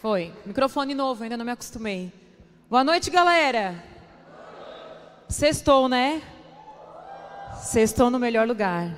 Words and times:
Foi. 0.00 0.32
Microfone 0.46 0.94
novo, 0.94 1.22
ainda 1.22 1.36
não 1.36 1.44
me 1.44 1.50
acostumei. 1.50 2.10
Boa 2.70 2.82
noite, 2.82 3.10
galera. 3.10 3.84
Sextou, 5.28 5.90
né? 5.90 6.22
Sextou 7.62 8.08
no 8.08 8.18
melhor 8.18 8.48
lugar. 8.48 8.96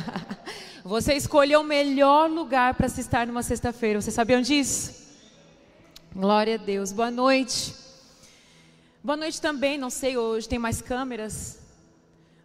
Você 0.84 1.14
escolheu 1.14 1.62
o 1.62 1.64
melhor 1.64 2.28
lugar 2.28 2.74
para 2.74 2.86
se 2.86 3.00
estar 3.00 3.26
numa 3.26 3.42
sexta-feira. 3.42 3.98
Vocês 3.98 4.12
sabiam 4.12 4.42
disso? 4.42 4.94
Glória 6.14 6.56
a 6.56 6.58
Deus. 6.58 6.92
Boa 6.92 7.10
noite. 7.10 7.74
Boa 9.02 9.16
noite 9.16 9.40
também. 9.40 9.78
Não 9.78 9.88
sei, 9.88 10.18
hoje 10.18 10.46
tem 10.46 10.58
mais 10.58 10.82
câmeras. 10.82 11.60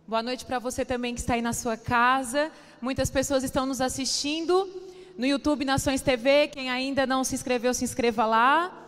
Boa 0.08 0.24
noite 0.24 0.46
para 0.46 0.60
você 0.60 0.86
também 0.86 1.14
que 1.14 1.20
está 1.20 1.34
aí 1.34 1.42
na 1.42 1.52
sua 1.52 1.76
casa. 1.76 2.50
Muitas 2.82 3.10
pessoas 3.10 3.44
estão 3.44 3.66
nos 3.66 3.82
assistindo 3.82 4.85
no 5.18 5.26
YouTube 5.26 5.66
Nações 5.66 6.02
TV. 6.02 6.48
Quem 6.48 6.70
ainda 6.70 7.06
não 7.06 7.24
se 7.24 7.36
inscreveu, 7.36 7.74
se 7.74 7.84
inscreva 7.84 8.26
lá. 8.26 8.88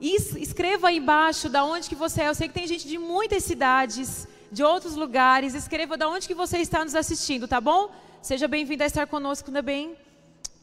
E 0.00 0.16
escreva 0.40 0.88
aí 0.88 0.98
embaixo 0.98 1.48
da 1.48 1.64
onde 1.64 1.88
que 1.88 1.94
você 1.94 2.22
é. 2.22 2.28
Eu 2.28 2.34
sei 2.34 2.48
que 2.48 2.54
tem 2.54 2.66
gente 2.66 2.86
de 2.86 2.98
muitas 2.98 3.44
cidades, 3.44 4.28
de 4.50 4.62
outros 4.62 4.94
lugares. 4.94 5.54
Escreva 5.54 5.96
da 5.96 6.08
onde 6.08 6.26
que 6.26 6.34
você 6.34 6.58
está 6.58 6.84
nos 6.84 6.94
assistindo, 6.94 7.48
tá 7.48 7.60
bom? 7.60 7.90
Seja 8.22 8.48
bem-vindo 8.48 8.82
a 8.82 8.86
estar 8.86 9.06
conosco 9.06 9.50
também 9.50 9.96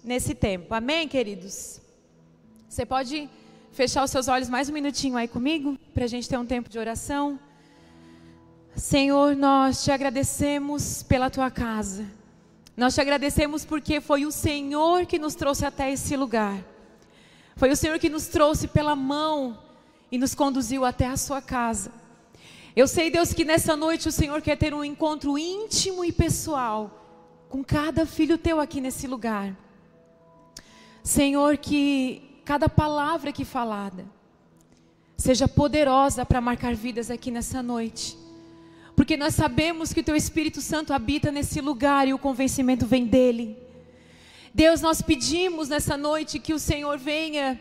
nesse 0.03 0.35
tempo. 0.35 0.73
Amém, 0.73 1.07
queridos? 1.07 1.79
Você 2.69 2.85
pode 2.85 3.29
fechar 3.71 4.03
os 4.03 4.11
seus 4.11 4.27
olhos 4.27 4.49
mais 4.49 4.69
um 4.69 4.73
minutinho 4.73 5.17
aí 5.17 5.27
comigo, 5.27 5.77
para 5.93 6.03
a 6.03 6.07
gente 6.07 6.29
ter 6.29 6.37
um 6.37 6.45
tempo 6.45 6.69
de 6.69 6.77
oração. 6.77 7.39
Senhor, 8.75 9.35
nós 9.35 9.83
te 9.83 9.91
agradecemos 9.91 11.03
pela 11.03 11.29
tua 11.29 11.49
casa. 11.49 12.05
Nós 12.75 12.95
te 12.95 13.01
agradecemos 13.01 13.63
porque 13.63 14.01
foi 14.01 14.25
o 14.25 14.31
Senhor 14.31 15.05
que 15.05 15.19
nos 15.19 15.35
trouxe 15.35 15.65
até 15.65 15.91
esse 15.91 16.17
lugar. 16.17 16.63
Foi 17.55 17.69
o 17.69 17.75
Senhor 17.75 17.99
que 17.99 18.09
nos 18.09 18.27
trouxe 18.27 18.67
pela 18.67 18.95
mão 18.95 19.59
e 20.11 20.17
nos 20.17 20.33
conduziu 20.33 20.83
até 20.83 21.07
a 21.07 21.17
sua 21.17 21.41
casa. 21.41 21.91
Eu 22.75 22.87
sei, 22.87 23.11
Deus, 23.11 23.31
que 23.31 23.45
nessa 23.45 23.75
noite 23.75 24.07
o 24.07 24.11
Senhor 24.11 24.41
quer 24.41 24.57
ter 24.57 24.73
um 24.73 24.83
encontro 24.83 25.37
íntimo 25.37 26.03
e 26.03 26.11
pessoal 26.11 27.45
com 27.47 27.63
cada 27.63 28.03
filho 28.03 28.35
teu 28.39 28.59
aqui 28.59 28.81
nesse 28.81 29.05
lugar. 29.05 29.55
Senhor, 31.03 31.57
que 31.57 32.41
cada 32.43 32.67
palavra 32.67 33.29
aqui 33.29 33.45
falada 33.45 34.05
seja 35.15 35.47
poderosa 35.47 36.25
para 36.25 36.41
marcar 36.41 36.73
vidas 36.73 37.11
aqui 37.11 37.29
nessa 37.29 37.61
noite. 37.61 38.17
Porque 38.95 39.17
nós 39.17 39.35
sabemos 39.35 39.91
que 39.91 39.99
o 39.99 40.03
teu 40.03 40.15
Espírito 40.15 40.61
Santo 40.61 40.93
habita 40.93 41.31
nesse 41.31 41.61
lugar 41.61 42.07
e 42.07 42.13
o 42.13 42.19
convencimento 42.19 42.85
vem 42.85 43.05
dele. 43.05 43.57
Deus, 44.53 44.81
nós 44.81 45.01
pedimos 45.01 45.69
nessa 45.69 45.97
noite 45.97 46.39
que 46.39 46.53
o 46.53 46.59
Senhor 46.59 46.97
venha 46.97 47.59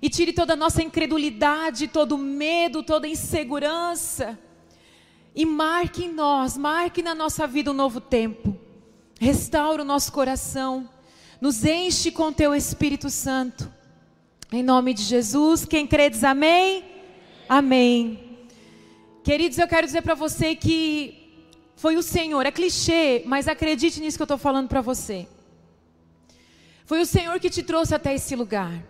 e 0.00 0.08
tire 0.08 0.32
toda 0.32 0.52
a 0.52 0.56
nossa 0.56 0.82
incredulidade, 0.82 1.88
todo 1.88 2.16
medo, 2.16 2.82
toda 2.82 3.08
insegurança 3.08 4.38
e 5.34 5.44
marque 5.44 6.04
em 6.04 6.12
nós, 6.12 6.56
marque 6.56 7.02
na 7.02 7.14
nossa 7.14 7.46
vida 7.46 7.70
um 7.70 7.74
novo 7.74 8.00
tempo. 8.00 8.56
Restaura 9.18 9.82
o 9.82 9.84
nosso 9.84 10.12
coração, 10.12 10.88
nos 11.40 11.64
enche 11.64 12.10
com 12.10 12.32
teu 12.32 12.54
Espírito 12.54 13.10
Santo. 13.10 13.70
Em 14.52 14.62
nome 14.62 14.94
de 14.94 15.02
Jesus, 15.02 15.64
quem 15.64 15.86
crê 15.86 16.10
diz 16.10 16.24
amém? 16.24 16.84
Amém. 17.48 18.29
Queridos, 19.22 19.58
eu 19.58 19.68
quero 19.68 19.86
dizer 19.86 20.00
para 20.00 20.14
você 20.14 20.54
que 20.54 21.44
foi 21.76 21.96
o 21.96 22.02
Senhor, 22.02 22.44
é 22.46 22.50
clichê, 22.50 23.22
mas 23.26 23.48
acredite 23.48 24.00
nisso 24.00 24.16
que 24.16 24.22
eu 24.22 24.24
estou 24.24 24.38
falando 24.38 24.68
para 24.68 24.80
você. 24.80 25.28
Foi 26.86 27.02
o 27.02 27.06
Senhor 27.06 27.38
que 27.38 27.50
te 27.50 27.62
trouxe 27.62 27.94
até 27.94 28.14
esse 28.14 28.34
lugar. 28.34 28.82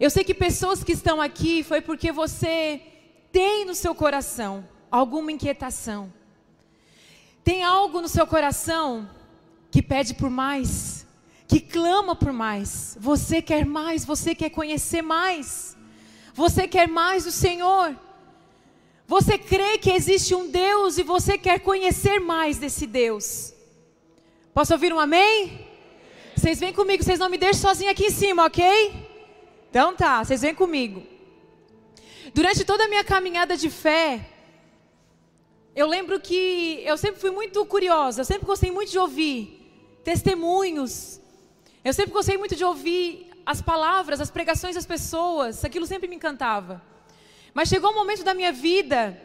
Eu 0.00 0.08
sei 0.08 0.24
que 0.24 0.32
pessoas 0.32 0.82
que 0.82 0.92
estão 0.92 1.20
aqui 1.20 1.62
foi 1.62 1.80
porque 1.82 2.10
você 2.10 2.80
tem 3.30 3.64
no 3.66 3.74
seu 3.74 3.94
coração 3.94 4.66
alguma 4.90 5.30
inquietação. 5.30 6.12
Tem 7.44 7.62
algo 7.62 8.00
no 8.00 8.08
seu 8.08 8.26
coração 8.26 9.08
que 9.70 9.82
pede 9.82 10.14
por 10.14 10.30
mais, 10.30 11.06
que 11.46 11.60
clama 11.60 12.16
por 12.16 12.32
mais. 12.32 12.96
Você 12.98 13.42
quer 13.42 13.66
mais, 13.66 14.04
você 14.04 14.34
quer 14.34 14.48
conhecer 14.48 15.02
mais. 15.02 15.76
Você 16.32 16.66
quer 16.66 16.88
mais 16.88 17.24
do 17.24 17.30
Senhor. 17.30 17.94
Você 19.06 19.36
crê 19.36 19.76
que 19.78 19.90
existe 19.90 20.34
um 20.34 20.50
Deus 20.50 20.96
e 20.96 21.02
você 21.02 21.36
quer 21.36 21.60
conhecer 21.60 22.18
mais 22.18 22.58
desse 22.58 22.86
Deus. 22.86 23.52
Posso 24.54 24.72
ouvir 24.72 24.92
um 24.92 24.98
amém? 24.98 25.66
Vocês 26.34 26.58
vêm 26.58 26.72
comigo, 26.72 27.02
vocês 27.02 27.18
não 27.18 27.28
me 27.28 27.36
deixam 27.36 27.62
sozinha 27.62 27.90
aqui 27.90 28.06
em 28.06 28.10
cima, 28.10 28.44
ok? 28.46 28.92
Então 29.68 29.94
tá, 29.94 30.24
vocês 30.24 30.40
vêm 30.40 30.54
comigo. 30.54 31.02
Durante 32.32 32.64
toda 32.64 32.84
a 32.84 32.88
minha 32.88 33.04
caminhada 33.04 33.56
de 33.56 33.68
fé, 33.68 34.26
eu 35.76 35.86
lembro 35.86 36.18
que 36.18 36.80
eu 36.84 36.96
sempre 36.96 37.20
fui 37.20 37.30
muito 37.30 37.64
curiosa, 37.66 38.22
eu 38.22 38.24
sempre 38.24 38.46
gostei 38.46 38.70
muito 38.70 38.90
de 38.90 38.98
ouvir 38.98 40.00
testemunhos. 40.02 41.20
Eu 41.84 41.92
sempre 41.92 42.12
gostei 42.12 42.38
muito 42.38 42.56
de 42.56 42.64
ouvir 42.64 43.30
as 43.44 43.60
palavras, 43.60 44.20
as 44.20 44.30
pregações 44.30 44.74
das 44.74 44.86
pessoas, 44.86 45.64
aquilo 45.64 45.86
sempre 45.86 46.08
me 46.08 46.16
encantava. 46.16 46.93
Mas 47.54 47.68
chegou 47.68 47.92
um 47.92 47.94
momento 47.94 48.24
da 48.24 48.34
minha 48.34 48.52
vida 48.52 49.18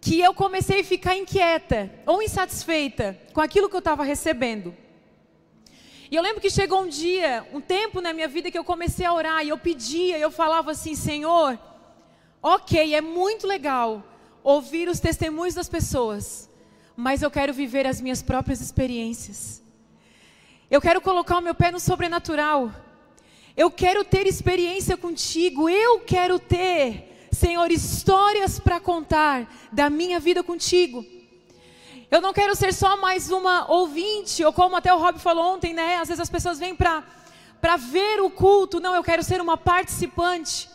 que 0.00 0.18
eu 0.18 0.32
comecei 0.32 0.80
a 0.80 0.84
ficar 0.84 1.14
inquieta 1.14 1.90
ou 2.06 2.22
insatisfeita 2.22 3.20
com 3.34 3.40
aquilo 3.40 3.68
que 3.68 3.76
eu 3.76 3.80
estava 3.80 4.02
recebendo. 4.02 4.74
E 6.10 6.16
eu 6.16 6.22
lembro 6.22 6.40
que 6.40 6.50
chegou 6.50 6.82
um 6.82 6.88
dia, 6.88 7.46
um 7.52 7.60
tempo 7.60 8.00
na 8.00 8.12
minha 8.12 8.26
vida 8.26 8.50
que 8.50 8.58
eu 8.58 8.64
comecei 8.64 9.06
a 9.06 9.12
orar 9.12 9.44
e 9.44 9.50
eu 9.50 9.58
pedia, 9.58 10.18
eu 10.18 10.30
falava 10.30 10.72
assim: 10.72 10.94
Senhor, 10.94 11.56
ok, 12.42 12.94
é 12.94 13.00
muito 13.00 13.46
legal 13.46 14.02
ouvir 14.42 14.88
os 14.88 14.98
testemunhos 14.98 15.54
das 15.54 15.68
pessoas, 15.68 16.48
mas 16.96 17.22
eu 17.22 17.30
quero 17.30 17.52
viver 17.52 17.86
as 17.86 18.00
minhas 18.00 18.22
próprias 18.22 18.60
experiências. 18.60 19.62
Eu 20.70 20.80
quero 20.80 21.00
colocar 21.00 21.38
o 21.38 21.42
meu 21.42 21.54
pé 21.54 21.70
no 21.70 21.80
sobrenatural. 21.80 22.72
Eu 23.56 23.70
quero 23.70 24.04
ter 24.04 24.26
experiência 24.26 24.96
contigo. 24.96 25.68
Eu 25.68 26.00
quero 26.00 26.38
ter, 26.38 27.09
Senhor, 27.40 27.72
histórias 27.72 28.60
para 28.60 28.78
contar 28.78 29.50
da 29.72 29.88
minha 29.88 30.20
vida 30.20 30.42
contigo. 30.42 31.02
Eu 32.10 32.20
não 32.20 32.34
quero 32.34 32.54
ser 32.54 32.70
só 32.74 32.98
mais 32.98 33.30
uma 33.30 33.70
ouvinte, 33.72 34.44
ou 34.44 34.52
como 34.52 34.76
até 34.76 34.92
o 34.92 34.98
Rob 34.98 35.18
falou 35.18 35.54
ontem, 35.54 35.72
né? 35.72 35.96
Às 35.96 36.08
vezes 36.08 36.20
as 36.20 36.28
pessoas 36.28 36.58
vêm 36.58 36.76
para 36.76 37.76
ver 37.78 38.20
o 38.20 38.28
culto. 38.28 38.78
Não, 38.78 38.94
eu 38.94 39.02
quero 39.02 39.22
ser 39.22 39.40
uma 39.40 39.56
participante. 39.56 40.68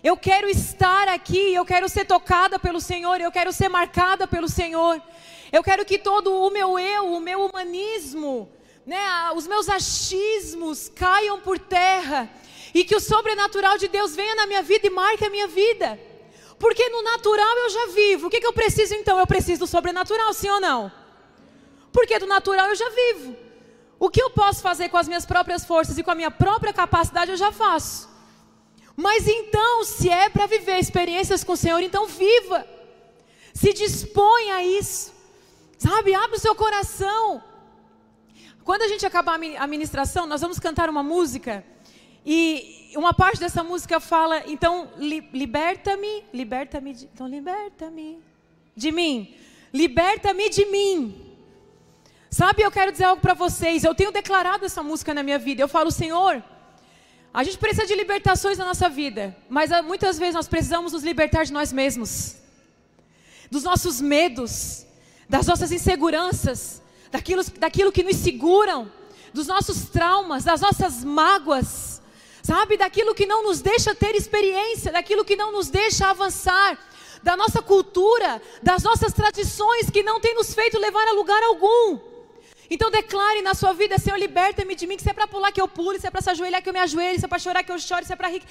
Eu 0.00 0.16
quero 0.16 0.48
estar 0.48 1.08
aqui, 1.08 1.52
eu 1.52 1.64
quero 1.64 1.88
ser 1.88 2.04
tocada 2.04 2.60
pelo 2.60 2.80
Senhor, 2.80 3.20
eu 3.20 3.32
quero 3.32 3.52
ser 3.52 3.68
marcada 3.68 4.24
pelo 4.28 4.48
Senhor. 4.48 5.02
Eu 5.50 5.64
quero 5.64 5.84
que 5.84 5.98
todo 5.98 6.32
o 6.32 6.48
meu 6.48 6.78
eu, 6.78 7.12
o 7.12 7.20
meu 7.20 7.44
humanismo, 7.44 8.48
né, 8.86 9.02
os 9.34 9.48
meus 9.48 9.68
achismos 9.68 10.88
caiam 10.88 11.40
por 11.40 11.58
terra 11.58 12.30
e 12.74 12.84
que 12.84 12.96
o 12.96 13.00
sobrenatural 13.00 13.78
de 13.78 13.88
Deus 13.88 14.14
venha 14.14 14.34
na 14.34 14.46
minha 14.46 14.62
vida 14.62 14.86
e 14.86 14.90
marque 14.90 15.24
a 15.24 15.30
minha 15.30 15.46
vida. 15.46 15.98
Porque 16.58 16.88
no 16.88 17.02
natural 17.02 17.56
eu 17.58 17.70
já 17.70 17.86
vivo. 17.86 18.26
O 18.26 18.30
que, 18.30 18.40
que 18.40 18.46
eu 18.46 18.52
preciso 18.52 18.94
então? 18.94 19.18
Eu 19.18 19.26
preciso 19.26 19.60
do 19.60 19.66
sobrenatural, 19.66 20.32
sim 20.32 20.50
ou 20.50 20.60
não? 20.60 20.90
Porque 21.92 22.18
do 22.18 22.26
natural 22.26 22.68
eu 22.68 22.74
já 22.74 22.88
vivo. 22.90 23.36
O 23.98 24.10
que 24.10 24.22
eu 24.22 24.30
posso 24.30 24.60
fazer 24.62 24.88
com 24.88 24.96
as 24.96 25.08
minhas 25.08 25.26
próprias 25.26 25.64
forças 25.64 25.98
e 25.98 26.02
com 26.02 26.10
a 26.10 26.14
minha 26.14 26.30
própria 26.30 26.72
capacidade 26.72 27.30
eu 27.30 27.36
já 27.36 27.50
faço. 27.50 28.08
Mas 28.96 29.28
então, 29.28 29.84
se 29.84 30.10
é 30.10 30.28
para 30.28 30.46
viver 30.46 30.78
experiências 30.78 31.44
com 31.44 31.52
o 31.52 31.56
Senhor, 31.56 31.80
então 31.80 32.06
viva. 32.06 32.66
Se 33.54 33.72
dispõe 33.72 34.50
a 34.50 34.64
isso. 34.64 35.12
Sabe? 35.78 36.14
Abre 36.14 36.36
o 36.36 36.40
seu 36.40 36.54
coração. 36.54 37.42
Quando 38.64 38.82
a 38.82 38.88
gente 38.88 39.06
acabar 39.06 39.38
a 39.58 39.66
ministração, 39.66 40.26
nós 40.26 40.40
vamos 40.40 40.58
cantar 40.58 40.90
uma 40.90 41.02
música. 41.02 41.64
E 42.24 42.92
uma 42.96 43.14
parte 43.14 43.40
dessa 43.40 43.62
música 43.62 44.00
fala, 44.00 44.42
então, 44.46 44.90
li, 44.96 45.28
liberta-me, 45.32 46.24
liberta-me, 46.32 46.90
então 47.12 47.28
liberta-me 47.28 48.18
de 48.74 48.92
mim, 48.92 49.34
liberta-me 49.72 50.48
de 50.48 50.66
mim. 50.66 51.24
Sabe, 52.30 52.62
eu 52.62 52.70
quero 52.70 52.92
dizer 52.92 53.04
algo 53.04 53.22
para 53.22 53.34
vocês. 53.34 53.84
Eu 53.84 53.94
tenho 53.94 54.12
declarado 54.12 54.64
essa 54.64 54.82
música 54.82 55.14
na 55.14 55.22
minha 55.22 55.38
vida. 55.38 55.62
Eu 55.62 55.68
falo, 55.68 55.90
Senhor, 55.90 56.42
a 57.32 57.42
gente 57.42 57.58
precisa 57.58 57.86
de 57.86 57.94
libertações 57.94 58.58
na 58.58 58.64
nossa 58.66 58.88
vida, 58.88 59.36
mas 59.48 59.72
ah, 59.72 59.82
muitas 59.82 60.18
vezes 60.18 60.34
nós 60.34 60.48
precisamos 60.48 60.92
nos 60.92 61.02
libertar 61.02 61.44
de 61.44 61.52
nós 61.52 61.72
mesmos, 61.72 62.36
dos 63.50 63.64
nossos 63.64 64.00
medos, 64.00 64.86
das 65.28 65.46
nossas 65.46 65.72
inseguranças, 65.72 66.82
daquilo, 67.10 67.42
daquilo 67.58 67.92
que 67.92 68.02
nos 68.02 68.16
seguram, 68.16 68.90
dos 69.32 69.46
nossos 69.46 69.88
traumas, 69.88 70.44
das 70.44 70.60
nossas 70.60 71.04
mágoas 71.04 71.97
sabe, 72.48 72.78
daquilo 72.78 73.14
que 73.18 73.26
não 73.32 73.40
nos 73.46 73.60
deixa 73.60 73.94
ter 74.02 74.14
experiência, 74.14 74.90
daquilo 74.90 75.22
que 75.28 75.36
não 75.42 75.50
nos 75.56 75.68
deixa 75.68 76.08
avançar, 76.08 76.70
da 77.22 77.34
nossa 77.36 77.60
cultura, 77.60 78.30
das 78.62 78.82
nossas 78.88 79.12
tradições 79.12 79.90
que 79.94 80.02
não 80.02 80.18
tem 80.24 80.34
nos 80.34 80.54
feito 80.58 80.78
levar 80.86 81.06
a 81.08 81.12
lugar 81.20 81.42
algum. 81.42 81.98
Então 82.70 82.90
declare 82.90 83.42
na 83.42 83.54
sua 83.60 83.72
vida, 83.80 83.98
Senhor, 83.98 84.18
liberta-me 84.18 84.74
de 84.74 84.86
mim, 84.86 84.96
que 84.96 85.02
se 85.02 85.10
é 85.10 85.12
para 85.18 85.26
pular 85.34 85.52
que 85.52 85.60
eu 85.60 85.68
pule, 85.68 86.00
se 86.00 86.06
é 86.06 86.10
para 86.10 86.22
se 86.22 86.30
ajoelhar 86.30 86.62
que 86.62 86.70
eu 86.70 86.76
me 86.78 86.84
ajoelhe, 86.86 87.18
se 87.18 87.26
é 87.26 87.28
para 87.28 87.44
chorar 87.46 87.62
que 87.62 87.72
eu 87.72 87.78
chore, 87.78 88.06
se 88.06 88.14
é 88.14 88.16
para 88.16 88.28
rir. 88.28 88.42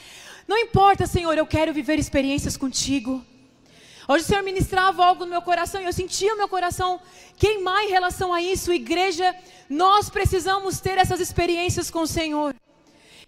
Não 0.47 0.57
importa, 0.65 1.07
Senhor, 1.07 1.35
eu 1.35 1.47
quero 1.55 1.73
viver 1.73 1.97
experiências 1.97 2.55
contigo. 2.55 3.13
Hoje 4.07 4.23
o 4.25 4.27
Senhor 4.27 4.43
ministrava 4.43 5.05
algo 5.05 5.25
no 5.25 5.31
meu 5.31 5.41
coração 5.41 5.81
e 5.81 5.85
eu 5.85 5.93
sentia 6.01 6.35
o 6.35 6.37
meu 6.37 6.47
coração 6.47 7.01
queimar 7.35 7.83
em 7.83 7.89
relação 7.97 8.31
a 8.31 8.39
isso. 8.41 8.71
Igreja, 8.71 9.35
nós 9.67 10.09
precisamos 10.17 10.79
ter 10.79 10.97
essas 10.99 11.19
experiências 11.19 11.89
com 11.89 12.01
o 12.01 12.11
Senhor. 12.19 12.55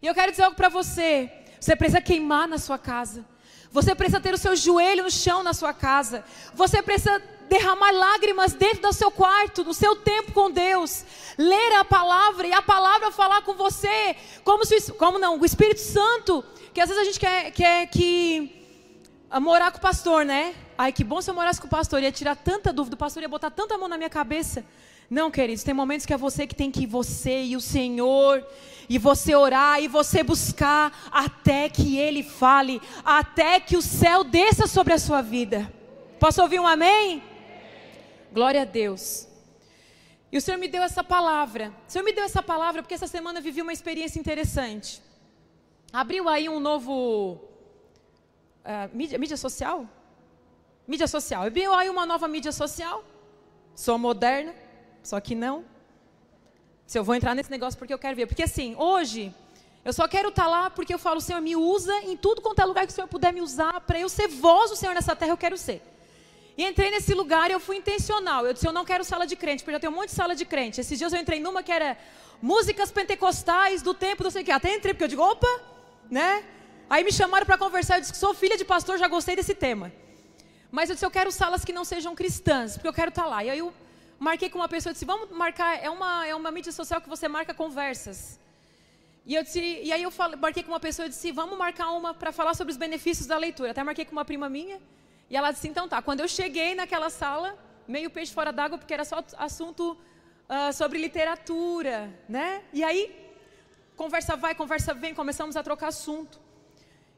E 0.02 0.08
eu 0.08 0.14
quero 0.14 0.32
dizer 0.32 0.44
algo 0.44 0.56
para 0.56 0.70
você. 0.70 1.30
Você 1.60 1.76
precisa 1.76 2.02
queimar 2.02 2.48
na 2.48 2.58
sua 2.58 2.78
casa. 2.78 3.26
Você 3.72 3.94
precisa 3.94 4.20
ter 4.20 4.34
o 4.34 4.38
seu 4.38 4.56
joelho 4.56 5.04
no 5.04 5.12
chão 5.12 5.44
na 5.44 5.54
sua 5.54 5.74
casa. 5.74 6.24
Você 6.54 6.82
precisa 6.82 7.22
derramar 7.50 7.92
lágrimas 7.92 8.54
dentro 8.54 8.82
do 8.82 8.94
seu 8.94 9.12
quarto, 9.12 9.64
no 9.64 9.74
seu 9.74 9.96
tempo 9.98 10.32
com 10.32 10.50
Deus. 10.50 11.04
Ler 11.38 11.74
a 11.80 11.84
palavra 11.84 12.48
e 12.48 12.54
a 12.54 12.62
palavra 12.62 13.12
falar 13.12 13.42
com 13.42 13.54
você. 13.54 14.16
Como, 14.44 14.66
se, 14.66 14.92
como 14.94 15.20
não? 15.20 15.38
O 15.38 15.46
Espírito 15.46 15.82
Santo. 15.82 16.44
Que 16.74 16.80
às 16.80 16.88
vezes 16.88 17.02
a 17.02 17.06
gente 17.06 17.20
quer, 17.20 17.52
quer 17.52 17.88
que 17.88 18.56
morar 19.42 19.72
com 19.72 19.80
o 19.80 19.82
pastor, 19.82 20.24
né? 20.24 20.56
Ai, 20.78 20.94
que 20.94 21.04
bom 21.04 21.22
se 21.22 21.30
eu 21.30 21.36
morasse 21.36 21.60
com 21.60 21.68
o 21.68 21.70
pastor. 21.70 22.02
Ia 22.02 22.12
tirar 22.12 22.38
tanta 22.38 22.72
dúvida. 22.72 22.96
O 22.96 22.98
pastor 22.98 23.22
ia 23.22 23.30
botar 23.30 23.52
tanta 23.52 23.78
mão 23.78 23.90
na 23.90 23.98
minha 23.98 24.10
cabeça. 24.10 24.66
Não, 25.10 25.32
queridos, 25.32 25.64
tem 25.64 25.74
momentos 25.74 26.06
que 26.06 26.14
é 26.14 26.18
você 26.18 26.46
que 26.46 26.54
tem 26.54 26.70
que 26.70 26.84
ir, 26.84 26.86
você 26.86 27.42
e 27.42 27.56
o 27.56 27.62
Senhor, 27.62 28.46
e 28.90 28.98
você 28.98 29.36
orar, 29.36 29.80
e 29.80 29.88
você 29.88 30.24
buscar, 30.24 30.92
até 31.12 31.70
que 31.70 31.98
Ele 31.98 32.24
fale, 32.24 32.82
até 33.06 33.60
que 33.60 33.78
o 33.78 33.82
céu 33.82 34.24
desça 34.24 34.66
sobre 34.66 34.94
a 34.94 34.98
sua 34.98 35.22
vida. 35.22 35.72
Posso 36.20 36.42
ouvir 36.42 36.60
um 36.60 36.68
amém? 36.68 37.22
Glória 38.34 38.64
a 38.64 38.66
Deus. 38.66 39.28
E 40.32 40.38
o 40.38 40.42
Senhor 40.42 40.58
me 40.58 40.68
deu 40.68 40.82
essa 40.82 41.04
palavra. 41.04 41.72
O 41.88 41.92
Senhor 41.92 42.04
me 42.04 42.14
deu 42.14 42.24
essa 42.24 42.42
palavra 42.42 42.82
porque 42.82 42.94
essa 42.94 43.08
semana 43.08 43.40
eu 43.40 43.44
vivi 43.44 43.62
uma 43.62 43.74
experiência 43.74 44.20
interessante. 44.20 45.02
Abriu 45.94 46.28
aí 46.28 46.50
um 46.50 46.60
novo. 46.60 47.40
Uh, 48.64 48.96
mídia, 48.96 49.18
mídia 49.18 49.38
social? 49.38 49.88
Mídia 50.88 51.08
social. 51.08 51.46
Abriu 51.46 51.74
aí 51.74 51.90
uma 51.90 52.06
nova 52.06 52.28
mídia 52.28 52.52
social. 52.52 53.04
Sou 53.76 53.98
moderna. 53.98 54.54
Só 55.02 55.20
que 55.20 55.34
não. 55.34 55.64
Se 56.90 56.98
eu 56.98 57.04
vou 57.04 57.14
entrar 57.14 57.36
nesse 57.36 57.52
negócio 57.52 57.78
porque 57.78 57.94
eu 57.94 58.00
quero 58.00 58.16
ver. 58.16 58.26
Porque 58.26 58.42
assim, 58.42 58.76
hoje, 58.76 59.32
eu 59.86 59.94
só 59.94 60.08
quero 60.08 60.30
estar 60.30 60.46
tá 60.46 60.50
lá 60.50 60.70
porque 60.72 60.92
eu 60.92 60.98
falo, 60.98 61.22
Senhor, 61.22 61.40
me 61.40 61.56
usa 61.56 61.96
em 62.02 62.18
tudo 62.18 62.42
quanto 62.42 62.60
é 62.64 62.66
lugar 62.66 62.88
que 62.88 62.92
o 62.92 62.96
Senhor 62.96 63.08
puder 63.08 63.32
me 63.32 63.42
usar. 63.42 63.80
Para 63.82 64.00
eu 64.00 64.10
ser 64.10 64.28
voz 64.28 64.72
do 64.72 64.76
Senhor 64.76 64.96
nessa 64.96 65.16
terra, 65.16 65.32
eu 65.32 65.38
quero 65.38 65.56
ser. 65.56 65.84
E 66.58 66.64
entrei 66.66 66.90
nesse 66.90 67.14
lugar 67.14 67.52
e 67.52 67.54
eu 67.54 67.60
fui 67.60 67.78
intencional. 67.78 68.44
Eu 68.44 68.54
disse, 68.54 68.66
eu 68.68 68.74
não 68.74 68.84
quero 68.84 69.04
sala 69.04 69.28
de 69.28 69.36
crente, 69.36 69.62
porque 69.64 69.74
já 69.74 69.80
tem 69.80 69.88
um 69.88 69.94
monte 69.94 70.10
de 70.10 70.16
sala 70.16 70.34
de 70.36 70.46
crente. 70.46 70.82
Esses 70.82 70.98
dias 70.98 71.14
eu 71.14 71.20
entrei 71.20 71.40
numa 71.40 71.62
que 71.62 71.72
era 71.72 71.96
músicas 72.42 72.90
pentecostais 72.92 73.84
do 73.84 73.94
tempo, 73.94 74.24
não 74.24 74.32
sei 74.32 74.42
o 74.42 74.46
que. 74.46 74.52
Até 74.52 74.74
entrei, 74.74 74.96
porque 74.96 75.04
eu 75.04 75.10
digo, 75.10 75.22
opa, 75.22 75.62
né? 76.10 76.44
Aí 76.90 77.04
me 77.04 77.12
chamaram 77.12 77.46
para 77.46 77.56
conversar, 77.56 77.98
eu 77.98 78.02
disse, 78.02 78.16
sou 78.16 78.34
filha 78.34 78.58
de 78.58 78.66
pastor, 78.66 78.98
já 78.98 79.08
gostei 79.08 79.36
desse 79.36 79.54
tema. 79.54 79.94
Mas 80.72 80.90
eu 80.90 80.96
disse, 80.96 81.06
eu 81.06 81.12
quero 81.12 81.32
salas 81.32 81.64
que 81.64 81.72
não 81.72 81.86
sejam 81.86 82.16
cristãs, 82.16 82.74
porque 82.74 82.88
eu 82.88 82.94
quero 82.94 83.10
estar 83.10 83.26
tá 83.26 83.30
lá. 83.30 83.44
E 83.44 83.52
aí 83.52 83.60
eu 83.60 83.72
marquei 84.20 84.50
com 84.50 84.60
uma 84.60 84.68
pessoa, 84.68 84.92
disse, 84.92 85.06
vamos 85.06 85.32
marcar, 85.32 85.82
é 85.82 85.90
uma, 85.90 86.28
é 86.28 86.36
uma 86.36 86.52
mídia 86.52 86.72
social 86.72 87.00
que 87.02 87.08
você 87.08 87.28
marca 87.28 87.54
conversas. 87.54 88.40
E, 89.26 89.34
eu 89.36 89.44
disse, 89.44 89.60
e 89.60 89.92
aí 89.92 90.04
eu 90.04 90.12
falei, 90.12 90.38
marquei 90.38 90.62
com 90.62 90.72
uma 90.72 90.80
pessoa 90.80 91.06
e 91.06 91.10
disse, 91.10 91.32
vamos 91.32 91.58
marcar 91.58 91.92
uma 91.92 92.14
para 92.14 92.32
falar 92.32 92.54
sobre 92.54 92.72
os 92.72 92.78
benefícios 92.78 93.28
da 93.28 93.38
leitura. 93.38 93.72
Até 93.72 93.84
marquei 93.84 94.04
com 94.04 94.12
uma 94.12 94.26
prima 94.26 94.50
minha, 94.50 94.82
e 95.30 95.38
ela 95.38 95.52
disse, 95.52 95.68
então 95.68 95.88
tá. 95.88 96.02
Quando 96.02 96.20
eu 96.20 96.28
cheguei 96.28 96.76
naquela 96.76 97.10
sala, 97.10 97.58
meio 97.88 98.10
peixe 98.10 98.34
fora 98.34 98.52
d'água, 98.52 98.78
porque 98.78 98.94
era 98.94 99.06
só 99.06 99.24
assunto 99.38 99.98
uh, 100.50 100.74
sobre 100.74 100.98
literatura, 101.00 102.12
né? 102.28 102.64
E 102.74 102.84
aí, 102.84 103.16
conversa 103.96 104.36
vai, 104.36 104.54
conversa 104.54 104.94
vem, 104.94 105.14
começamos 105.14 105.56
a 105.56 105.64
trocar 105.64 105.88
assunto. 105.88 106.40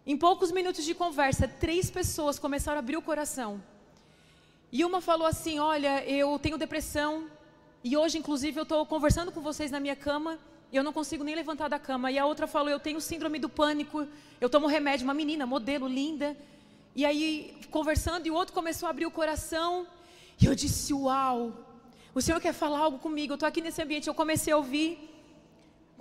Em 0.06 0.18
poucos 0.18 0.52
minutos 0.52 0.84
de 0.84 0.94
conversa, 0.94 1.48
três 1.48 1.90
pessoas 1.90 2.38
começaram 2.38 2.78
a 2.78 2.80
abrir 2.80 2.98
o 2.98 3.02
coração. 3.02 3.62
E 4.72 4.86
uma 4.86 5.02
falou 5.02 5.28
assim: 5.28 5.60
Olha, 5.60 6.04
eu 6.06 6.40
tenho 6.40 6.58
depressão 6.58 7.28
e 7.84 7.98
hoje, 7.98 8.20
inclusive, 8.20 8.60
eu 8.60 8.64
estou 8.64 8.86
conversando 8.86 9.32
com 9.32 9.42
vocês 9.42 9.72
na 9.72 9.80
minha 9.80 9.96
cama 9.96 10.38
e 10.72 10.76
eu 10.76 10.84
não 10.84 10.94
consigo 10.94 11.24
nem 11.24 11.34
levantar 11.34 11.68
da 11.68 11.80
cama. 11.80 12.12
E 12.12 12.18
a 12.20 12.26
outra 12.26 12.46
falou: 12.46 12.70
Eu 12.70 12.80
tenho 12.80 13.02
síndrome 13.02 13.40
do 13.40 13.50
pânico, 13.50 14.08
eu 14.40 14.50
tomo 14.50 14.68
remédio. 14.68 15.04
Uma 15.04 15.16
menina, 15.16 15.48
modelo, 15.48 15.88
linda. 15.88 16.38
E 16.96 17.04
aí, 17.04 17.58
conversando, 17.72 18.28
e 18.28 18.32
o 18.32 18.36
outro 18.36 18.54
começou 18.54 18.86
a 18.86 18.92
abrir 18.92 19.08
o 19.08 19.12
coração. 19.12 19.88
E 20.40 20.46
eu 20.46 20.54
disse: 20.54 20.94
Uau, 20.94 21.54
o 22.14 22.22
Senhor 22.22 22.40
quer 22.40 22.54
falar 22.54 22.80
algo 22.80 23.00
comigo. 23.00 23.34
Eu 23.34 23.36
estou 23.36 23.50
aqui 23.50 23.62
nesse 23.62 23.82
ambiente. 23.82 24.08
Eu 24.08 24.14
comecei 24.14 24.54
a 24.54 24.58
ouvir. 24.58 25.10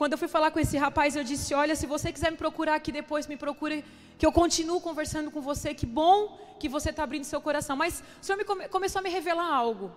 Quando 0.01 0.15
eu 0.15 0.19
fui 0.19 0.29
falar 0.29 0.51
com 0.51 0.59
esse 0.59 0.79
rapaz, 0.79 1.15
eu 1.15 1.23
disse: 1.23 1.53
Olha, 1.53 1.77
se 1.77 1.87
você 1.87 2.11
quiser 2.11 2.31
me 2.31 2.39
procurar 2.39 2.75
aqui 2.77 2.91
depois, 2.91 3.27
me 3.27 3.37
procure 3.37 3.85
que 4.19 4.25
eu 4.25 4.33
continuo 4.33 4.81
conversando 4.81 5.31
com 5.31 5.43
você. 5.43 5.75
Que 5.75 5.85
bom 5.85 6.39
que 6.59 6.71
você 6.71 6.89
está 6.89 7.03
abrindo 7.03 7.25
seu 7.25 7.39
coração. 7.39 7.77
Mas 7.77 8.03
o 8.19 8.25
Senhor 8.25 8.39
me 8.39 8.45
come, 8.45 8.67
começou 8.69 9.01
a 9.01 9.03
me 9.03 9.11
revelar 9.11 9.53
algo. 9.55 9.93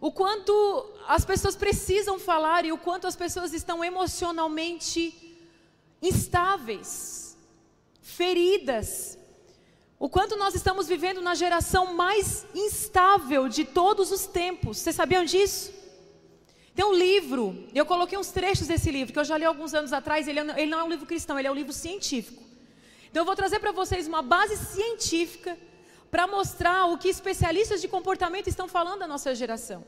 O 0.00 0.12
quanto 0.12 0.54
as 1.08 1.24
pessoas 1.24 1.56
precisam 1.56 2.20
falar 2.20 2.64
e 2.64 2.70
o 2.70 2.78
quanto 2.78 3.08
as 3.08 3.16
pessoas 3.16 3.52
estão 3.52 3.84
emocionalmente 3.84 5.02
instáveis, 6.00 7.36
feridas. 8.00 9.18
O 9.98 10.08
quanto 10.08 10.36
nós 10.36 10.54
estamos 10.54 10.86
vivendo 10.86 11.20
na 11.20 11.34
geração 11.34 11.94
mais 11.94 12.46
instável 12.54 13.48
de 13.48 13.64
todos 13.64 14.12
os 14.12 14.24
tempos. 14.24 14.78
Vocês 14.78 14.94
sabiam 14.94 15.24
disso? 15.24 15.74
Tem 16.76 16.84
um 16.84 16.92
livro, 16.92 17.66
eu 17.74 17.86
coloquei 17.86 18.18
uns 18.18 18.30
trechos 18.30 18.66
desse 18.66 18.90
livro, 18.90 19.10
que 19.10 19.18
eu 19.18 19.24
já 19.24 19.38
li 19.38 19.46
alguns 19.46 19.72
anos 19.72 19.94
atrás. 19.94 20.28
Ele, 20.28 20.40
é 20.40 20.60
ele 20.60 20.70
não 20.70 20.80
é 20.80 20.84
um 20.84 20.90
livro 20.90 21.06
cristão, 21.06 21.38
ele 21.38 21.48
é 21.48 21.50
um 21.50 21.54
livro 21.54 21.72
científico. 21.72 22.42
Então 23.08 23.22
eu 23.22 23.24
vou 23.24 23.34
trazer 23.34 23.58
para 23.60 23.72
vocês 23.72 24.06
uma 24.06 24.20
base 24.20 24.58
científica 24.58 25.56
para 26.10 26.26
mostrar 26.26 26.84
o 26.84 26.98
que 26.98 27.08
especialistas 27.08 27.80
de 27.80 27.88
comportamento 27.88 28.48
estão 28.48 28.68
falando 28.68 28.98
da 28.98 29.06
nossa 29.06 29.34
geração. 29.34 29.82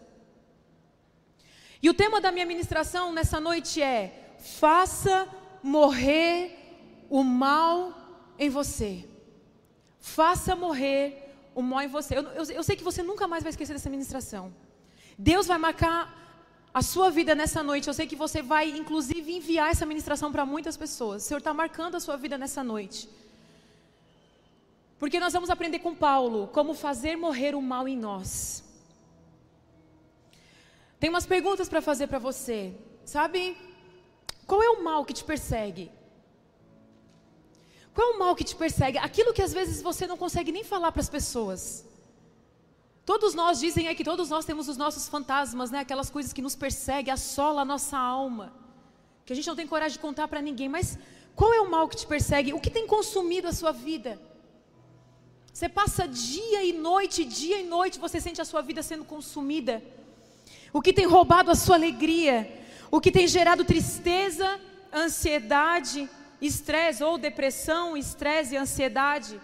E 1.82 1.90
o 1.90 1.94
tema 1.94 2.22
da 2.22 2.32
minha 2.32 2.46
ministração 2.46 3.12
nessa 3.12 3.38
noite 3.38 3.82
é: 3.82 4.34
faça 4.38 5.28
morrer 5.62 6.56
o 7.10 7.22
mal 7.22 7.92
em 8.38 8.48
você. 8.48 9.04
Faça 10.00 10.56
morrer 10.56 11.34
o 11.54 11.60
mal 11.60 11.82
em 11.82 11.88
você. 11.88 12.16
Eu, 12.16 12.22
eu, 12.22 12.44
eu 12.44 12.62
sei 12.62 12.76
que 12.76 12.82
você 12.82 13.02
nunca 13.02 13.28
mais 13.28 13.42
vai 13.42 13.50
esquecer 13.50 13.74
dessa 13.74 13.90
ministração. 13.90 14.54
Deus 15.18 15.46
vai 15.46 15.58
marcar 15.58 16.18
a 16.78 16.82
sua 16.82 17.10
vida 17.18 17.34
nessa 17.34 17.60
noite. 17.70 17.88
Eu 17.88 17.94
sei 17.98 18.06
que 18.10 18.22
você 18.24 18.40
vai, 18.40 18.64
inclusive, 18.82 19.36
enviar 19.38 19.68
essa 19.70 19.84
ministração 19.92 20.30
para 20.30 20.44
muitas 20.54 20.76
pessoas. 20.76 21.22
O 21.22 21.26
Senhor 21.26 21.38
está 21.38 21.52
marcando 21.62 21.96
a 21.96 22.00
sua 22.06 22.16
vida 22.24 22.36
nessa 22.42 22.62
noite. 22.62 23.08
Porque 25.00 25.18
nós 25.24 25.32
vamos 25.32 25.50
aprender 25.50 25.80
com 25.80 25.92
Paulo 26.08 26.40
como 26.56 26.74
fazer 26.86 27.16
morrer 27.16 27.56
o 27.56 27.62
mal 27.72 27.88
em 27.88 27.96
nós. 27.96 28.62
Tem 31.00 31.10
umas 31.10 31.26
perguntas 31.26 31.68
para 31.68 31.82
fazer 31.82 32.06
para 32.06 32.20
você. 32.20 32.60
Sabe? 33.04 33.40
Qual 34.46 34.62
é 34.62 34.70
o 34.70 34.82
mal 34.88 35.04
que 35.04 35.18
te 35.18 35.24
persegue? 35.24 35.90
Qual 37.92 38.06
é 38.08 38.14
o 38.14 38.18
mal 38.20 38.36
que 38.36 38.44
te 38.44 38.54
persegue? 38.54 38.98
Aquilo 38.98 39.34
que 39.36 39.42
às 39.42 39.52
vezes 39.52 39.82
você 39.82 40.06
não 40.06 40.16
consegue 40.16 40.52
nem 40.52 40.62
falar 40.62 40.92
para 40.92 41.02
as 41.06 41.10
pessoas. 41.18 41.87
Todos 43.10 43.32
nós 43.32 43.58
dizem 43.58 43.88
aí 43.88 43.94
que 43.94 44.04
todos 44.04 44.28
nós 44.28 44.44
temos 44.44 44.68
os 44.68 44.76
nossos 44.76 45.08
fantasmas, 45.08 45.70
né? 45.70 45.78
Aquelas 45.78 46.10
coisas 46.10 46.30
que 46.30 46.42
nos 46.42 46.54
perseguem, 46.54 47.10
assola 47.10 47.62
a 47.62 47.64
nossa 47.64 47.96
alma, 47.96 48.52
que 49.24 49.32
a 49.32 49.36
gente 49.36 49.46
não 49.46 49.56
tem 49.56 49.66
coragem 49.66 49.94
de 49.96 49.98
contar 49.98 50.28
para 50.28 50.42
ninguém. 50.42 50.68
Mas 50.68 50.98
qual 51.34 51.54
é 51.54 51.60
o 51.62 51.70
mal 51.70 51.88
que 51.88 51.96
te 51.96 52.06
persegue? 52.06 52.52
O 52.52 52.60
que 52.60 52.68
tem 52.68 52.86
consumido 52.86 53.48
a 53.48 53.52
sua 53.60 53.72
vida? 53.72 54.20
Você 55.50 55.70
passa 55.70 56.06
dia 56.06 56.62
e 56.62 56.74
noite, 56.74 57.24
dia 57.24 57.58
e 57.62 57.64
noite, 57.64 57.98
você 57.98 58.20
sente 58.20 58.42
a 58.42 58.44
sua 58.44 58.60
vida 58.60 58.82
sendo 58.82 59.06
consumida. 59.06 59.82
O 60.70 60.82
que 60.82 60.92
tem 60.92 61.06
roubado 61.06 61.50
a 61.50 61.54
sua 61.54 61.76
alegria? 61.76 62.36
O 62.90 63.00
que 63.00 63.10
tem 63.10 63.26
gerado 63.26 63.64
tristeza, 63.64 64.60
ansiedade, 64.92 66.06
estresse 66.42 67.02
ou 67.02 67.16
depressão, 67.16 67.96
estresse 67.96 68.52
e 68.52 68.58
ansiedade? 68.58 69.40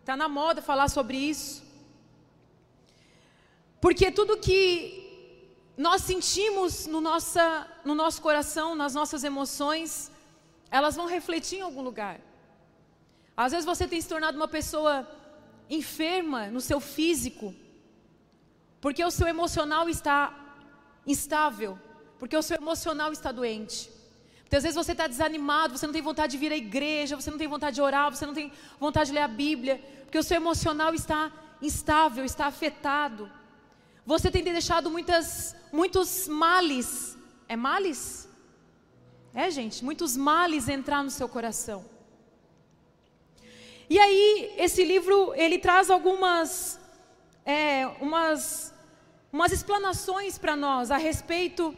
Está 0.00 0.16
na 0.16 0.30
moda 0.30 0.62
falar 0.62 0.88
sobre 0.88 1.18
isso. 1.18 1.65
Porque 3.80 4.10
tudo 4.10 4.38
que 4.38 5.06
nós 5.76 6.02
sentimos 6.02 6.86
no, 6.86 7.00
nossa, 7.00 7.66
no 7.84 7.94
nosso 7.94 8.20
coração, 8.22 8.74
nas 8.74 8.94
nossas 8.94 9.22
emoções, 9.24 10.10
elas 10.70 10.96
vão 10.96 11.06
refletir 11.06 11.58
em 11.58 11.62
algum 11.62 11.82
lugar. 11.82 12.18
Às 13.36 13.52
vezes 13.52 13.66
você 13.66 13.86
tem 13.86 14.00
se 14.00 14.08
tornado 14.08 14.36
uma 14.36 14.48
pessoa 14.48 15.06
enferma 15.68 16.46
no 16.46 16.60
seu 16.60 16.80
físico, 16.80 17.54
porque 18.80 19.04
o 19.04 19.10
seu 19.10 19.26
emocional 19.26 19.88
está 19.88 20.32
instável, 21.06 21.78
porque 22.18 22.36
o 22.36 22.42
seu 22.42 22.56
emocional 22.56 23.12
está 23.12 23.30
doente. 23.30 23.90
Muitas 24.40 24.62
vezes 24.62 24.76
você 24.76 24.92
está 24.92 25.06
desanimado, 25.06 25.76
você 25.76 25.86
não 25.86 25.92
tem 25.92 26.00
vontade 26.00 26.32
de 26.32 26.38
vir 26.38 26.52
à 26.52 26.56
igreja, 26.56 27.16
você 27.16 27.30
não 27.30 27.38
tem 27.38 27.48
vontade 27.48 27.74
de 27.74 27.82
orar, 27.82 28.14
você 28.14 28.24
não 28.24 28.32
tem 28.32 28.52
vontade 28.78 29.10
de 29.10 29.14
ler 29.14 29.22
a 29.22 29.28
Bíblia, 29.28 29.82
porque 30.04 30.18
o 30.18 30.22
seu 30.22 30.36
emocional 30.36 30.94
está 30.94 31.32
instável, 31.60 32.24
está 32.24 32.46
afetado. 32.46 33.30
Você 34.06 34.30
tem 34.30 34.44
deixado 34.44 34.88
muitas, 34.88 35.56
muitos 35.72 36.28
males. 36.28 37.18
É 37.48 37.56
males? 37.56 38.28
É, 39.34 39.50
gente, 39.50 39.84
muitos 39.84 40.16
males 40.16 40.68
entrar 40.68 41.02
no 41.02 41.10
seu 41.10 41.28
coração. 41.28 41.84
E 43.90 43.98
aí, 43.98 44.54
esse 44.56 44.84
livro, 44.84 45.34
ele 45.34 45.58
traz 45.58 45.90
algumas, 45.90 46.78
é, 47.44 47.86
umas, 48.00 48.72
umas 49.32 49.50
explanações 49.50 50.38
para 50.38 50.54
nós 50.54 50.92
a 50.92 50.96
respeito 50.96 51.74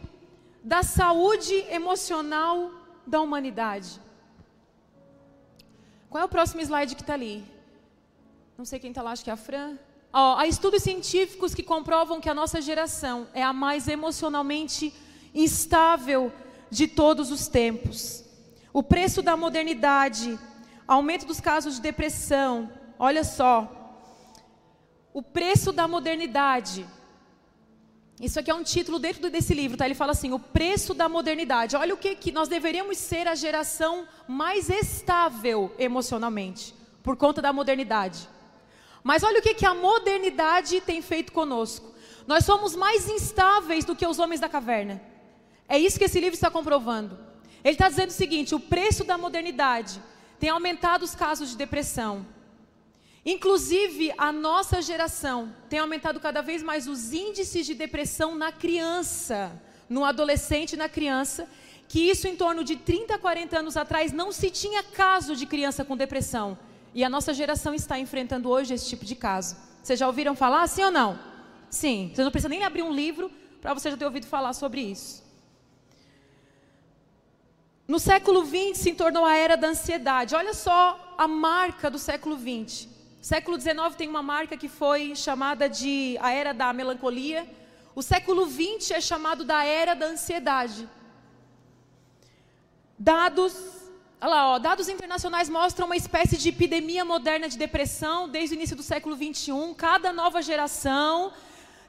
da 0.63 0.83
saúde 0.83 1.55
emocional 1.71 2.71
da 3.07 3.21
humanidade. 3.23 4.01
Qual 6.11 6.23
é 6.23 6.27
o 6.27 6.29
próximo 6.29 6.61
slide 6.61 6.95
que 6.95 7.03
está 7.03 7.15
ali? 7.15 7.45
Não 8.57 8.67
sei 8.67 8.79
quem 8.79 8.91
está 8.91 9.03
lá, 9.03 9.13
acho 9.13 9.25
que 9.25 9.31
é 9.31 9.33
a 9.33 9.37
Fran. 9.37 9.79
Oh, 10.13 10.37
há 10.39 10.47
estudos 10.47 10.83
científicos 10.83 11.55
que 11.55 11.63
comprovam 11.63 12.21
que 12.21 12.31
a 12.31 12.35
nossa 12.35 12.61
geração 12.63 13.29
é 13.35 13.43
a 13.43 13.53
mais 13.53 13.87
emocionalmente 13.89 14.93
instável 15.35 16.33
de 16.71 16.89
todos 16.89 17.31
os 17.31 17.47
tempos. 17.47 18.25
O 18.73 18.83
preço 18.83 19.21
da 19.21 19.37
modernidade, 19.37 20.39
aumento 20.87 21.27
dos 21.27 21.41
casos 21.41 21.75
de 21.75 21.83
depressão. 21.83 22.71
Olha 22.99 23.23
só. 23.23 23.75
O 25.13 25.23
preço 25.23 25.73
da 25.73 25.87
modernidade. 25.87 26.87
Isso 28.21 28.41
aqui 28.41 28.51
é 28.51 28.55
um 28.55 28.65
título 28.65 28.99
dentro 28.99 29.31
desse 29.31 29.55
livro, 29.55 29.77
tá? 29.77 29.85
Ele 29.85 29.95
fala 29.95 30.13
assim: 30.13 30.33
o 30.33 30.39
preço 30.39 30.95
da 30.95 31.09
modernidade. 31.09 31.77
Olha 31.77 31.95
o 31.95 31.99
que, 31.99 32.17
que 32.17 32.33
nós 32.33 32.49
deveríamos 32.49 32.97
ser 32.99 33.29
a 33.29 33.35
geração 33.35 34.07
mais 34.27 34.71
estável 34.71 35.73
emocionalmente, 35.79 36.75
por 37.03 37.17
conta 37.17 37.41
da 37.43 37.53
modernidade. 37.53 38.29
Mas 39.09 39.23
olha 39.23 39.39
o 39.39 39.43
que, 39.43 39.55
que 39.55 39.65
a 39.65 39.73
modernidade 39.73 40.83
tem 40.83 41.01
feito 41.01 41.33
conosco. 41.33 41.95
Nós 42.27 42.45
somos 42.45 42.77
mais 42.77 43.09
instáveis 43.09 43.83
do 43.83 43.97
que 43.97 44.07
os 44.07 44.19
homens 44.19 44.39
da 44.39 44.51
caverna. 44.51 45.01
É 45.67 45.79
isso 45.79 45.99
que 45.99 46.05
esse 46.05 46.21
livro 46.21 46.35
está 46.35 46.51
comprovando. 46.51 47.19
Ele 47.65 47.73
está 47.73 47.89
dizendo 47.89 48.11
o 48.11 48.13
seguinte: 48.13 48.55
o 48.55 48.61
preço 48.61 49.05
da 49.05 49.17
modernidade 49.17 49.99
tem 50.39 50.51
aumentado 50.51 51.07
os 51.07 51.15
casos 51.15 51.49
de 51.49 51.57
depressão. 51.57 52.27
Inclusive, 53.25 54.13
a 54.19 54.31
nossa 54.31 54.83
geração 54.83 55.55
tem 55.71 55.79
aumentado 55.79 56.21
cada 56.21 56.43
vez 56.43 56.63
mais 56.63 56.87
os 56.87 57.11
índices 57.15 57.65
de 57.65 57.73
depressão 57.73 58.35
na 58.35 58.53
criança, 58.53 59.59
no 59.89 60.05
adolescente 60.05 60.75
e 60.75 60.77
na 60.77 60.87
criança, 60.87 61.49
que 61.89 62.11
isso 62.11 62.29
em 62.29 62.37
torno 62.37 62.63
de 62.63 62.77
30, 62.77 63.17
40 63.17 63.59
anos 63.59 63.75
atrás 63.79 64.13
não 64.13 64.31
se 64.31 64.51
tinha 64.51 64.83
caso 64.83 65.35
de 65.35 65.47
criança 65.47 65.83
com 65.83 65.97
depressão. 65.97 66.59
E 66.99 67.05
a 67.05 67.09
nossa 67.09 67.33
geração 67.33 67.73
está 67.73 67.97
enfrentando 67.97 68.51
hoje 68.51 68.75
esse 68.75 68.89
tipo 68.89 69.05
de 69.05 69.15
caso. 69.15 69.57
Vocês 69.81 69.97
já 69.97 70.09
ouviram 70.09 70.35
falar, 70.35 70.67
sim 70.67 70.83
ou 70.83 70.91
não? 70.91 71.17
Sim. 71.71 72.11
Você 72.13 72.25
não 72.25 72.33
precisa 72.33 72.49
nem 72.49 72.65
abrir 72.65 72.83
um 72.83 72.93
livro 72.93 73.31
para 73.61 73.73
você 73.73 73.89
já 73.89 73.97
ter 73.97 74.05
ouvido 74.05 74.27
falar 74.27 74.53
sobre 74.53 74.81
isso. 74.81 75.23
No 77.87 78.01
século 78.01 78.45
XX 78.45 78.77
se 78.77 78.95
tornou 78.95 79.25
a 79.25 79.37
era 79.37 79.57
da 79.57 79.69
ansiedade. 79.69 80.35
Olha 80.35 80.53
só 80.53 81.15
a 81.17 81.29
marca 81.29 81.89
do 81.89 82.01
século 82.01 82.37
XX. 82.37 82.89
Século 83.23 83.61
XIX 83.61 83.95
tem 83.97 84.09
uma 84.09 84.25
marca 84.35 84.57
que 84.57 84.69
foi 84.69 85.15
chamada 85.15 85.69
de 85.69 86.19
a 86.21 86.33
era 86.33 86.53
da 86.53 86.73
melancolia. 86.73 87.49
O 87.95 88.03
século 88.03 88.45
XX 88.45 88.91
é 88.91 89.01
chamado 89.01 89.45
da 89.45 89.63
era 89.63 89.95
da 89.95 90.07
ansiedade. 90.07 90.89
Dados 92.99 93.78
Olha 94.21 94.31
lá, 94.31 94.49
ó, 94.55 94.59
dados 94.59 94.89
internacionais 94.89 95.49
mostram 95.49 95.87
uma 95.87 95.97
espécie 95.97 96.37
de 96.37 96.49
epidemia 96.49 97.05
moderna 97.05 97.49
de 97.49 97.57
depressão 97.57 98.29
desde 98.29 98.53
o 98.53 98.57
início 98.57 98.75
do 98.75 98.83
século 98.83 99.15
XXI. 99.15 99.53
Cada 99.77 100.13
nova 100.13 100.43
geração 100.43 101.33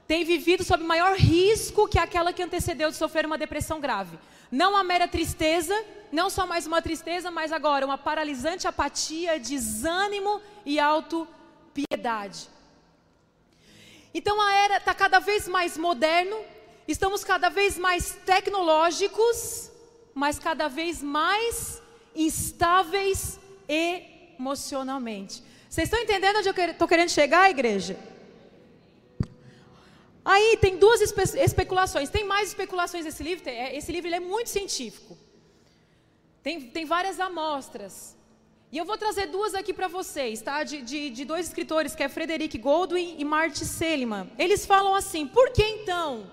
tem 0.06 0.24
vivido 0.24 0.62
sob 0.62 0.84
maior 0.84 1.16
risco 1.16 1.88
que 1.88 1.98
aquela 1.98 2.32
que 2.32 2.40
antecedeu 2.40 2.88
de 2.88 2.96
sofrer 2.96 3.26
uma 3.26 3.36
depressão 3.36 3.80
grave. 3.80 4.16
Não 4.48 4.76
a 4.76 4.84
mera 4.84 5.08
tristeza, 5.08 5.74
não 6.12 6.30
só 6.30 6.46
mais 6.46 6.68
uma 6.68 6.80
tristeza, 6.80 7.32
mas 7.32 7.50
agora 7.50 7.84
uma 7.84 7.98
paralisante 7.98 8.68
apatia, 8.68 9.40
desânimo 9.40 10.40
e 10.64 10.78
autopiedade. 10.78 12.48
Então 14.14 14.40
a 14.40 14.52
era 14.52 14.76
está 14.76 14.94
cada 14.94 15.18
vez 15.18 15.48
mais 15.48 15.76
moderno, 15.76 16.36
estamos 16.86 17.24
cada 17.24 17.48
vez 17.48 17.76
mais 17.76 18.16
tecnológicos, 18.24 19.68
mas 20.14 20.38
cada 20.38 20.68
vez 20.68 21.02
mais 21.02 21.79
instáveis 22.14 23.38
emocionalmente. 23.68 25.42
Vocês 25.68 25.86
estão 25.86 26.00
entendendo 26.00 26.36
onde 26.36 26.48
eu 26.48 26.54
estou 26.70 26.88
querendo 26.88 27.10
chegar, 27.10 27.50
igreja? 27.50 27.96
Aí 30.24 30.58
tem 30.60 30.76
duas 30.76 31.00
espe 31.00 31.22
especulações. 31.38 32.10
Tem 32.10 32.24
mais 32.24 32.48
especulações 32.48 33.04
nesse 33.04 33.22
livro? 33.22 33.48
É, 33.48 33.76
esse 33.76 33.90
livro 33.90 34.12
é 34.12 34.20
muito 34.20 34.50
científico. 34.50 35.16
Tem, 36.42 36.60
tem 36.60 36.84
várias 36.84 37.20
amostras. 37.20 38.16
E 38.72 38.78
eu 38.78 38.84
vou 38.84 38.96
trazer 38.96 39.26
duas 39.26 39.54
aqui 39.54 39.72
para 39.72 39.88
vocês, 39.88 40.40
tá? 40.40 40.62
De, 40.62 40.82
de, 40.82 41.10
de, 41.10 41.24
dois 41.24 41.46
escritores, 41.46 41.94
que 41.94 42.02
é 42.02 42.08
Frederick 42.08 42.56
Goldwyn 42.56 43.16
e 43.18 43.24
Marty 43.24 43.64
Seligman. 43.64 44.30
Eles 44.38 44.64
falam 44.64 44.94
assim: 44.94 45.26
por 45.26 45.50
que 45.50 45.62
então? 45.62 46.30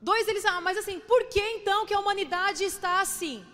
Dois 0.00 0.28
eles, 0.28 0.44
ah, 0.44 0.60
mas 0.60 0.76
assim, 0.76 1.00
por 1.00 1.24
que 1.24 1.40
então 1.40 1.86
que 1.86 1.94
a 1.94 2.00
humanidade 2.00 2.64
está 2.64 3.00
assim? 3.00 3.44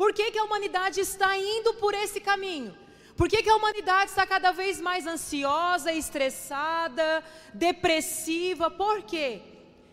Por 0.00 0.14
que, 0.14 0.30
que 0.30 0.38
a 0.38 0.44
humanidade 0.44 0.98
está 0.98 1.36
indo 1.36 1.74
por 1.74 1.92
esse 1.92 2.20
caminho? 2.20 2.74
Por 3.18 3.28
que, 3.28 3.42
que 3.42 3.50
a 3.50 3.54
humanidade 3.54 4.08
está 4.08 4.26
cada 4.26 4.50
vez 4.50 4.80
mais 4.80 5.06
ansiosa, 5.06 5.92
estressada, 5.92 7.22
depressiva? 7.52 8.70
Por 8.70 9.02
quê? 9.02 9.42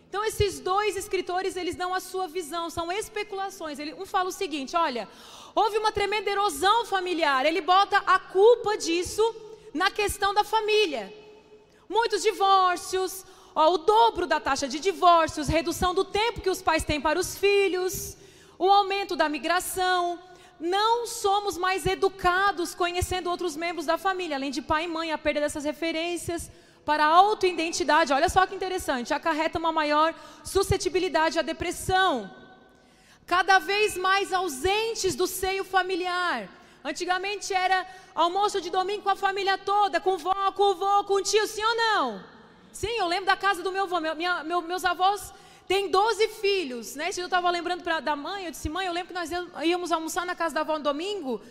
Então 0.08 0.24
esses 0.24 0.60
dois 0.60 0.96
escritores, 0.96 1.56
eles 1.56 1.76
dão 1.76 1.92
a 1.92 2.00
sua 2.00 2.26
visão, 2.26 2.70
são 2.70 2.90
especulações. 2.90 3.78
Ele, 3.78 3.92
um 3.92 4.06
fala 4.06 4.30
o 4.30 4.32
seguinte, 4.32 4.74
olha, 4.74 5.06
houve 5.54 5.76
uma 5.76 5.92
tremenda 5.92 6.30
erosão 6.30 6.86
familiar. 6.86 7.44
Ele 7.44 7.60
bota 7.60 7.98
a 7.98 8.18
culpa 8.18 8.78
disso 8.78 9.22
na 9.74 9.90
questão 9.90 10.32
da 10.32 10.42
família. 10.42 11.12
Muitos 11.86 12.22
divórcios, 12.22 13.26
ó, 13.54 13.74
o 13.74 13.76
dobro 13.76 14.26
da 14.26 14.40
taxa 14.40 14.66
de 14.66 14.80
divórcios, 14.80 15.48
redução 15.48 15.92
do 15.92 16.02
tempo 16.02 16.40
que 16.40 16.48
os 16.48 16.62
pais 16.62 16.82
têm 16.82 16.98
para 16.98 17.20
os 17.20 17.36
filhos, 17.36 18.16
o 18.58 18.68
aumento 18.68 19.14
da 19.14 19.28
migração. 19.28 20.18
Não 20.58 21.06
somos 21.06 21.56
mais 21.56 21.86
educados 21.86 22.74
conhecendo 22.74 23.30
outros 23.30 23.56
membros 23.56 23.86
da 23.86 23.96
família, 23.96 24.36
além 24.36 24.50
de 24.50 24.60
pai 24.60 24.84
e 24.84 24.88
mãe, 24.88 25.12
a 25.12 25.18
perda 25.18 25.40
dessas 25.40 25.64
referências 25.64 26.50
para 26.84 27.04
a 27.04 27.08
autoidentidade. 27.08 28.12
Olha 28.12 28.28
só 28.28 28.44
que 28.46 28.54
interessante, 28.54 29.14
acarreta 29.14 29.58
uma 29.58 29.70
maior 29.70 30.12
suscetibilidade 30.42 31.38
à 31.38 31.42
depressão. 31.42 32.28
Cada 33.26 33.58
vez 33.58 33.96
mais 33.96 34.32
ausentes 34.32 35.14
do 35.14 35.26
seio 35.26 35.62
familiar. 35.62 36.48
Antigamente 36.82 37.52
era 37.52 37.86
almoço 38.14 38.60
de 38.60 38.70
domingo 38.70 39.02
com 39.02 39.10
a 39.10 39.16
família 39.16 39.58
toda, 39.58 40.00
com 40.00 40.16
vó, 40.16 40.50
com 40.52 40.74
vô, 40.74 41.04
com 41.04 41.22
tio, 41.22 41.46
sim 41.46 41.62
ou 41.62 41.76
não? 41.76 42.24
Sim, 42.72 42.94
eu 42.98 43.06
lembro 43.06 43.26
da 43.26 43.36
casa 43.36 43.62
do 43.62 43.70
meu 43.70 43.84
avô. 43.84 44.00
Meu, 44.00 44.14
minha, 44.16 44.42
meu, 44.42 44.62
meus 44.62 44.84
avós 44.84 45.32
tem 45.68 45.90
12 45.90 46.28
filhos, 46.28 46.94
né? 46.94 47.12
Se 47.12 47.20
eu 47.20 47.26
estava 47.26 47.50
lembrando 47.50 47.82
pra, 47.82 48.00
da 48.00 48.16
mãe, 48.16 48.46
eu 48.46 48.50
disse, 48.50 48.70
mãe, 48.70 48.86
eu 48.86 48.92
lembro 48.92 49.08
que 49.08 49.14
nós 49.14 49.30
íamos 49.62 49.92
almoçar 49.92 50.24
na 50.24 50.34
casa 50.34 50.54
da 50.54 50.62
avó 50.62 50.78
no 50.78 50.84
domingo, 50.84 51.42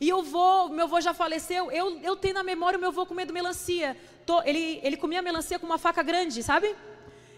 e 0.00 0.08
eu 0.08 0.22
vou, 0.22 0.70
meu 0.70 0.86
avô 0.86 0.98
já 1.02 1.12
faleceu, 1.12 1.70
eu, 1.70 2.00
eu 2.00 2.16
tenho 2.16 2.32
na 2.32 2.42
memória 2.42 2.78
o 2.78 2.80
meu 2.80 2.88
avô 2.88 3.04
comendo 3.04 3.30
melancia. 3.30 3.94
Tô, 4.24 4.40
ele, 4.42 4.80
ele 4.82 4.96
comia 4.96 5.20
melancia 5.20 5.58
com 5.58 5.66
uma 5.66 5.76
faca 5.76 6.02
grande, 6.02 6.42
sabe? 6.42 6.74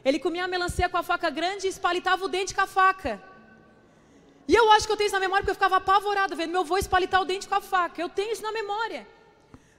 Ele 0.04 0.20
comia 0.20 0.44
a 0.44 0.48
melancia 0.48 0.88
com 0.88 0.96
a 0.96 1.02
faca 1.02 1.30
grande 1.30 1.66
e 1.66 1.70
espalitava 1.70 2.24
o 2.24 2.28
dente 2.28 2.54
com 2.54 2.60
a 2.60 2.66
faca. 2.66 3.20
E 4.46 4.54
eu 4.54 4.70
acho 4.72 4.86
que 4.86 4.92
eu 4.92 4.96
tenho 4.96 5.06
isso 5.06 5.14
na 5.14 5.20
memória 5.20 5.42
porque 5.42 5.50
eu 5.50 5.54
ficava 5.54 5.76
apavorada 5.76 6.36
vendo 6.36 6.52
meu 6.52 6.60
avô 6.60 6.78
espalitar 6.78 7.20
o 7.20 7.24
dente 7.24 7.48
com 7.48 7.56
a 7.56 7.60
faca. 7.60 8.00
Eu 8.00 8.08
tenho 8.08 8.32
isso 8.32 8.42
na 8.42 8.52
memória. 8.52 9.06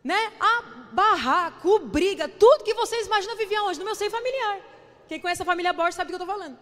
Né? 0.04 0.34
A 0.40 0.64
barraco, 0.92 1.80
briga, 1.80 2.28
tudo 2.28 2.64
que 2.64 2.74
vocês 2.74 3.06
imaginam 3.06 3.38
vivia 3.38 3.64
onde? 3.64 3.80
No 3.80 3.86
meu 3.86 3.96
seio 3.96 4.12
familiar. 4.12 4.71
Quem 5.12 5.20
conhece 5.20 5.42
a 5.42 5.46
família 5.46 5.74
Borges 5.74 5.96
sabe 5.96 6.10
do 6.10 6.16
que 6.16 6.22
eu 6.22 6.24
estou 6.24 6.38
falando. 6.38 6.58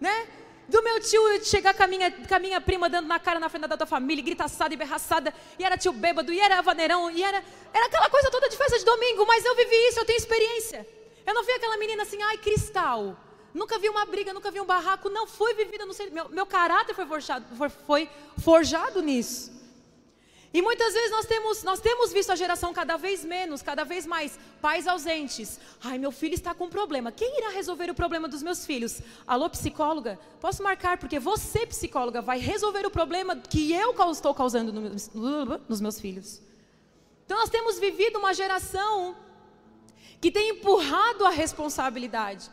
Né? 0.00 0.28
Do 0.68 0.80
meu 0.80 1.00
tio 1.00 1.44
chegar 1.44 1.74
com 1.74 1.82
a, 1.82 1.88
minha, 1.88 2.08
com 2.08 2.32
a 2.32 2.38
minha 2.38 2.60
prima 2.60 2.88
dando 2.88 3.08
na 3.08 3.18
cara 3.18 3.40
na 3.40 3.48
frente 3.48 3.66
da 3.66 3.76
tua 3.76 3.84
família, 3.84 4.22
gritaçada 4.22 4.72
e 4.72 4.76
berraçada, 4.76 5.34
e 5.58 5.64
era 5.64 5.76
tio 5.76 5.92
bêbado, 5.92 6.32
e 6.32 6.38
era 6.38 6.62
vaneirão, 6.62 7.10
e 7.10 7.20
era, 7.20 7.42
era 7.72 7.86
aquela 7.86 8.08
coisa 8.08 8.30
toda 8.30 8.48
de 8.48 8.56
festa 8.56 8.78
de 8.78 8.84
domingo, 8.84 9.26
mas 9.26 9.44
eu 9.44 9.56
vivi 9.56 9.74
isso, 9.88 9.98
eu 9.98 10.04
tenho 10.04 10.16
experiência. 10.16 10.88
Eu 11.26 11.34
não 11.34 11.42
vi 11.42 11.50
aquela 11.50 11.76
menina 11.76 12.04
assim, 12.04 12.22
ai, 12.22 12.38
cristal. 12.38 13.16
Nunca 13.52 13.76
vi 13.76 13.88
uma 13.88 14.06
briga, 14.06 14.32
nunca 14.32 14.52
vi 14.52 14.60
um 14.60 14.64
barraco, 14.64 15.10
não 15.10 15.26
foi 15.26 15.52
vivida, 15.54 15.84
não 15.84 15.92
sei, 15.92 16.10
meu, 16.10 16.28
meu 16.28 16.46
caráter 16.46 16.94
foi 16.94 17.06
forjado, 17.06 17.44
foi, 17.56 17.68
foi 17.68 18.08
forjado 18.38 19.02
nisso. 19.02 19.52
E 20.54 20.62
muitas 20.62 20.94
vezes 20.94 21.10
nós 21.10 21.26
temos, 21.26 21.64
nós 21.64 21.80
temos 21.80 22.12
visto 22.12 22.30
a 22.30 22.36
geração 22.36 22.72
cada 22.72 22.96
vez 22.96 23.24
menos, 23.24 23.60
cada 23.60 23.84
vez 23.84 24.06
mais 24.06 24.38
pais 24.62 24.86
ausentes. 24.86 25.58
Ai, 25.82 25.98
meu 25.98 26.12
filho 26.12 26.34
está 26.34 26.54
com 26.54 26.66
um 26.66 26.70
problema. 26.70 27.10
Quem 27.10 27.38
irá 27.38 27.48
resolver 27.48 27.90
o 27.90 27.94
problema 27.94 28.28
dos 28.28 28.40
meus 28.40 28.64
filhos? 28.64 29.02
Alô, 29.26 29.50
psicóloga? 29.50 30.16
Posso 30.40 30.62
marcar, 30.62 30.96
porque 30.96 31.18
você, 31.18 31.66
psicóloga, 31.66 32.22
vai 32.22 32.38
resolver 32.38 32.86
o 32.86 32.90
problema 32.90 33.34
que 33.34 33.72
eu 33.72 33.92
estou 34.12 34.32
causando 34.32 34.72
nos 35.68 35.80
meus 35.80 36.00
filhos. 36.00 36.40
Então 37.26 37.36
nós 37.36 37.50
temos 37.50 37.80
vivido 37.80 38.20
uma 38.20 38.32
geração 38.32 39.16
que 40.20 40.30
tem 40.30 40.50
empurrado 40.50 41.26
a 41.26 41.30
responsabilidade. 41.30 42.48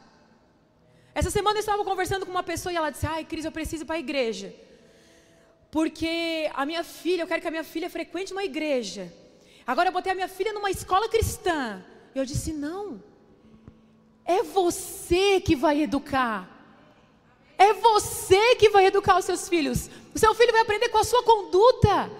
Essa 1.13 1.29
semana 1.29 1.57
eu 1.57 1.59
estava 1.59 1.85
conversando 1.85 2.25
com 2.25 2.31
uma 2.31 2.41
pessoa 2.41 2.73
e 2.73 2.77
ela 2.77 2.89
disse: 2.89 3.05
Ai, 3.05 3.23
Cris, 3.23 3.45
eu 3.45 3.51
preciso 3.51 3.83
ir 3.83 3.85
para 3.85 3.97
a 3.97 3.99
igreja. 3.99 4.55
Porque 5.71 6.51
a 6.53 6.65
minha 6.65 6.83
filha, 6.83 7.21
eu 7.23 7.27
quero 7.27 7.41
que 7.41 7.47
a 7.47 7.51
minha 7.51 7.63
filha 7.63 7.89
frequente 7.89 8.33
uma 8.33 8.43
igreja. 8.43 9.11
Agora 9.65 9.89
eu 9.89 9.93
botei 9.93 10.11
a 10.11 10.15
minha 10.15 10.27
filha 10.27 10.51
numa 10.51 10.69
escola 10.69 11.07
cristã. 11.07 11.83
Eu 12.13 12.25
disse: 12.25 12.51
Não. 12.51 13.01
É 14.25 14.43
você 14.43 15.39
que 15.39 15.55
vai 15.55 15.81
educar. 15.81 16.49
É 17.57 17.73
você 17.73 18.55
que 18.55 18.69
vai 18.69 18.85
educar 18.87 19.17
os 19.17 19.25
seus 19.25 19.47
filhos. 19.47 19.89
O 20.13 20.19
seu 20.19 20.33
filho 20.35 20.51
vai 20.51 20.61
aprender 20.61 20.89
com 20.89 20.97
a 20.97 21.03
sua 21.03 21.23
conduta. 21.23 22.11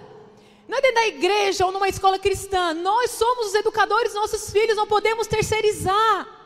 Não 0.66 0.78
é 0.78 0.80
dentro 0.80 0.94
da 0.94 1.06
igreja 1.08 1.66
ou 1.66 1.72
numa 1.72 1.88
escola 1.88 2.18
cristã. 2.18 2.72
Nós 2.72 3.10
somos 3.10 3.48
os 3.48 3.54
educadores 3.54 4.12
dos 4.12 4.20
nossos 4.20 4.50
filhos, 4.50 4.76
não 4.76 4.86
podemos 4.86 5.26
terceirizar 5.26 6.42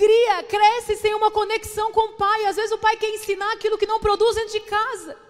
cria, 0.00 0.42
cresce 0.44 0.96
sem 0.96 1.14
uma 1.14 1.30
conexão 1.30 1.92
com 1.92 2.00
o 2.00 2.12
pai. 2.14 2.46
Às 2.46 2.56
vezes 2.56 2.72
o 2.72 2.78
pai 2.78 2.96
quer 2.96 3.10
ensinar 3.10 3.52
aquilo 3.52 3.76
que 3.76 3.86
não 3.86 4.00
produz 4.00 4.34
dentro 4.34 4.52
de 4.52 4.60
casa. 4.60 5.29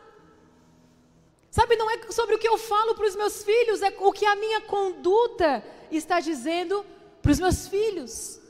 Sabe, 1.51 1.75
não 1.75 1.91
é 1.91 1.99
sobre 2.11 2.37
o 2.37 2.39
que 2.39 2.49
eu 2.49 2.57
falo 2.57 2.95
para 2.95 3.07
os 3.07 3.17
meus 3.17 3.43
filhos, 3.43 3.83
é 3.83 3.93
o 3.99 4.13
que 4.13 4.25
a 4.25 4.37
minha 4.37 4.61
conduta 4.61 5.65
está 5.91 6.21
dizendo 6.21 6.87
para 7.21 7.33
os 7.33 7.41
meus 7.41 7.67
filhos. 7.67 8.41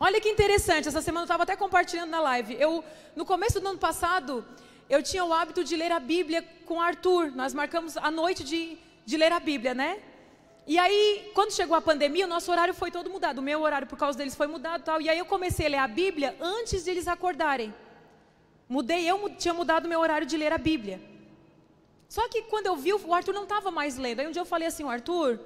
Olha 0.00 0.20
que 0.20 0.30
interessante, 0.30 0.88
essa 0.88 1.02
semana 1.02 1.22
eu 1.22 1.26
estava 1.26 1.42
até 1.42 1.56
compartilhando 1.56 2.10
na 2.10 2.20
live. 2.20 2.56
Eu, 2.58 2.82
no 3.14 3.24
começo 3.24 3.60
do 3.60 3.68
ano 3.68 3.78
passado, 3.78 4.44
eu 4.88 5.02
tinha 5.02 5.24
o 5.24 5.32
hábito 5.32 5.62
de 5.62 5.76
ler 5.76 5.92
a 5.92 6.00
Bíblia 6.00 6.42
com 6.64 6.80
Arthur. 6.80 7.32
Nós 7.32 7.52
marcamos 7.52 7.96
a 7.96 8.10
noite 8.10 8.42
de, 8.44 8.78
de 9.04 9.16
ler 9.16 9.32
a 9.32 9.40
Bíblia, 9.40 9.74
né? 9.74 10.00
E 10.66 10.78
aí, 10.78 11.30
quando 11.34 11.52
chegou 11.52 11.76
a 11.76 11.80
pandemia, 11.80 12.24
o 12.24 12.28
nosso 12.28 12.50
horário 12.50 12.72
foi 12.72 12.90
todo 12.90 13.10
mudado. 13.10 13.38
O 13.38 13.42
meu 13.42 13.60
horário, 13.60 13.86
por 13.86 13.98
causa 13.98 14.16
deles, 14.16 14.34
foi 14.34 14.46
mudado 14.46 14.84
tal. 14.84 15.00
E 15.00 15.08
aí 15.08 15.18
eu 15.18 15.26
comecei 15.26 15.66
a 15.66 15.70
ler 15.70 15.78
a 15.78 15.88
Bíblia 15.88 16.36
antes 16.40 16.84
de 16.84 16.90
eles 16.90 17.08
acordarem. 17.08 17.74
Mudei, 18.68 19.04
eu 19.10 19.30
tinha 19.36 19.52
mudado 19.52 19.86
o 19.86 19.88
meu 19.88 20.00
horário 20.00 20.26
de 20.26 20.36
ler 20.36 20.52
a 20.52 20.58
Bíblia. 20.58 21.17
Só 22.08 22.26
que 22.28 22.42
quando 22.42 22.66
eu 22.66 22.76
vi, 22.76 22.92
o 22.94 23.14
Arthur 23.14 23.34
não 23.34 23.42
estava 23.42 23.70
mais 23.70 23.98
lendo. 23.98 24.20
Aí 24.20 24.26
um 24.26 24.30
dia 24.30 24.40
eu 24.40 24.46
falei 24.46 24.66
assim, 24.66 24.82
Arthur, 24.84 25.38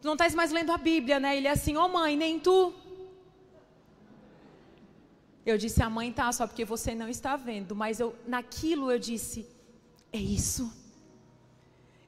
tu 0.00 0.06
não 0.06 0.14
estás 0.14 0.34
mais 0.34 0.50
lendo 0.50 0.72
a 0.72 0.76
Bíblia, 0.76 1.20
né? 1.20 1.36
Ele 1.36 1.46
é 1.46 1.52
assim, 1.52 1.76
ô 1.76 1.84
oh, 1.84 1.88
mãe, 1.88 2.16
nem 2.16 2.40
tu. 2.40 2.74
Eu 5.46 5.56
disse, 5.56 5.82
a 5.82 5.88
mãe 5.88 6.12
tá, 6.12 6.32
só 6.32 6.46
porque 6.46 6.64
você 6.64 6.94
não 6.94 7.08
está 7.08 7.36
vendo. 7.36 7.76
Mas 7.76 8.00
eu, 8.00 8.16
naquilo 8.26 8.90
eu 8.90 8.98
disse, 8.98 9.46
é 10.12 10.18
isso. 10.18 10.72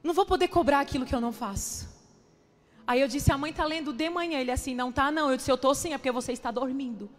Não 0.03 0.13
vou 0.13 0.25
poder 0.25 0.49
cobrar 0.49 0.81
aquilo 0.81 1.05
que 1.05 1.15
eu 1.15 1.21
não 1.21 1.31
faço. 1.31 1.87
Aí 2.85 2.99
eu 2.99 3.07
disse, 3.07 3.31
a 3.31 3.37
mãe 3.37 3.51
está 3.51 3.65
lendo 3.65 3.93
de 3.93 4.09
manhã. 4.09 4.39
Ele 4.39 4.51
assim, 4.51 4.75
não 4.75 4.91
tá 4.91 5.09
não. 5.11 5.31
Eu 5.31 5.37
disse, 5.37 5.51
eu 5.51 5.55
estou 5.55 5.73
sim, 5.73 5.93
é 5.93 5.97
porque 5.97 6.11
você 6.11 6.33
está 6.33 6.51
dormindo. 6.51 7.09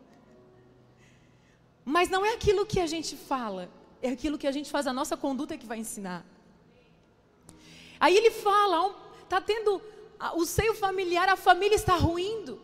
Mas 1.82 2.10
não 2.10 2.26
é 2.26 2.34
aquilo 2.34 2.66
que 2.66 2.80
a 2.80 2.86
gente 2.86 3.16
fala, 3.16 3.70
é 4.02 4.10
aquilo 4.10 4.36
que 4.36 4.46
a 4.46 4.52
gente 4.52 4.70
faz, 4.70 4.86
a 4.86 4.92
nossa 4.92 5.16
conduta 5.16 5.56
que 5.56 5.64
vai 5.64 5.78
ensinar. 5.78 6.26
Aí 8.00 8.16
ele 8.16 8.30
fala, 8.30 8.94
está 9.22 9.40
tendo 9.40 9.80
o 10.34 10.44
seio 10.44 10.74
familiar, 10.74 11.28
a 11.28 11.36
família 11.36 11.76
está 11.76 11.94
ruindo. 11.94 12.60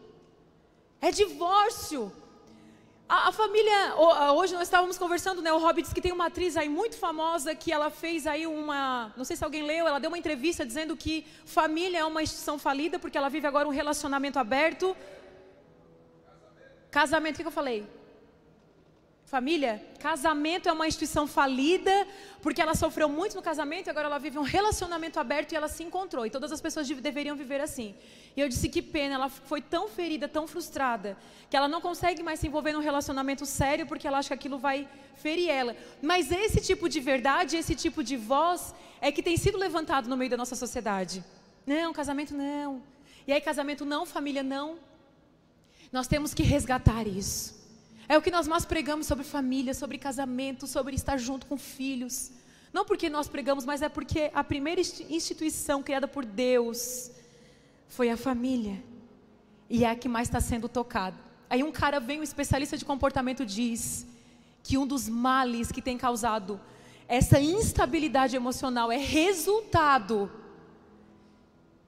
É 1.00 1.10
divórcio. 1.10 2.12
A, 3.08 3.28
a, 3.28 3.32
família, 3.32 3.94
hoje 4.34 4.54
nós 4.54 4.62
estávamos 4.62 4.96
conversando, 4.96 5.42
né? 5.42 5.52
O 5.52 5.58
Rob 5.58 5.82
disse 5.82 5.94
que 5.94 6.00
tem 6.00 6.12
uma 6.12 6.26
atriz 6.26 6.56
aí 6.56 6.68
muito 6.68 6.96
famosa 6.96 7.54
que 7.54 7.70
ela 7.70 7.90
fez 7.90 8.26
aí 8.26 8.46
uma, 8.46 9.12
não 9.16 9.24
sei 9.24 9.36
se 9.36 9.44
alguém 9.44 9.62
leu, 9.62 9.86
ela 9.86 10.00
deu 10.00 10.08
uma 10.08 10.16
entrevista 10.16 10.64
dizendo 10.64 10.96
que 10.96 11.26
família 11.44 11.98
é 11.98 12.04
uma 12.04 12.22
instituição 12.22 12.58
falida 12.58 12.98
porque 12.98 13.18
ela 13.18 13.28
vive 13.28 13.46
agora 13.46 13.68
um 13.68 13.70
relacionamento 13.70 14.38
aberto. 14.38 14.96
Casamento, 16.90 17.34
o 17.34 17.36
que, 17.36 17.42
que 17.42 17.48
eu 17.48 17.52
falei? 17.52 17.86
Família, 19.34 19.84
casamento 19.98 20.68
é 20.68 20.72
uma 20.72 20.86
instituição 20.86 21.26
falida, 21.26 22.06
porque 22.40 22.62
ela 22.62 22.76
sofreu 22.76 23.08
muito 23.08 23.34
no 23.34 23.42
casamento 23.42 23.88
e 23.88 23.90
agora 23.90 24.06
ela 24.06 24.16
vive 24.16 24.38
um 24.38 24.42
relacionamento 24.42 25.18
aberto 25.18 25.50
e 25.50 25.56
ela 25.56 25.66
se 25.66 25.82
encontrou. 25.82 26.24
E 26.24 26.30
todas 26.30 26.52
as 26.52 26.60
pessoas 26.60 26.86
deveriam 26.88 27.34
viver 27.34 27.60
assim. 27.60 27.96
E 28.36 28.40
eu 28.40 28.48
disse 28.48 28.68
que 28.68 28.80
pena, 28.80 29.16
ela 29.16 29.28
foi 29.28 29.60
tão 29.60 29.88
ferida, 29.88 30.28
tão 30.28 30.46
frustrada, 30.46 31.18
que 31.50 31.56
ela 31.56 31.66
não 31.66 31.80
consegue 31.80 32.22
mais 32.22 32.38
se 32.38 32.46
envolver 32.46 32.72
num 32.74 32.80
relacionamento 32.80 33.44
sério 33.44 33.88
porque 33.88 34.06
ela 34.06 34.18
acha 34.18 34.28
que 34.28 34.34
aquilo 34.34 34.56
vai 34.56 34.88
ferir 35.16 35.50
ela. 35.50 35.76
Mas 36.00 36.30
esse 36.30 36.60
tipo 36.60 36.88
de 36.88 37.00
verdade, 37.00 37.56
esse 37.56 37.74
tipo 37.74 38.04
de 38.04 38.16
voz 38.16 38.72
é 39.00 39.10
que 39.10 39.20
tem 39.20 39.36
sido 39.36 39.58
levantado 39.58 40.08
no 40.08 40.16
meio 40.16 40.30
da 40.30 40.36
nossa 40.36 40.54
sociedade. 40.54 41.24
Não, 41.66 41.92
casamento 41.92 42.32
não. 42.36 42.80
E 43.26 43.32
aí, 43.32 43.40
casamento 43.40 43.84
não, 43.84 44.06
família 44.06 44.44
não. 44.44 44.78
Nós 45.90 46.06
temos 46.06 46.32
que 46.32 46.44
resgatar 46.44 47.04
isso. 47.08 47.63
É 48.08 48.18
o 48.18 48.22
que 48.22 48.30
nós 48.30 48.46
mais 48.46 48.64
pregamos 48.64 49.06
sobre 49.06 49.24
família, 49.24 49.74
sobre 49.74 49.98
casamento, 49.98 50.66
sobre 50.66 50.94
estar 50.94 51.16
junto 51.16 51.46
com 51.46 51.56
filhos. 51.56 52.30
Não 52.72 52.84
porque 52.84 53.08
nós 53.08 53.28
pregamos, 53.28 53.64
mas 53.64 53.82
é 53.82 53.88
porque 53.88 54.30
a 54.34 54.42
primeira 54.42 54.80
instituição 54.80 55.82
criada 55.82 56.08
por 56.08 56.24
Deus 56.24 57.10
foi 57.88 58.10
a 58.10 58.16
família. 58.16 58.82
E 59.70 59.84
é 59.84 59.90
a 59.90 59.96
que 59.96 60.08
mais 60.08 60.28
está 60.28 60.40
sendo 60.40 60.68
tocada. 60.68 61.16
Aí 61.48 61.62
um 61.62 61.72
cara 61.72 62.00
vem, 62.00 62.20
um 62.20 62.22
especialista 62.22 62.76
de 62.76 62.84
comportamento, 62.84 63.46
diz 63.46 64.06
que 64.62 64.76
um 64.76 64.86
dos 64.86 65.08
males 65.08 65.70
que 65.70 65.80
tem 65.80 65.96
causado 65.96 66.60
essa 67.06 67.38
instabilidade 67.38 68.34
emocional 68.34 68.90
é 68.90 68.96
resultado 68.96 70.30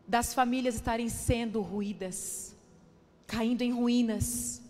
das 0.07 0.35
famílias 0.35 0.75
estarem 0.75 1.09
sendo 1.09 1.61
ruídas, 1.61 2.55
caindo 3.27 3.63
em 3.63 3.73
ruínas. 3.73 4.63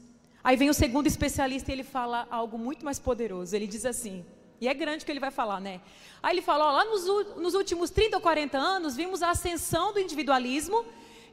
Aí 0.47 0.57
vem 0.57 0.71
o 0.71 0.75
segundo 0.75 1.09
especialista 1.09 1.73
e 1.73 1.75
ele 1.75 1.83
fala 1.83 2.25
algo 2.31 2.57
muito 2.57 2.85
mais 2.85 3.01
poderoso. 3.01 3.57
Ele 3.57 3.67
diz 3.67 3.85
assim, 3.85 4.25
e 4.61 4.69
é 4.69 4.75
grande 4.75 5.03
o 5.03 5.05
que 5.05 5.11
ele 5.11 5.19
vai 5.19 5.33
falar, 5.33 5.61
né? 5.61 5.81
Aí 6.23 6.35
ele 6.35 6.41
fala: 6.41 6.67
ó, 6.67 6.71
lá 6.71 6.85
nos, 6.85 7.05
nos 7.37 7.55
últimos 7.55 7.91
30 7.91 8.19
ou 8.19 8.23
40 8.23 8.57
anos, 8.57 8.95
vimos 8.95 9.25
a 9.25 9.31
ascensão 9.31 9.93
do 9.93 9.99
individualismo 9.99 10.85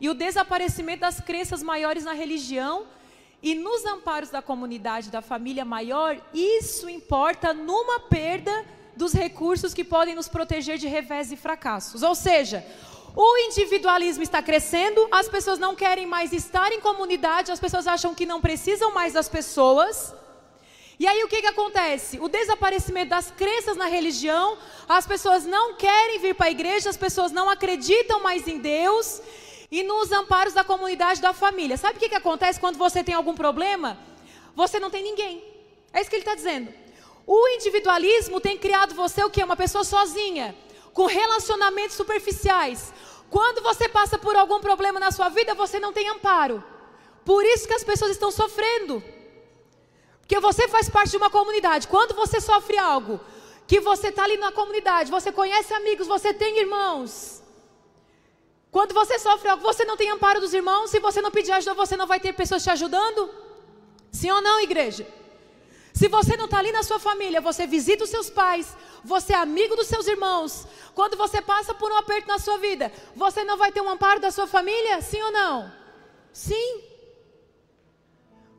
e 0.02 0.10
o 0.10 0.16
desaparecimento 0.16 1.02
das 1.02 1.20
crenças 1.20 1.62
maiores 1.62 2.04
na 2.04 2.14
religião 2.14 2.88
e 3.40 3.54
nos 3.54 3.86
amparos 3.86 4.32
da 4.32 4.42
comunidade, 4.42 5.12
da 5.12 5.22
família 5.22 5.64
maior, 5.64 6.20
isso 6.34 6.90
importa 6.90 7.54
numa 7.54 8.00
perda 8.00 8.66
dos 8.96 9.14
recursos 9.14 9.76
que 9.76 9.84
podem 9.84 10.16
nos 10.16 10.28
proteger 10.28 10.80
de 10.80 10.88
revés 10.88 11.32
e 11.32 11.36
fracassos. 11.36 12.02
Ou 12.02 12.16
seja, 12.16 12.66
o 13.16 13.38
individualismo 13.38 14.24
está 14.24 14.42
crescendo, 14.42 15.08
as 15.12 15.30
pessoas 15.30 15.60
não 15.60 15.76
querem 15.76 16.06
mais 16.06 16.34
estar 16.34 16.72
em 16.72 16.80
comunidade, 16.80 17.52
as 17.52 17.60
pessoas 17.60 17.86
acham 17.86 18.14
que 18.16 18.26
não 18.26 18.42
precisam 18.42 18.92
mais 18.92 19.14
das 19.14 19.30
pessoas. 19.30 20.14
E 21.00 21.06
aí 21.06 21.24
o 21.24 21.28
que, 21.28 21.42
que 21.42 21.48
acontece? 21.48 22.20
O 22.20 22.28
desaparecimento 22.28 23.10
das 23.10 23.30
crenças 23.30 23.78
na 23.78 23.86
religião, 23.86 24.58
as 24.88 25.06
pessoas 25.06 25.46
não 25.46 25.76
querem 25.76 26.20
vir 26.20 26.34
para 26.34 26.48
a 26.48 26.52
igreja, 26.52 26.90
as 26.90 26.98
pessoas 26.98 27.32
não 27.32 27.50
acreditam 27.50 28.20
mais 28.22 28.48
em 28.48 28.58
Deus 28.58 29.22
e 29.70 29.84
nos 29.84 30.12
amparos 30.12 30.54
da 30.54 30.64
comunidade 30.64 31.22
da 31.22 31.34
família. 31.34 31.78
Sabe 31.78 31.98
o 31.98 32.00
que, 32.00 32.10
que 32.10 32.16
acontece 32.16 32.60
quando 32.60 32.78
você 32.78 33.04
tem 33.04 33.14
algum 33.14 33.36
problema? 33.36 33.98
Você 34.56 34.80
não 34.80 34.90
tem 34.90 35.04
ninguém. 35.04 35.44
É 35.92 36.02
isso 36.02 36.10
que 36.10 36.16
ele 36.16 36.24
está 36.24 36.34
dizendo. 36.34 36.74
O 37.28 37.48
individualismo 37.50 38.42
tem 38.42 38.58
criado 38.58 38.96
você 38.96 39.24
o 39.24 39.30
que? 39.30 39.44
Uma 39.44 39.56
pessoa 39.56 39.84
sozinha 39.84 40.56
com 40.94 41.06
relacionamentos 41.06 41.96
superficiais. 41.96 42.94
Quando 43.30 43.62
você 43.64 43.90
passa 43.90 44.18
por 44.18 44.36
algum 44.36 44.60
problema 44.60 45.00
na 45.00 45.12
sua 45.12 45.30
vida, 45.30 45.54
você 45.56 45.80
não 45.80 45.92
tem 45.92 46.08
amparo. 46.08 46.64
Por 47.26 47.44
isso 47.46 47.68
que 47.68 47.74
as 47.74 47.84
pessoas 47.84 48.12
estão 48.12 48.32
sofrendo. 48.32 49.04
Porque 50.20 50.40
você 50.40 50.68
faz 50.68 50.90
parte 50.90 51.12
de 51.12 51.18
uma 51.18 51.30
comunidade. 51.30 51.88
Quando 51.88 52.14
você 52.14 52.40
sofre 52.40 52.78
algo, 52.78 53.20
que 53.68 53.80
você 53.80 54.10
está 54.10 54.24
ali 54.24 54.38
na 54.38 54.52
comunidade, 54.52 55.10
você 55.10 55.32
conhece 55.32 55.74
amigos, 55.74 56.08
você 56.08 56.34
tem 56.34 56.60
irmãos. 56.60 57.42
Quando 58.72 58.94
você 58.94 59.18
sofre 59.20 59.50
algo, 59.50 59.64
você 59.64 59.86
não 59.86 59.98
tem 59.98 60.10
amparo 60.10 60.40
dos 60.40 60.54
irmãos. 60.54 60.90
Se 60.90 61.00
você 61.00 61.22
não 61.22 61.32
pedir 61.32 61.52
ajuda, 61.52 61.74
você 61.74 61.96
não 61.96 62.08
vai 62.08 62.20
ter 62.20 62.34
pessoas 62.34 62.64
te 62.64 62.70
ajudando? 62.70 63.30
Sim 64.12 64.32
ou 64.32 64.42
não, 64.42 64.60
igreja? 64.62 65.08
Se 65.94 66.08
você 66.08 66.36
não 66.36 66.46
está 66.46 66.58
ali 66.58 66.72
na 66.72 66.82
sua 66.82 67.00
família, 67.00 67.40
você 67.40 67.68
visita 67.68 68.04
os 68.04 68.10
seus 68.10 68.30
pais, 68.30 68.76
você 69.04 69.34
é 69.34 69.36
amigo 69.38 69.76
dos 69.76 69.88
seus 69.88 70.08
irmãos. 70.08 70.66
Quando 70.96 71.16
você 71.16 71.40
passa 71.40 71.74
por 71.76 71.92
um 71.92 71.98
aperto 71.98 72.28
na 72.28 72.40
sua 72.40 72.58
vida, 72.58 72.92
você 73.16 73.44
não 73.44 73.58
vai 73.58 73.72
ter 73.72 73.82
um 73.82 73.90
amparo 73.90 74.20
da 74.20 74.32
sua 74.32 74.48
família? 74.48 75.02
Sim 75.02 75.22
ou 75.22 75.32
não? 75.32 75.72
Sim. 76.32 76.82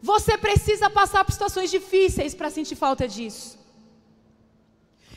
Você 0.00 0.38
precisa 0.38 0.88
passar 0.88 1.24
por 1.24 1.32
situações 1.32 1.72
difíceis 1.72 2.34
para 2.34 2.50
sentir 2.50 2.76
falta 2.76 3.08
disso. 3.08 3.58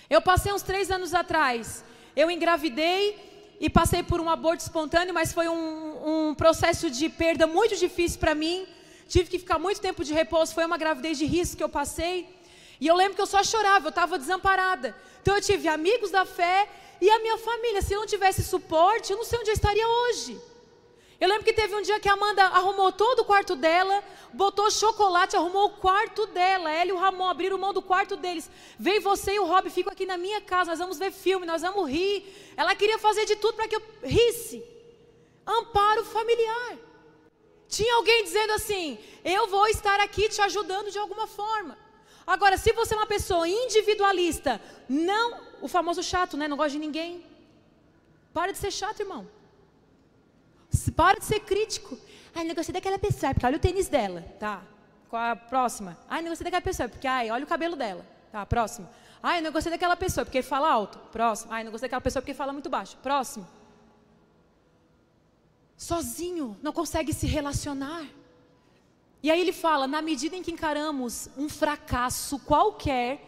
Eu 0.09 0.21
passei 0.21 0.51
uns 0.51 0.63
três 0.63 0.89
anos 0.89 1.13
atrás. 1.13 1.83
Eu 2.15 2.31
engravidei 2.31 3.55
e 3.59 3.69
passei 3.69 4.01
por 4.01 4.19
um 4.19 4.29
aborto 4.29 4.63
espontâneo, 4.63 5.13
mas 5.13 5.33
foi 5.33 5.47
um, 5.47 6.29
um 6.29 6.35
processo 6.35 6.89
de 6.89 7.09
perda 7.09 7.45
muito 7.45 7.75
difícil 7.75 8.19
para 8.19 8.33
mim 8.33 8.65
tive 9.07 9.29
que 9.29 9.39
ficar 9.39 9.57
muito 9.57 9.79
tempo 9.81 10.03
de 10.03 10.13
repouso, 10.13 10.53
foi 10.53 10.65
uma 10.65 10.77
gravidez 10.77 11.17
de 11.17 11.25
risco 11.25 11.57
que 11.57 11.63
eu 11.63 11.69
passei. 11.69 12.27
E 12.79 12.87
eu 12.87 12.95
lembro 12.95 13.15
que 13.15 13.21
eu 13.21 13.25
só 13.25 13.43
chorava, 13.43 13.87
eu 13.87 13.89
estava 13.89 14.19
desamparada. 14.19 14.95
Então 15.21 15.35
eu 15.35 15.41
tive 15.41 15.67
amigos 15.67 16.11
da 16.11 16.25
fé 16.25 16.69
e 17.01 17.09
a 17.09 17.19
minha 17.19 17.37
família. 17.37 17.81
Se 17.81 17.95
não 17.95 18.05
tivesse 18.05 18.43
suporte, 18.43 19.11
eu 19.11 19.17
não 19.17 19.25
sei 19.25 19.39
onde 19.39 19.49
eu 19.49 19.53
estaria 19.53 19.87
hoje. 19.87 20.39
Eu 21.19 21.27
lembro 21.27 21.43
que 21.43 21.53
teve 21.53 21.73
um 21.75 21.81
dia 21.81 21.99
que 21.99 22.07
a 22.07 22.13
Amanda 22.13 22.43
arrumou 22.43 22.91
todo 22.91 23.21
o 23.21 23.25
quarto 23.25 23.55
dela, 23.55 24.03
botou 24.33 24.69
chocolate, 24.69 25.35
arrumou 25.35 25.65
o 25.65 25.69
quarto 25.71 26.27
dela. 26.27 26.71
Ela 26.71 26.91
e 26.91 26.93
o 26.93 26.97
Ramon 26.97 27.27
abriram 27.27 27.57
mão 27.57 27.73
do 27.73 27.81
quarto 27.81 28.15
deles. 28.15 28.49
Vem 28.77 28.99
você 28.99 29.33
e 29.33 29.39
o 29.39 29.45
Rob, 29.45 29.67
ficam 29.71 29.91
aqui 29.91 30.05
na 30.05 30.15
minha 30.15 30.39
casa, 30.41 30.71
nós 30.71 30.79
vamos 30.79 30.99
ver 30.99 31.11
filme, 31.11 31.45
nós 31.45 31.63
vamos 31.63 31.89
rir. 31.89 32.23
Ela 32.55 32.75
queria 32.75 32.99
fazer 32.99 33.25
de 33.25 33.35
tudo 33.35 33.55
para 33.55 33.67
que 33.67 33.75
eu 33.75 33.81
risse. 34.03 34.63
Amparo 35.45 36.03
familiar. 36.05 36.86
Tinha 37.67 37.95
alguém 37.95 38.23
dizendo 38.23 38.53
assim: 38.53 38.97
Eu 39.23 39.47
vou 39.47 39.67
estar 39.67 39.99
aqui 39.99 40.29
te 40.29 40.41
ajudando 40.41 40.91
de 40.91 40.97
alguma 40.97 41.27
forma. 41.27 41.77
Agora, 42.25 42.57
se 42.57 42.73
você 42.73 42.93
é 42.93 42.97
uma 42.97 43.05
pessoa 43.05 43.47
individualista, 43.47 44.61
não, 44.89 45.41
o 45.61 45.67
famoso 45.67 46.03
chato, 46.03 46.35
né? 46.35 46.47
Não 46.47 46.57
gosta 46.57 46.71
de 46.71 46.79
ninguém. 46.79 47.23
Para 48.33 48.51
de 48.51 48.57
ser 48.57 48.71
chato, 48.71 48.99
irmão. 48.99 49.27
Para 50.95 51.19
de 51.19 51.25
ser 51.25 51.39
crítico. 51.39 51.97
Ai, 52.35 52.43
não 52.43 52.53
gostei 52.53 52.73
daquela 52.73 52.99
pessoa, 52.99 53.33
porque 53.33 53.45
olha 53.45 53.57
o 53.57 53.59
tênis 53.59 53.87
dela. 53.87 54.21
Tá. 54.39 54.61
Qual 55.09 55.21
a 55.21 55.35
próxima? 55.35 55.97
Ai, 56.09 56.21
não 56.21 56.29
gostei 56.29 56.43
daquela 56.43 56.61
pessoa, 56.61 56.89
porque 56.89 57.07
ai, 57.07 57.31
olha 57.31 57.45
o 57.45 57.47
cabelo 57.47 57.75
dela. 57.75 58.05
Tá, 58.31 58.45
próximo. 58.45 58.87
Ai, 59.23 59.41
não 59.41 59.51
gostei 59.51 59.71
daquela 59.71 59.95
pessoa, 59.95 60.25
porque 60.25 60.41
fala 60.41 60.69
alto. 60.69 60.97
Próximo. 61.11 61.51
Ai, 61.51 61.63
não 61.63 61.71
gostei 61.71 61.87
daquela 61.87 62.01
pessoa 62.01 62.21
porque 62.21 62.33
fala 62.33 62.51
muito 62.53 62.69
baixo. 62.69 62.97
Próximo. 63.01 63.47
Sozinho, 65.77 66.57
não 66.61 66.73
consegue 66.73 67.13
se 67.13 67.27
relacionar. 67.27 68.03
E 69.21 69.29
aí 69.29 69.39
ele 69.39 69.53
fala: 69.53 69.87
na 69.87 70.01
medida 70.01 70.35
em 70.35 70.41
que 70.41 70.51
encaramos 70.51 71.29
um 71.37 71.47
fracasso 71.47 72.39
qualquer 72.39 73.23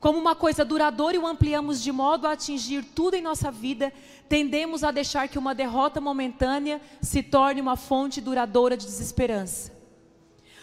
como 0.00 0.16
uma 0.16 0.36
coisa 0.36 0.64
duradoura 0.64 1.16
e 1.16 1.18
o 1.18 1.26
ampliamos 1.26 1.82
de 1.82 1.90
modo 1.90 2.28
a 2.28 2.32
atingir 2.32 2.84
tudo 2.84 3.14
em 3.14 3.20
nossa 3.20 3.50
vida, 3.50 3.92
tendemos 4.28 4.84
a 4.84 4.92
deixar 4.92 5.28
que 5.28 5.36
uma 5.38 5.52
derrota 5.52 6.00
momentânea 6.00 6.80
se 7.02 7.20
torne 7.20 7.60
uma 7.60 7.74
fonte 7.74 8.20
duradoura 8.20 8.76
de 8.76 8.86
desesperança. 8.86 9.76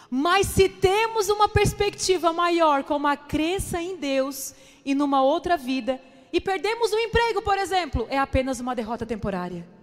Mas 0.09 0.47
se 0.47 0.69
temos 0.69 1.27
uma 1.27 1.49
perspectiva 1.49 2.31
maior, 2.31 2.85
como 2.85 3.07
a 3.07 3.17
crença 3.17 3.81
em 3.81 3.97
Deus 3.97 4.53
e 4.85 4.95
numa 4.95 5.21
outra 5.21 5.57
vida, 5.57 6.01
e 6.31 6.39
perdemos 6.39 6.93
o 6.93 6.97
emprego, 6.97 7.41
por 7.41 7.57
exemplo, 7.57 8.07
é 8.09 8.17
apenas 8.17 8.61
uma 8.61 8.73
derrota 8.73 9.05
temporária. 9.05 9.74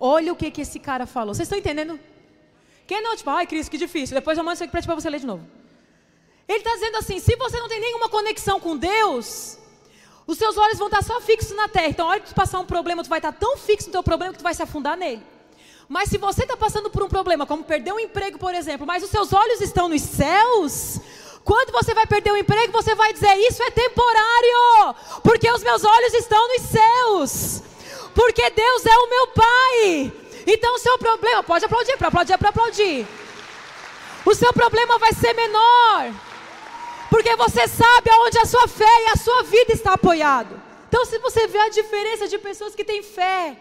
Olha 0.00 0.32
o 0.32 0.36
que, 0.36 0.50
que 0.50 0.62
esse 0.62 0.78
cara 0.78 1.04
falou. 1.06 1.34
Vocês 1.34 1.46
estão 1.46 1.58
entendendo? 1.58 2.00
Quem 2.86 3.02
não, 3.02 3.14
tipo, 3.14 3.28
ai, 3.28 3.46
Cris, 3.46 3.68
que 3.68 3.76
difícil. 3.76 4.14
Depois 4.14 4.38
eu 4.38 4.42
mando 4.42 4.54
isso 4.54 4.64
aqui 4.64 4.72
para 4.72 4.94
você 4.94 5.10
ler 5.10 5.20
de 5.20 5.26
novo. 5.26 5.46
Ele 6.48 6.58
está 6.58 6.72
dizendo 6.74 6.96
assim: 6.96 7.20
se 7.20 7.36
você 7.36 7.60
não 7.60 7.68
tem 7.68 7.80
nenhuma 7.80 8.08
conexão 8.08 8.58
com 8.58 8.76
Deus, 8.76 9.58
os 10.26 10.38
seus 10.38 10.56
olhos 10.56 10.78
vão 10.78 10.88
estar 10.88 11.02
só 11.02 11.20
fixos 11.20 11.54
na 11.54 11.68
terra. 11.68 11.88
Então, 11.88 12.06
a 12.06 12.10
hora 12.10 12.20
que 12.20 12.28
tu 12.28 12.34
passar 12.34 12.58
um 12.58 12.64
problema, 12.64 13.04
tu 13.04 13.08
vai 13.08 13.18
estar 13.18 13.32
tão 13.32 13.56
fixo 13.56 13.88
no 13.88 13.92
teu 13.92 14.02
problema 14.02 14.32
que 14.32 14.38
tu 14.38 14.42
vai 14.42 14.54
se 14.54 14.62
afundar 14.62 14.96
nele. 14.96 15.22
Mas 15.88 16.08
se 16.08 16.18
você 16.18 16.42
está 16.42 16.56
passando 16.56 16.88
por 16.88 17.02
um 17.02 17.08
problema, 17.08 17.46
como 17.46 17.64
perder 17.64 17.92
um 17.92 17.98
emprego, 17.98 18.38
por 18.38 18.54
exemplo, 18.54 18.86
mas 18.86 19.02
os 19.02 19.10
seus 19.10 19.32
olhos 19.32 19.60
estão 19.60 19.88
nos 19.88 20.02
céus, 20.02 21.00
quando 21.44 21.72
você 21.72 21.92
vai 21.94 22.06
perder 22.06 22.32
o 22.32 22.36
emprego, 22.36 22.72
você 22.72 22.94
vai 22.94 23.12
dizer: 23.12 23.34
Isso 23.38 23.62
é 23.62 23.70
temporário, 23.70 24.94
porque 25.22 25.50
os 25.50 25.62
meus 25.62 25.84
olhos 25.84 26.14
estão 26.14 26.48
nos 26.48 26.62
céus, 26.62 27.62
porque 28.20 28.50
Deus 28.50 28.84
é 28.84 28.96
o 28.98 29.08
meu 29.08 29.26
Pai. 29.28 30.12
Então, 30.46 30.74
o 30.74 30.78
seu 30.78 30.98
problema, 30.98 31.42
pode 31.42 31.64
aplaudir, 31.64 31.96
para 31.96 32.08
aplaudir, 32.08 32.32
é 32.34 32.36
para 32.36 32.50
aplaudir. 32.50 33.06
O 34.26 34.34
seu 34.34 34.52
problema 34.52 34.98
vai 34.98 35.14
ser 35.14 35.32
menor 35.32 36.12
porque 37.08 37.34
você 37.34 37.66
sabe 37.66 38.10
aonde 38.10 38.38
a 38.38 38.44
sua 38.44 38.68
fé 38.68 39.02
e 39.04 39.06
a 39.08 39.16
sua 39.16 39.42
vida 39.42 39.72
está 39.72 39.94
apoiado. 39.94 40.60
Então, 40.88 41.04
se 41.06 41.18
você 41.18 41.46
vê 41.46 41.58
a 41.58 41.70
diferença 41.70 42.28
de 42.28 42.38
pessoas 42.38 42.74
que 42.74 42.84
têm 42.84 43.02
fé, 43.02 43.56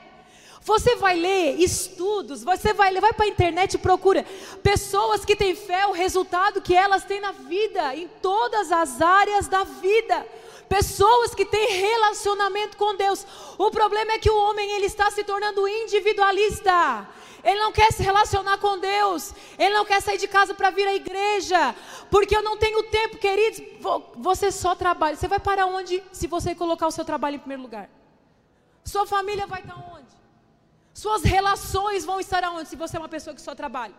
você 0.61 0.95
vai 0.97 1.15
ler 1.15 1.55
estudos, 1.59 2.43
você 2.43 2.73
vai 2.73 2.93
vai 2.99 3.13
para 3.13 3.25
a 3.25 3.29
internet 3.29 3.73
e 3.75 3.77
procura 3.77 4.25
pessoas 4.61 5.23
que 5.23 5.35
têm 5.37 5.55
fé, 5.55 5.87
o 5.87 5.93
resultado 5.93 6.61
que 6.61 6.75
elas 6.75 7.05
têm 7.05 7.21
na 7.21 7.31
vida, 7.31 7.95
em 7.95 8.07
todas 8.21 8.71
as 8.71 9.01
áreas 9.01 9.47
da 9.47 9.63
vida. 9.63 10.27
Pessoas 10.69 11.33
que 11.33 11.45
têm 11.45 11.67
relacionamento 11.81 12.77
com 12.77 12.95
Deus. 12.95 13.25
O 13.57 13.71
problema 13.71 14.11
é 14.13 14.19
que 14.19 14.29
o 14.29 14.37
homem 14.37 14.71
ele 14.73 14.85
está 14.85 15.09
se 15.09 15.23
tornando 15.23 15.67
individualista. 15.67 17.07
Ele 17.43 17.59
não 17.59 17.71
quer 17.71 17.91
se 17.91 18.03
relacionar 18.03 18.59
com 18.59 18.77
Deus. 18.77 19.33
Ele 19.57 19.73
não 19.73 19.83
quer 19.83 19.99
sair 19.99 20.19
de 20.19 20.27
casa 20.27 20.53
para 20.53 20.69
vir 20.69 20.87
à 20.87 20.93
igreja. 20.93 21.75
Porque 22.11 22.35
eu 22.35 22.43
não 22.43 22.55
tenho 22.55 22.83
tempo, 22.83 23.17
queridos. 23.17 23.61
Você 24.17 24.51
só 24.51 24.75
trabalha. 24.75 25.15
Você 25.15 25.27
vai 25.27 25.39
para 25.39 25.65
onde 25.65 26.03
se 26.11 26.27
você 26.27 26.53
colocar 26.53 26.85
o 26.85 26.91
seu 26.91 27.03
trabalho 27.03 27.37
em 27.37 27.39
primeiro 27.39 27.63
lugar? 27.63 27.89
Sua 28.83 29.07
família 29.07 29.47
vai 29.47 29.61
estar 29.61 29.75
onde? 29.75 30.13
Suas 30.93 31.23
relações 31.23 32.05
vão 32.05 32.19
estar 32.19 32.43
aonde 32.43 32.69
se 32.69 32.75
você 32.75 32.95
é 32.95 32.99
uma 32.99 33.09
pessoa 33.09 33.35
que 33.35 33.41
só 33.41 33.55
trabalha? 33.55 33.95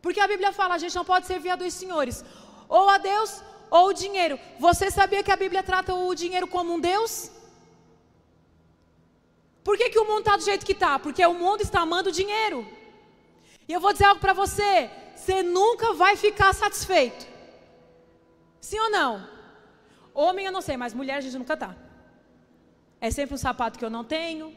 Porque 0.00 0.20
a 0.20 0.28
Bíblia 0.28 0.52
fala, 0.52 0.74
a 0.74 0.78
gente 0.78 0.96
não 0.96 1.04
pode 1.04 1.26
servir 1.26 1.50
a 1.50 1.56
dois 1.56 1.74
senhores. 1.74 2.24
Ou 2.68 2.88
a 2.88 2.96
Deus 2.96 3.42
ou 3.70 3.88
o 3.88 3.92
dinheiro. 3.92 4.38
Você 4.58 4.90
sabia 4.90 5.22
que 5.22 5.30
a 5.30 5.36
Bíblia 5.36 5.62
trata 5.62 5.94
o 5.94 6.14
dinheiro 6.14 6.46
como 6.46 6.74
um 6.74 6.80
Deus? 6.80 7.30
Por 9.62 9.76
que, 9.76 9.90
que 9.90 9.98
o 9.98 10.04
mundo 10.04 10.20
está 10.20 10.36
do 10.36 10.44
jeito 10.44 10.64
que 10.64 10.72
está? 10.72 10.98
Porque 10.98 11.24
o 11.26 11.34
mundo 11.34 11.60
está 11.60 11.80
amando 11.80 12.12
dinheiro. 12.12 12.66
E 13.68 13.72
eu 13.72 13.80
vou 13.80 13.92
dizer 13.92 14.04
algo 14.04 14.20
para 14.20 14.32
você: 14.32 14.90
você 15.14 15.42
nunca 15.42 15.92
vai 15.92 16.16
ficar 16.16 16.52
satisfeito. 16.54 17.26
Sim 18.60 18.78
ou 18.78 18.90
não? 18.90 19.28
Homem 20.14 20.46
eu 20.46 20.52
não 20.52 20.62
sei, 20.62 20.76
mas 20.76 20.94
mulher 20.94 21.16
a 21.16 21.20
gente 21.20 21.36
nunca 21.36 21.54
está. 21.54 21.76
É 23.00 23.10
sempre 23.10 23.34
um 23.34 23.38
sapato 23.38 23.78
que 23.78 23.84
eu 23.84 23.90
não 23.90 24.04
tenho. 24.04 24.54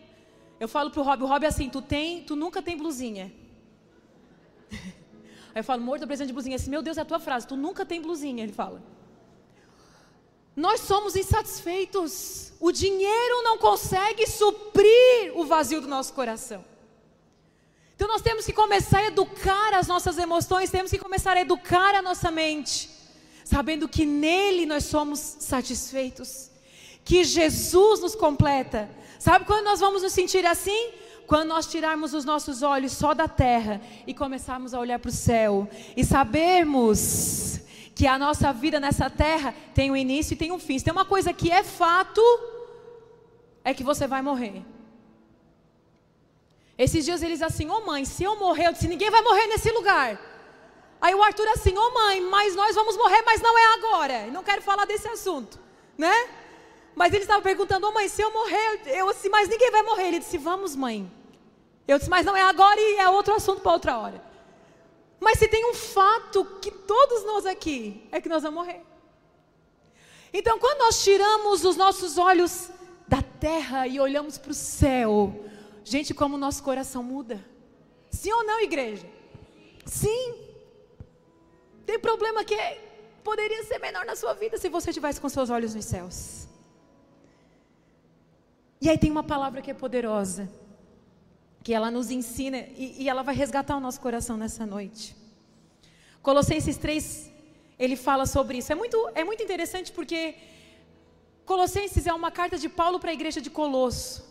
Eu 0.59 0.67
falo 0.67 0.91
pro 0.91 1.01
Rob, 1.01 1.23
o 1.23 1.27
Rob 1.27 1.43
é 1.43 1.47
assim, 1.47 1.69
tu 1.69 1.81
tem, 1.81 2.23
tu 2.23 2.35
nunca 2.35 2.61
tem 2.61 2.77
blusinha. 2.77 3.31
Aí 4.71 5.61
eu 5.61 5.63
falo, 5.63 5.81
amor, 5.81 5.99
tô 5.99 6.05
precisando 6.05 6.27
de 6.27 6.33
blusinha. 6.33 6.57
Meu 6.67 6.81
Deus, 6.81 6.97
é 6.97 7.01
a 7.01 7.05
tua 7.05 7.19
frase, 7.19 7.47
tu 7.47 7.55
nunca 7.55 7.85
tem 7.85 8.01
blusinha, 8.01 8.43
ele 8.43 8.53
fala. 8.53 8.81
Nós 10.59 10.81
somos 10.81 11.15
insatisfeitos. 11.15 12.51
O 12.59 12.69
dinheiro 12.69 13.43
não 13.43 13.57
consegue 13.57 14.27
suprir 14.27 15.31
o 15.33 15.45
vazio 15.45 15.79
do 15.79 15.87
nosso 15.87 16.11
coração. 16.11 16.65
Então 17.95 18.09
nós 18.09 18.21
temos 18.21 18.45
que 18.45 18.51
começar 18.51 18.99
a 18.99 19.05
educar 19.05 19.73
as 19.73 19.87
nossas 19.87 20.17
emoções, 20.17 20.69
temos 20.69 20.91
que 20.91 20.97
começar 20.97 21.37
a 21.37 21.41
educar 21.41 21.95
a 21.95 22.01
nossa 22.01 22.29
mente, 22.29 22.89
sabendo 23.45 23.87
que 23.87 24.05
nele 24.05 24.65
nós 24.65 24.83
somos 24.83 25.19
satisfeitos, 25.19 26.49
que 27.05 27.23
Jesus 27.23 28.01
nos 28.01 28.13
completa. 28.13 28.89
Sabe 29.17 29.45
quando 29.45 29.63
nós 29.63 29.79
vamos 29.79 30.01
nos 30.03 30.11
sentir 30.11 30.45
assim? 30.45 30.91
Quando 31.25 31.47
nós 31.47 31.67
tirarmos 31.67 32.13
os 32.13 32.25
nossos 32.25 32.63
olhos 32.63 32.91
só 32.91 33.13
da 33.13 33.29
terra 33.29 33.79
e 34.05 34.13
começarmos 34.13 34.73
a 34.73 34.79
olhar 34.79 34.99
para 34.99 35.09
o 35.09 35.13
céu 35.13 35.69
e 35.95 36.03
sabermos 36.03 37.58
que 37.99 38.07
a 38.07 38.17
nossa 38.17 38.53
vida 38.53 38.79
nessa 38.79 39.09
terra 39.09 39.53
tem 39.75 39.91
um 39.91 39.97
início 39.97 40.33
e 40.33 40.37
tem 40.37 40.53
um 40.53 40.57
fim. 40.57 40.79
Se 40.79 40.85
tem 40.85 40.93
uma 40.93 41.03
coisa 41.03 41.33
que 41.33 41.51
é 41.51 41.63
fato, 41.65 42.21
é 43.61 43.73
que 43.73 43.83
você 43.83 44.07
vai 44.07 44.21
morrer. 44.21 44.63
Esses 46.77 47.03
dias 47.03 47.21
eles 47.21 47.41
assim, 47.41 47.69
ô 47.69 47.73
oh, 47.75 47.85
mãe, 47.85 48.05
se 48.05 48.23
eu 48.23 48.37
morrer, 48.37 48.67
eu 48.67 48.71
disse, 48.71 48.87
ninguém 48.87 49.09
vai 49.09 49.21
morrer 49.21 49.47
nesse 49.47 49.69
lugar. 49.71 50.17
Aí 51.01 51.13
o 51.13 51.21
Arthur 51.21 51.49
assim, 51.49 51.77
ô 51.77 51.81
oh, 51.87 51.93
mãe, 51.93 52.21
mas 52.21 52.55
nós 52.55 52.73
vamos 52.73 52.95
morrer, 52.95 53.21
mas 53.25 53.41
não 53.41 53.57
é 53.57 53.73
agora. 53.73 54.27
Eu 54.27 54.31
não 54.31 54.45
quero 54.45 54.61
falar 54.61 54.85
desse 54.85 55.09
assunto, 55.09 55.59
né? 55.97 56.29
Mas 56.95 57.11
ele 57.11 57.23
estava 57.23 57.41
perguntando, 57.41 57.85
ô 57.85 57.89
oh, 57.89 57.93
mãe, 57.93 58.07
se 58.07 58.21
eu 58.21 58.31
morrer, 58.31 58.79
eu 58.85 59.11
disse, 59.11 59.27
mas 59.27 59.49
ninguém 59.49 59.71
vai 59.71 59.83
morrer. 59.83 60.07
Ele 60.07 60.19
disse, 60.19 60.37
vamos 60.37 60.73
mãe. 60.73 61.11
Eu 61.85 61.97
disse, 61.97 62.09
mas 62.09 62.25
não 62.25 62.37
é 62.37 62.43
agora 62.43 62.79
e 62.79 62.95
é 62.95 63.09
outro 63.09 63.33
assunto 63.33 63.59
para 63.59 63.73
outra 63.73 63.97
hora. 63.97 64.28
Mas 65.19 65.37
se 65.37 65.47
tem 65.47 65.69
um 65.69 65.73
fato 65.73 66.45
que 66.61 66.71
todos 66.71 67.25
nós 67.25 67.45
aqui 67.45 68.07
é 68.11 68.21
que 68.21 68.29
nós 68.29 68.43
vamos 68.43 68.65
morrer. 68.65 68.81
Então, 70.33 70.59
quando 70.59 70.79
nós 70.79 71.03
tiramos 71.03 71.65
os 71.65 71.75
nossos 71.75 72.17
olhos 72.17 72.69
da 73.07 73.21
terra 73.21 73.87
e 73.87 73.99
olhamos 73.99 74.37
para 74.37 74.51
o 74.51 74.53
céu, 74.53 75.45
gente, 75.83 76.13
como 76.13 76.35
o 76.35 76.37
nosso 76.37 76.63
coração 76.63 77.03
muda. 77.03 77.43
Sim 78.09 78.31
ou 78.31 78.43
não, 78.43 78.61
igreja? 78.61 79.07
Sim. 79.85 80.35
Tem 81.85 81.99
problema 81.99 82.43
que 82.43 82.55
poderia 83.23 83.63
ser 83.63 83.79
menor 83.79 84.05
na 84.05 84.15
sua 84.15 84.33
vida 84.33 84.57
se 84.57 84.69
você 84.69 84.93
tivesse 84.93 85.19
com 85.19 85.27
seus 85.27 85.49
olhos 85.49 85.75
nos 85.75 85.85
céus. 85.85 86.47
E 88.79 88.89
aí 88.89 88.97
tem 88.97 89.11
uma 89.11 89.23
palavra 89.23 89.61
que 89.61 89.71
é 89.71 89.73
poderosa 89.73 90.49
que 91.63 91.73
ela 91.73 91.91
nos 91.91 92.09
ensina 92.09 92.57
e, 92.57 93.03
e 93.03 93.09
ela 93.09 93.23
vai 93.23 93.35
resgatar 93.35 93.75
o 93.77 93.79
nosso 93.79 93.99
coração 93.99 94.37
nessa 94.37 94.65
noite. 94.65 95.15
Colossenses 96.21 96.77
3, 96.77 97.31
ele 97.77 97.95
fala 97.95 98.25
sobre 98.25 98.57
isso. 98.59 98.71
É 98.71 98.75
muito, 98.75 98.97
é 99.15 99.23
muito 99.23 99.43
interessante 99.43 99.91
porque 99.91 100.35
Colossenses 101.45 102.05
é 102.05 102.13
uma 102.13 102.31
carta 102.31 102.57
de 102.57 102.69
Paulo 102.69 102.99
para 102.99 103.11
a 103.11 103.13
igreja 103.13 103.41
de 103.41 103.49
Colosso. 103.49 104.27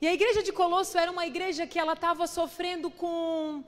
E 0.00 0.06
a 0.06 0.12
igreja 0.12 0.42
de 0.42 0.52
Colosso 0.52 0.98
era 0.98 1.10
uma 1.10 1.26
igreja 1.26 1.66
que 1.66 1.78
ela 1.78 1.94
estava 1.94 2.26
sofrendo 2.26 2.90
com. 2.90 3.64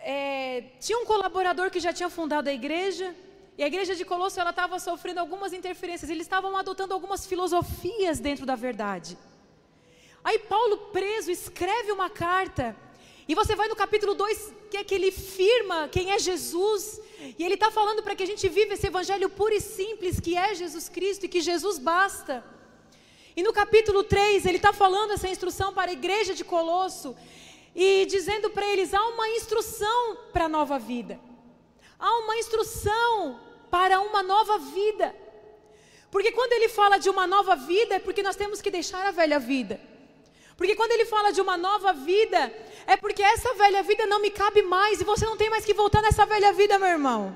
É, 0.00 0.64
tinha 0.80 0.98
um 0.98 1.04
colaborador 1.04 1.70
que 1.70 1.80
já 1.80 1.92
tinha 1.92 2.08
fundado 2.08 2.48
a 2.48 2.52
igreja, 2.52 3.14
e 3.56 3.62
a 3.62 3.66
igreja 3.66 3.94
de 3.94 4.04
Colosso 4.04 4.40
ela 4.40 4.50
estava 4.50 4.78
sofrendo 4.78 5.20
algumas 5.20 5.52
interferências. 5.52 6.10
Eles 6.10 6.26
estavam 6.26 6.56
adotando 6.56 6.94
algumas 6.94 7.26
filosofias 7.26 8.18
dentro 8.18 8.46
da 8.46 8.54
verdade. 8.54 9.18
Aí 10.24 10.38
Paulo, 10.38 10.76
preso, 10.92 11.30
escreve 11.30 11.90
uma 11.90 12.08
carta 12.08 12.76
E 13.28 13.34
você 13.34 13.54
vai 13.54 13.68
no 13.68 13.76
capítulo 13.76 14.14
2, 14.14 14.52
que 14.70 14.76
é 14.76 14.84
que 14.84 14.94
ele 14.94 15.10
firma 15.10 15.88
quem 15.88 16.10
é 16.10 16.18
Jesus. 16.18 17.00
E 17.38 17.44
ele 17.44 17.54
está 17.54 17.70
falando 17.70 18.02
para 18.02 18.14
que 18.16 18.22
a 18.22 18.26
gente 18.26 18.48
viva 18.48 18.74
esse 18.74 18.86
evangelho 18.86 19.30
puro 19.30 19.54
e 19.54 19.60
simples, 19.60 20.20
que 20.20 20.36
é 20.36 20.54
Jesus 20.54 20.88
Cristo 20.88 21.24
e 21.24 21.28
que 21.28 21.40
Jesus 21.40 21.78
basta. 21.78 22.44
E 23.36 23.42
no 23.42 23.52
capítulo 23.52 24.02
3, 24.04 24.44
ele 24.44 24.56
está 24.56 24.72
falando 24.72 25.12
essa 25.12 25.28
instrução 25.28 25.72
para 25.72 25.90
a 25.90 25.94
igreja 25.94 26.34
de 26.34 26.44
Colosso 26.44 27.16
e 27.74 28.04
dizendo 28.06 28.50
para 28.50 28.66
eles: 28.66 28.92
há 28.92 29.02
uma 29.08 29.28
instrução 29.28 30.18
para 30.32 30.44
a 30.46 30.48
nova 30.48 30.78
vida, 30.78 31.18
há 31.98 32.18
uma 32.18 32.36
instrução 32.36 33.40
para 33.70 34.00
uma 34.00 34.22
nova 34.22 34.58
vida. 34.58 35.14
Porque 36.10 36.30
quando 36.32 36.52
ele 36.52 36.68
fala 36.68 36.98
de 36.98 37.08
uma 37.08 37.26
nova 37.26 37.56
vida, 37.56 37.94
é 37.94 37.98
porque 37.98 38.22
nós 38.22 38.36
temos 38.36 38.60
que 38.60 38.70
deixar 38.70 39.06
a 39.06 39.12
velha 39.12 39.38
vida. 39.38 39.80
Porque 40.56 40.74
quando 40.74 40.92
ele 40.92 41.04
fala 41.04 41.32
de 41.32 41.40
uma 41.40 41.56
nova 41.56 41.92
vida, 41.92 42.52
é 42.86 42.96
porque 42.96 43.22
essa 43.22 43.54
velha 43.54 43.82
vida 43.82 44.06
não 44.06 44.20
me 44.20 44.30
cabe 44.30 44.62
mais 44.62 45.00
e 45.00 45.04
você 45.04 45.24
não 45.24 45.36
tem 45.36 45.50
mais 45.50 45.64
que 45.64 45.74
voltar 45.74 46.02
nessa 46.02 46.26
velha 46.26 46.52
vida, 46.52 46.78
meu 46.78 46.88
irmão. 46.88 47.34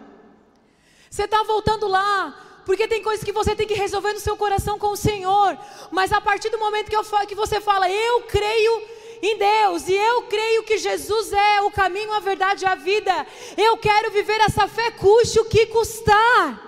Você 1.10 1.24
está 1.24 1.42
voltando 1.42 1.86
lá, 1.86 2.62
porque 2.66 2.88
tem 2.88 3.02
coisas 3.02 3.24
que 3.24 3.32
você 3.32 3.54
tem 3.54 3.66
que 3.66 3.74
resolver 3.74 4.12
no 4.12 4.20
seu 4.20 4.36
coração 4.36 4.78
com 4.78 4.88
o 4.88 4.96
Senhor. 4.96 5.56
Mas 5.90 6.12
a 6.12 6.20
partir 6.20 6.50
do 6.50 6.58
momento 6.58 6.90
que, 6.90 6.96
eu, 6.96 7.04
que 7.26 7.34
você 7.34 7.60
fala, 7.60 7.90
eu 7.90 8.22
creio 8.22 8.82
em 9.22 9.38
Deus 9.38 9.88
e 9.88 9.94
eu 9.94 10.22
creio 10.22 10.62
que 10.62 10.76
Jesus 10.76 11.32
é 11.32 11.62
o 11.62 11.70
caminho, 11.70 12.12
a 12.12 12.20
verdade 12.20 12.64
e 12.64 12.68
a 12.68 12.74
vida, 12.74 13.26
eu 13.56 13.76
quero 13.78 14.10
viver 14.10 14.40
essa 14.40 14.68
fé, 14.68 14.90
custe 14.90 15.40
o 15.40 15.44
que 15.44 15.66
custar. 15.66 16.65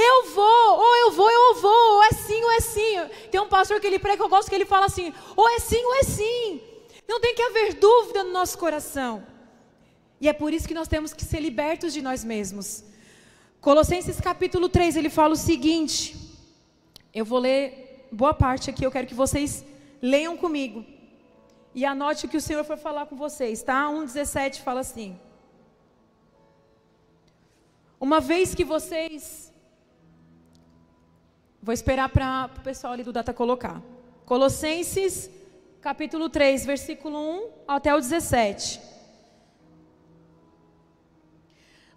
Eu 0.00 0.16
vou, 0.30 0.78
ou 0.86 0.96
eu 0.96 1.10
vou, 1.10 1.26
ou 1.26 1.48
eu 1.48 1.54
vou, 1.60 1.94
ou 1.96 2.02
é 2.04 2.10
sim, 2.10 2.42
ou 2.42 2.52
é 2.52 2.60
sim. 2.60 2.94
Tem 3.30 3.40
um 3.40 3.48
pastor 3.48 3.80
que 3.80 3.86
ele 3.86 3.98
prega, 3.98 4.22
eu 4.22 4.28
gosto 4.28 4.48
que 4.48 4.54
ele 4.54 4.64
fala 4.74 4.86
assim: 4.86 5.12
ou 5.36 5.48
é 5.48 5.58
sim, 5.58 5.84
ou 5.84 5.94
é 5.96 6.02
sim. 6.02 6.60
Não 7.08 7.20
tem 7.20 7.34
que 7.34 7.42
haver 7.42 7.74
dúvida 7.74 8.22
no 8.22 8.32
nosso 8.32 8.56
coração. 8.58 9.26
E 10.20 10.28
é 10.28 10.32
por 10.32 10.52
isso 10.52 10.68
que 10.68 10.74
nós 10.74 10.88
temos 10.88 11.12
que 11.12 11.24
ser 11.24 11.40
libertos 11.40 11.92
de 11.92 12.02
nós 12.02 12.22
mesmos. 12.22 12.84
Colossenses 13.60 14.20
capítulo 14.20 14.68
3, 14.68 14.96
ele 14.96 15.10
fala 15.10 15.34
o 15.34 15.36
seguinte. 15.36 16.16
Eu 17.12 17.24
vou 17.24 17.38
ler 17.38 18.06
boa 18.12 18.34
parte 18.34 18.70
aqui, 18.70 18.84
eu 18.84 18.90
quero 18.90 19.06
que 19.06 19.14
vocês 19.14 19.64
leiam 20.00 20.36
comigo. 20.36 20.84
E 21.74 21.84
anote 21.84 22.26
o 22.26 22.28
que 22.28 22.36
o 22.36 22.40
Senhor 22.40 22.64
foi 22.64 22.76
falar 22.76 23.06
com 23.06 23.16
vocês, 23.16 23.62
tá? 23.62 23.88
1,17 23.88 24.62
fala 24.62 24.80
assim. 24.80 25.18
Uma 28.00 28.20
vez 28.20 28.54
que 28.54 28.64
vocês. 28.64 29.47
Vou 31.62 31.72
esperar 31.72 32.08
para 32.08 32.50
o 32.56 32.60
pessoal 32.60 32.92
ali 32.92 33.02
do 33.02 33.12
Data 33.12 33.34
colocar. 33.34 33.82
Colossenses, 34.24 35.28
capítulo 35.80 36.28
3, 36.28 36.64
versículo 36.64 37.18
1 37.18 37.50
até 37.66 37.94
o 37.94 38.00
17. 38.00 38.80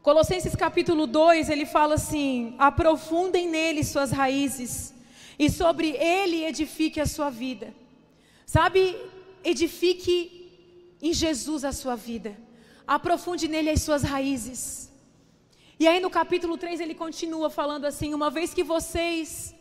Colossenses 0.01 0.55
capítulo 0.55 1.05
2, 1.05 1.49
ele 1.49 1.65
fala 1.65 1.95
assim: 1.95 2.55
aprofundem 2.57 3.47
nele 3.47 3.83
suas 3.83 4.11
raízes, 4.11 4.95
e 5.37 5.49
sobre 5.49 5.89
ele 5.89 6.43
edifique 6.43 6.99
a 6.99 7.05
sua 7.05 7.29
vida. 7.29 7.73
Sabe, 8.45 8.97
edifique 9.43 10.97
em 11.01 11.13
Jesus 11.13 11.63
a 11.63 11.71
sua 11.71 11.95
vida, 11.95 12.35
aprofunde 12.87 13.47
nele 13.47 13.69
as 13.69 13.83
suas 13.83 14.01
raízes. 14.01 14.90
E 15.81 15.87
aí 15.87 15.99
no 15.99 16.11
capítulo 16.11 16.57
3 16.57 16.79
ele 16.79 16.93
continua 16.93 17.49
falando 17.49 17.85
assim: 17.85 18.13
uma 18.13 18.29
vez 18.29 18.53
que 18.53 18.63
vocês 18.63 19.55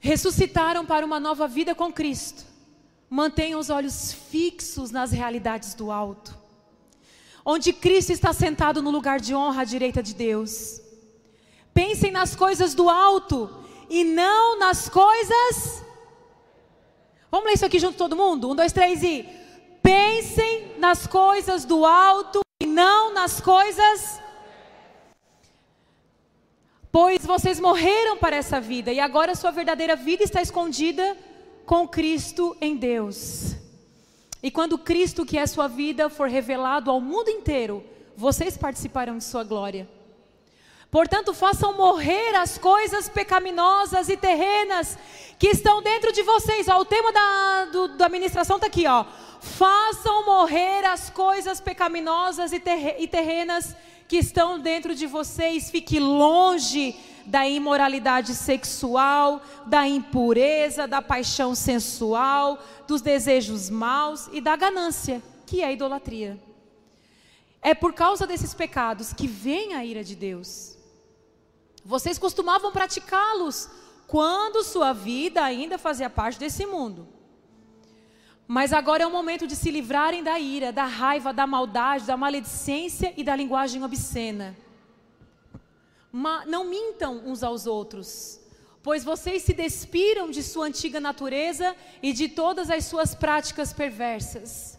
ressuscitaram 0.00 0.84
para 0.84 1.06
uma 1.06 1.20
nova 1.20 1.46
vida 1.46 1.72
com 1.74 1.92
Cristo, 1.92 2.44
mantenham 3.08 3.60
os 3.60 3.70
olhos 3.70 4.12
fixos 4.12 4.90
nas 4.90 5.12
realidades 5.12 5.74
do 5.74 5.90
alto 5.90 6.44
onde 7.44 7.72
Cristo 7.72 8.10
está 8.10 8.32
sentado 8.32 8.80
no 8.80 8.90
lugar 8.90 9.20
de 9.20 9.34
honra 9.34 9.62
à 9.62 9.64
direita 9.64 10.02
de 10.02 10.14
Deus. 10.14 10.80
Pensem 11.74 12.10
nas 12.10 12.34
coisas 12.34 12.74
do 12.74 12.88
alto 12.88 13.50
e 13.90 14.02
não 14.02 14.58
nas 14.58 14.88
coisas. 14.88 15.84
Vamos 17.30 17.46
ler 17.46 17.54
isso 17.54 17.66
aqui 17.66 17.78
junto 17.78 17.98
todo 17.98 18.16
mundo? 18.16 18.50
Um, 18.50 18.54
dois, 18.54 18.72
três 18.72 19.02
e. 19.02 19.28
Pensem 19.82 20.78
nas 20.78 21.06
coisas 21.06 21.66
do 21.66 21.84
alto 21.84 22.40
e 22.62 22.66
não 22.66 23.12
nas 23.12 23.40
coisas. 23.40 24.23
Pois 26.94 27.26
vocês 27.26 27.58
morreram 27.58 28.16
para 28.18 28.36
essa 28.36 28.60
vida 28.60 28.92
e 28.92 29.00
agora 29.00 29.34
sua 29.34 29.50
verdadeira 29.50 29.96
vida 29.96 30.22
está 30.22 30.40
escondida 30.40 31.16
com 31.66 31.88
Cristo 31.88 32.56
em 32.60 32.76
Deus. 32.76 33.56
E 34.40 34.48
quando 34.48 34.78
Cristo, 34.78 35.26
que 35.26 35.36
é 35.36 35.44
sua 35.44 35.66
vida, 35.66 36.08
for 36.08 36.28
revelado 36.28 36.92
ao 36.92 37.00
mundo 37.00 37.30
inteiro, 37.30 37.82
vocês 38.16 38.56
participarão 38.56 39.18
de 39.18 39.24
sua 39.24 39.42
glória. 39.42 39.88
Portanto, 40.88 41.34
façam 41.34 41.76
morrer 41.76 42.36
as 42.36 42.58
coisas 42.58 43.08
pecaminosas 43.08 44.08
e 44.08 44.16
terrenas 44.16 44.96
que 45.36 45.48
estão 45.48 45.82
dentro 45.82 46.12
de 46.12 46.22
vocês. 46.22 46.68
Ó, 46.68 46.78
o 46.78 46.84
tema 46.84 47.12
da, 47.12 47.64
do, 47.72 47.88
da 47.96 48.08
ministração 48.08 48.54
está 48.54 48.68
aqui, 48.68 48.86
ó. 48.86 49.04
Façam 49.40 50.24
morrer 50.24 50.84
as 50.84 51.10
coisas 51.10 51.60
pecaminosas 51.60 52.52
e, 52.52 52.60
ter, 52.60 53.00
e 53.00 53.08
terrenas 53.08 53.74
que 54.08 54.16
estão 54.16 54.58
dentro 54.58 54.94
de 54.94 55.06
vocês. 55.06 55.70
Fique 55.70 55.98
longe 55.98 56.96
da 57.26 57.48
imoralidade 57.48 58.34
sexual, 58.34 59.42
da 59.66 59.86
impureza, 59.88 60.86
da 60.86 61.00
paixão 61.00 61.54
sensual, 61.54 62.58
dos 62.86 63.00
desejos 63.00 63.70
maus 63.70 64.28
e 64.32 64.40
da 64.40 64.56
ganância, 64.56 65.22
que 65.46 65.62
é 65.62 65.66
a 65.66 65.72
idolatria. 65.72 66.38
É 67.62 67.74
por 67.74 67.94
causa 67.94 68.26
desses 68.26 68.52
pecados 68.52 69.12
que 69.12 69.26
vem 69.26 69.74
a 69.74 69.84
ira 69.84 70.04
de 70.04 70.14
Deus. 70.14 70.76
Vocês 71.82 72.18
costumavam 72.18 72.72
praticá-los 72.72 73.68
quando 74.06 74.62
sua 74.62 74.92
vida 74.92 75.42
ainda 75.42 75.78
fazia 75.78 76.10
parte 76.10 76.38
desse 76.38 76.66
mundo. 76.66 77.13
Mas 78.46 78.72
agora 78.72 79.02
é 79.02 79.06
o 79.06 79.10
momento 79.10 79.46
de 79.46 79.56
se 79.56 79.70
livrarem 79.70 80.22
da 80.22 80.38
ira, 80.38 80.72
da 80.72 80.84
raiva, 80.84 81.32
da 81.32 81.46
maldade, 81.46 82.06
da 82.06 82.16
maledicência 82.16 83.12
e 83.16 83.24
da 83.24 83.34
linguagem 83.34 83.82
obscena 83.82 84.56
não 86.46 86.64
mintam 86.64 87.22
uns 87.26 87.42
aos 87.42 87.66
outros, 87.66 88.40
pois 88.82 89.02
vocês 89.02 89.42
se 89.42 89.52
despiram 89.52 90.30
de 90.30 90.42
sua 90.42 90.66
antiga 90.66 91.00
natureza 91.00 91.74
e 92.00 92.12
de 92.12 92.28
todas 92.28 92.70
as 92.70 92.84
suas 92.84 93.14
práticas 93.14 93.72
perversas. 93.72 94.78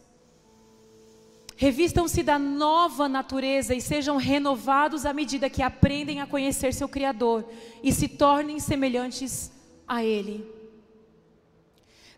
Revistam-se 1.58 2.22
da 2.24 2.38
nova 2.40 3.08
natureza 3.08 3.74
e 3.74 3.82
sejam 3.82 4.18
renovados 4.18 5.06
à 5.06 5.14
medida 5.14 5.50
que 5.50 5.62
aprendem 5.62 6.22
a 6.22 6.28
conhecer 6.28 6.74
seu 6.74 6.88
Criador 6.88 7.46
e 7.84 7.92
se 7.92 8.08
tornem 8.08 8.60
semelhantes 8.60 9.52
a 9.88 10.04
Ele. 10.04 10.46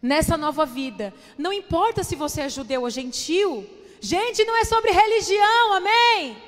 Nessa 0.02 0.38
nova 0.38 0.66
vida, 0.66 1.14
não 1.38 1.52
importa 1.52 2.04
se 2.04 2.16
você 2.16 2.42
é 2.42 2.50
judeu 2.50 2.84
ou 2.84 2.90
gentil, 2.90 3.68
gente, 4.00 4.46
não 4.46 4.56
é 4.58 4.64
sobre 4.64 4.92
religião, 4.92 5.74
amém? 5.74 6.48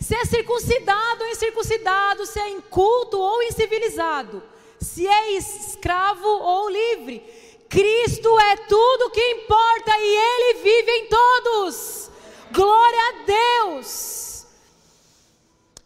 se 0.00 0.14
é 0.14 0.24
circuncidado 0.24 1.22
ou 1.22 1.30
incircuncidado, 1.30 2.24
se 2.24 2.40
é 2.40 2.48
inculto 2.48 3.18
ou 3.18 3.42
incivilizado, 3.42 4.42
se 4.80 5.06
é 5.06 5.32
escravo 5.36 6.26
ou 6.26 6.70
livre. 6.70 7.22
Cristo 7.68 8.36
é 8.40 8.56
tudo 8.56 9.10
que 9.10 9.20
importa 9.20 9.92
e 9.98 10.16
Ele 10.16 10.62
vive 10.62 10.90
em 10.90 11.06
todos. 11.06 12.10
Glória 12.50 12.98
a 12.98 13.66
Deus. 13.66 14.46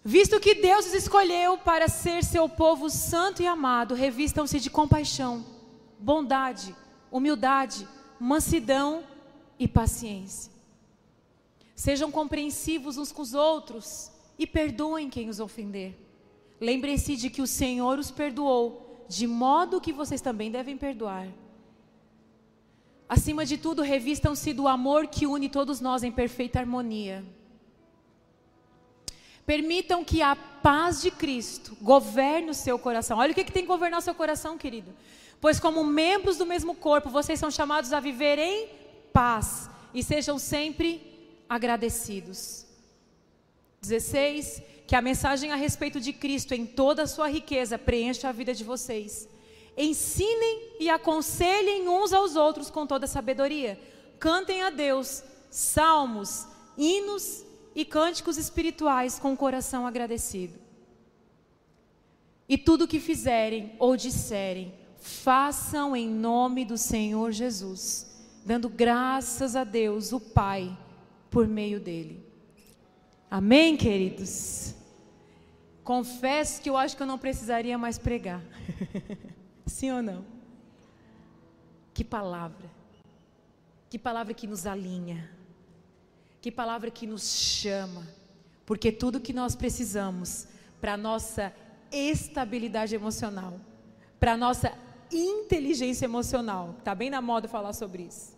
Visto 0.03 0.39
que 0.39 0.55
Deus 0.55 0.87
os 0.87 0.95
escolheu 0.95 1.59
para 1.59 1.89
ser 1.89 2.23
seu 2.23 2.49
povo 2.49 2.89
santo 2.89 3.43
e 3.43 3.47
amado, 3.47 3.95
revistam-se 3.95 4.61
de 4.61 4.71
compaixão, 4.71 5.45
bondade, 6.05 6.77
humildade, 7.11 7.89
mansidão 8.21 9.03
e 9.59 9.67
paciência. 9.67 10.53
Sejam 11.75 12.11
compreensivos 12.11 12.99
uns 12.99 13.11
com 13.11 13.23
os 13.23 13.33
outros 13.33 14.13
e 14.39 14.47
perdoem 14.47 15.09
quem 15.09 15.31
os 15.31 15.41
ofender. 15.41 15.97
Lembrem-se 16.61 17.17
de 17.17 17.31
que 17.31 17.41
o 17.41 17.47
Senhor 17.47 17.99
os 17.99 18.11
perdoou, 18.11 19.07
de 19.09 19.27
modo 19.27 19.81
que 19.81 19.93
vocês 19.93 20.21
também 20.21 20.51
devem 20.51 20.77
perdoar. 20.77 21.27
Acima 23.09 23.45
de 23.47 23.57
tudo, 23.57 23.81
revistam-se 23.81 24.53
do 24.53 24.69
amor 24.69 25.07
que 25.07 25.27
une 25.27 25.49
todos 25.49 25.81
nós 25.81 26.03
em 26.03 26.13
perfeita 26.13 26.59
harmonia. 26.59 27.25
Permitam 29.47 30.05
que 30.05 30.21
a 30.23 30.37
paz 30.37 31.01
de 31.03 31.11
Cristo 31.11 31.77
governe 31.81 32.51
o 32.51 32.55
seu 32.55 32.79
coração. 32.79 33.19
Olha 33.19 33.33
o 33.33 33.35
que, 33.35 33.45
que 33.45 33.53
tem 33.53 33.63
que 33.63 33.69
governar 33.69 33.99
o 34.01 34.03
seu 34.03 34.15
coração, 34.15 34.57
querido. 34.57 34.93
Pois, 35.45 35.61
como 35.61 35.85
membros 35.85 36.39
do 36.39 36.47
mesmo 36.47 36.75
corpo, 36.75 37.11
vocês 37.11 37.39
são 37.39 37.51
chamados 37.51 37.93
a 37.93 38.01
viver 38.01 38.39
em 38.39 38.67
paz 39.13 39.69
e 39.93 40.03
sejam 40.03 40.39
sempre 40.39 40.89
agradecidos. 41.47 42.65
16. 43.83 44.63
Que 44.87 44.97
a 44.97 45.03
mensagem 45.03 45.53
a 45.53 45.55
respeito 45.55 46.01
de 46.01 46.15
Cristo 46.15 46.55
em 46.55 46.65
toda 46.65 47.03
a 47.03 47.07
sua 47.07 47.29
riqueza 47.29 47.77
preencha 47.77 48.31
a 48.31 48.33
vida 48.33 48.55
de 48.55 48.65
vocês. 48.65 49.29
Ensinem 49.77 50.77
e 50.81 50.89
aconselhem 50.89 51.91
uns 51.91 52.15
aos 52.15 52.37
outros 52.37 52.71
com 52.71 52.87
toda 52.87 53.07
sabedoria. 53.07 53.79
cantem 54.19 54.63
a 54.63 54.71
Deus 54.71 55.23
salmos, 55.51 56.47
hinos 56.79 57.45
e 57.75 57.85
cânticos 57.85 58.39
espirituais 58.39 59.19
com 59.19 59.35
o 59.35 59.37
coração 59.37 59.87
agradecido. 59.87 60.59
E 62.49 62.57
tudo 62.57 62.85
o 62.85 62.89
que 62.89 62.99
fizerem 62.99 63.77
ou 63.79 63.95
disserem, 63.95 64.73
façam 65.05 65.95
em 65.95 66.09
nome 66.09 66.65
do 66.65 66.79
Senhor 66.79 67.31
Jesus, 67.31 68.07
dando 68.43 68.71
graças 68.71 69.55
a 69.55 69.63
Deus, 69.63 70.15
o 70.15 70.19
Pai, 70.19 70.75
por 71.31 71.47
meio 71.47 71.79
dele. 71.79 72.27
Amém, 73.31 73.77
queridos? 73.77 74.75
Confesso 75.83 76.63
que 76.63 76.71
eu 76.71 76.77
acho 76.79 76.97
que 76.97 77.03
eu 77.03 77.07
não 77.07 77.19
precisaria 77.19 77.77
mais 77.77 77.99
pregar. 77.99 78.43
Sim 79.67 79.91
ou 79.91 80.03
não? 80.03 80.25
Que 81.93 82.03
palavra. 82.03 82.71
Que 83.91 83.99
palavra 83.99 84.33
que 84.33 84.47
nos 84.47 84.65
alinha. 84.67 85.31
Que 86.41 86.51
palavra 86.51 86.91
que 86.91 87.07
nos 87.07 87.29
chama. 87.29 88.09
Porque 88.65 88.91
tudo 88.91 89.21
que 89.21 89.35
nós 89.35 89.55
precisamos 89.55 90.49
para 90.81 90.97
nossa 90.97 91.53
estabilidade 91.93 92.95
emocional, 92.95 93.61
para 94.19 94.35
nossa 94.35 94.73
inteligência 95.17 96.05
emocional, 96.05 96.75
está 96.79 96.95
bem 96.95 97.11
na 97.11 97.21
moda 97.21 97.49
falar 97.49 97.73
sobre 97.73 98.05
isso. 98.05 98.37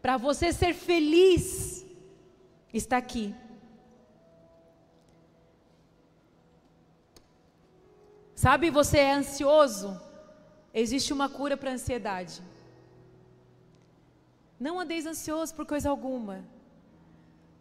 Para 0.00 0.16
você 0.16 0.52
ser 0.52 0.74
feliz, 0.74 1.84
está 2.72 2.96
aqui. 2.96 3.34
Sabe, 8.34 8.70
você 8.70 8.98
é 8.98 9.12
ansioso? 9.12 10.00
Existe 10.74 11.12
uma 11.12 11.28
cura 11.28 11.56
para 11.56 11.70
a 11.70 11.74
ansiedade. 11.74 12.42
Não 14.58 14.80
andeis 14.80 15.06
ansioso 15.06 15.54
por 15.54 15.66
coisa 15.66 15.88
alguma. 15.88 16.44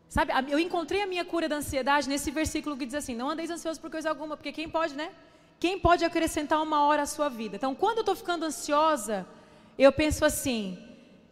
Sabe, 0.09 0.33
eu 0.51 0.59
encontrei 0.59 1.01
a 1.01 1.07
minha 1.07 1.23
cura 1.23 1.47
da 1.47 1.57
ansiedade 1.57 2.09
nesse 2.09 2.31
versículo 2.31 2.75
que 2.75 2.85
diz 2.85 2.95
assim: 2.95 3.15
Não 3.15 3.29
andeis 3.29 3.51
ansioso 3.51 3.79
por 3.79 3.91
coisa 3.91 4.09
alguma, 4.09 4.35
porque 4.35 4.51
quem 4.51 4.67
pode, 4.67 4.95
né? 4.95 5.11
Quem 5.61 5.77
pode 5.77 6.03
acrescentar 6.03 6.59
uma 6.59 6.83
hora 6.85 7.03
à 7.03 7.05
sua 7.05 7.29
vida? 7.29 7.55
Então, 7.55 7.75
quando 7.75 7.97
eu 7.97 8.01
estou 8.01 8.15
ficando 8.15 8.45
ansiosa, 8.45 9.27
eu 9.77 9.91
penso 9.91 10.25
assim: 10.25 10.63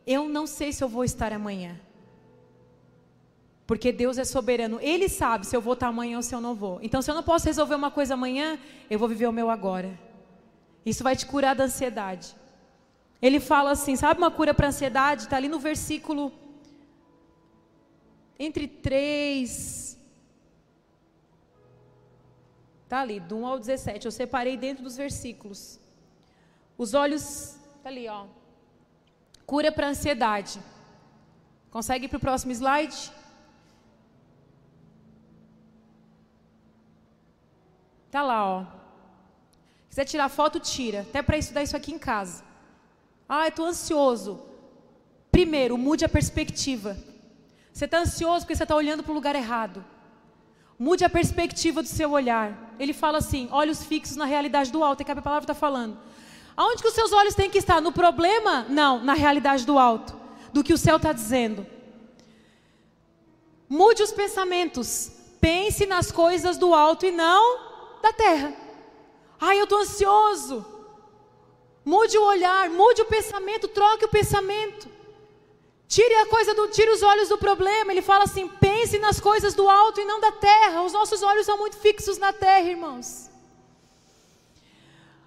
Eu 0.06 0.30
não 0.30 0.46
sei 0.46 0.72
se 0.72 0.84
eu 0.84 0.88
vou 0.88 1.04
estar 1.04 1.34
amanhã. 1.34 1.82
Porque 3.66 3.92
Deus 3.92 4.20
é 4.20 4.24
soberano, 4.24 4.78
Ele 4.82 5.10
sabe 5.10 5.48
se 5.48 5.56
eu 5.56 5.62
vou 5.62 5.74
estar 5.74 5.88
amanhã 5.88 6.18
ou 6.18 6.22
se 6.22 6.36
eu 6.36 6.42
não 6.42 6.54
vou. 6.54 6.78
Então, 6.84 7.02
se 7.02 7.10
eu 7.10 7.16
não 7.16 7.24
posso 7.24 7.48
resolver 7.48 7.74
uma 7.74 7.90
coisa 7.90 8.14
amanhã, 8.14 8.60
eu 8.88 9.00
vou 9.00 9.10
viver 9.10 9.26
o 9.26 9.32
meu 9.32 9.50
agora. 9.50 10.00
Isso 10.86 11.04
vai 11.04 11.16
te 11.16 11.26
curar 11.26 11.56
da 11.56 11.64
ansiedade. 11.64 12.36
Ele 13.20 13.40
fala 13.40 13.72
assim: 13.72 13.96
sabe 13.96 14.20
uma 14.20 14.30
cura 14.30 14.54
para 14.54 14.68
ansiedade? 14.68 15.24
Está 15.24 15.38
ali 15.38 15.48
no 15.48 15.58
versículo 15.58 16.32
entre 18.38 18.68
3. 18.68 19.99
Está 22.90 23.02
ali, 23.02 23.20
do 23.20 23.38
1 23.38 23.46
ao 23.46 23.60
17. 23.60 24.08
Eu 24.08 24.12
separei 24.12 24.58
dentro 24.58 24.84
dos 24.84 24.98
versículos. 24.98 25.80
Os 26.76 26.96
olhos. 26.96 27.56
Está 27.78 27.90
ali, 27.90 28.08
ó. 28.08 28.26
Cura 29.46 29.72
para 29.72 29.90
ansiedade. 29.90 30.60
Consegue 31.70 32.06
ir 32.06 32.10
para 32.10 32.18
o 32.18 32.20
próximo 32.20 32.52
slide? 32.52 33.12
Está 38.08 38.24
lá, 38.24 38.44
ó. 38.44 38.66
Quiser 39.88 40.06
tirar 40.06 40.28
foto, 40.28 40.60
tira. 40.60 41.02
Até 41.02 41.22
para 41.22 41.38
estudar 41.38 41.62
isso 41.62 41.78
aqui 41.78 41.92
em 41.92 42.00
casa. 42.00 42.44
Ah, 43.28 43.48
estou 43.50 43.68
ansioso. 43.68 44.42
Primeiro, 45.30 45.78
mude 45.78 46.04
a 46.06 46.10
perspectiva. 46.10 46.98
Você 47.72 47.86
está 47.86 48.00
ansioso 48.00 48.46
porque 48.46 48.56
você 48.56 48.64
está 48.64 48.76
olhando 48.76 49.04
para 49.04 49.12
o 49.12 49.16
lugar 49.16 49.36
errado. 49.36 49.86
Mude 50.80 51.06
a 51.06 51.10
perspectiva 51.10 51.84
do 51.84 51.88
seu 51.88 52.10
olhar. 52.10 52.69
Ele 52.80 52.94
fala 52.94 53.18
assim: 53.18 53.50
olhos 53.52 53.84
fixos 53.84 54.16
na 54.16 54.26
realidade 54.26 54.72
do 54.72 54.84
alto, 54.84 55.02
é 55.02 55.04
que 55.04 55.12
a 55.12 55.22
palavra 55.22 55.44
está 55.44 55.54
falando. 55.54 55.98
Aonde 56.56 56.82
que 56.82 56.88
os 56.88 56.94
seus 56.94 57.12
olhos 57.12 57.36
têm 57.36 57.50
que 57.50 57.58
estar? 57.58 57.82
No 57.82 57.92
problema? 57.92 58.66
Não, 58.70 59.04
na 59.04 59.14
realidade 59.14 59.66
do 59.66 59.78
alto, 59.78 60.16
do 60.52 60.64
que 60.64 60.74
o 60.74 60.78
céu 60.78 60.98
está 60.98 61.14
dizendo. 61.14 61.66
Mude 63.68 64.02
os 64.02 64.12
pensamentos. 64.12 65.12
Pense 65.40 65.86
nas 65.86 66.12
coisas 66.12 66.58
do 66.58 66.74
alto 66.74 67.06
e 67.06 67.12
não 67.12 67.60
da 68.02 68.12
terra. 68.12 68.54
Ai, 69.40 69.60
eu 69.60 69.64
estou 69.64 69.80
ansioso. 69.80 70.66
Mude 71.86 72.18
o 72.18 72.26
olhar, 72.26 72.70
mude 72.70 73.02
o 73.02 73.06
pensamento, 73.06 73.68
troque 73.68 74.06
o 74.06 74.10
pensamento. 74.10 74.90
Tire 75.96 76.16
a 76.18 76.28
coisa 76.28 76.54
do, 76.54 76.68
tire 76.68 76.92
os 76.92 77.02
olhos 77.02 77.30
do 77.30 77.38
problema. 77.40 77.92
Ele 77.92 78.04
fala 78.04 78.26
assim: 78.26 78.48
pense 78.48 79.00
nas 79.00 79.20
coisas 79.20 79.56
do 79.56 79.68
alto 79.68 80.00
e 80.00 80.06
não 80.06 80.20
da 80.26 80.32
terra. 80.32 80.84
Os 80.84 80.94
nossos 80.94 81.24
olhos 81.24 81.48
são 81.48 81.58
muito 81.58 81.78
fixos 81.78 82.20
na 82.20 82.32
terra, 82.32 82.70
irmãos. 82.76 83.08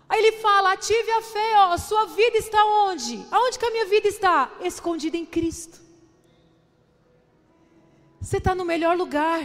Aí 0.09 0.21
ele 0.21 0.37
fala: 0.39 0.73
ative 0.73 1.11
a 1.11 1.23
fé, 1.23 1.51
ó, 1.65 1.77
sua 1.77 2.05
vida 2.21 2.39
está 2.39 2.65
onde? 2.65 3.27
Aonde 3.33 3.59
que 3.59 3.67
a 3.67 3.73
minha 3.73 3.87
vida 3.87 4.07
está? 4.07 4.53
Escondida 4.61 5.17
em 5.17 5.27
Cristo. 5.27 5.81
Você 8.21 8.37
está 8.37 8.55
no 8.55 8.65
melhor 8.65 8.97
lugar. 8.97 9.43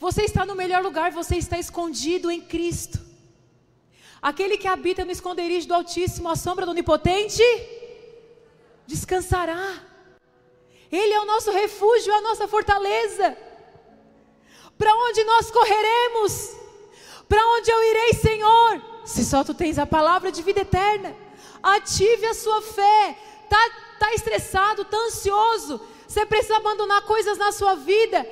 Você 0.00 0.22
está 0.24 0.44
no 0.44 0.56
melhor 0.56 0.82
lugar, 0.82 1.12
você 1.12 1.36
está 1.36 1.56
escondido 1.56 2.28
em 2.28 2.40
Cristo. 2.40 2.98
Aquele 4.20 4.58
que 4.58 4.66
habita 4.66 5.04
no 5.04 5.12
esconderijo 5.12 5.68
do 5.68 5.74
Altíssimo, 5.74 6.28
a 6.28 6.34
sombra 6.34 6.66
do 6.66 6.72
Onipotente, 6.72 7.44
descansará. 8.86 9.82
Ele 10.90 11.12
é 11.12 11.20
o 11.20 11.26
nosso 11.26 11.50
refúgio, 11.50 12.12
é 12.12 12.16
a 12.16 12.20
nossa 12.20 12.46
fortaleza. 12.46 13.36
Para 14.78 14.94
onde 14.94 15.24
nós 15.24 15.50
correremos? 15.50 16.56
Para 17.28 17.44
onde 17.54 17.70
eu 17.70 17.82
irei, 17.84 18.12
Senhor? 18.14 18.82
Se 19.04 19.24
só 19.24 19.42
tu 19.42 19.54
tens 19.54 19.78
a 19.78 19.86
palavra 19.86 20.30
de 20.30 20.42
vida 20.42 20.60
eterna. 20.60 21.16
Ative 21.62 22.26
a 22.26 22.34
sua 22.34 22.62
fé. 22.62 23.18
Tá, 23.48 23.70
tá 23.98 24.14
estressado, 24.14 24.84
tá 24.84 24.96
ansioso. 24.96 25.80
Você 26.06 26.24
precisa 26.24 26.56
abandonar 26.56 27.02
coisas 27.02 27.36
na 27.36 27.50
sua 27.52 27.74
vida 27.74 28.26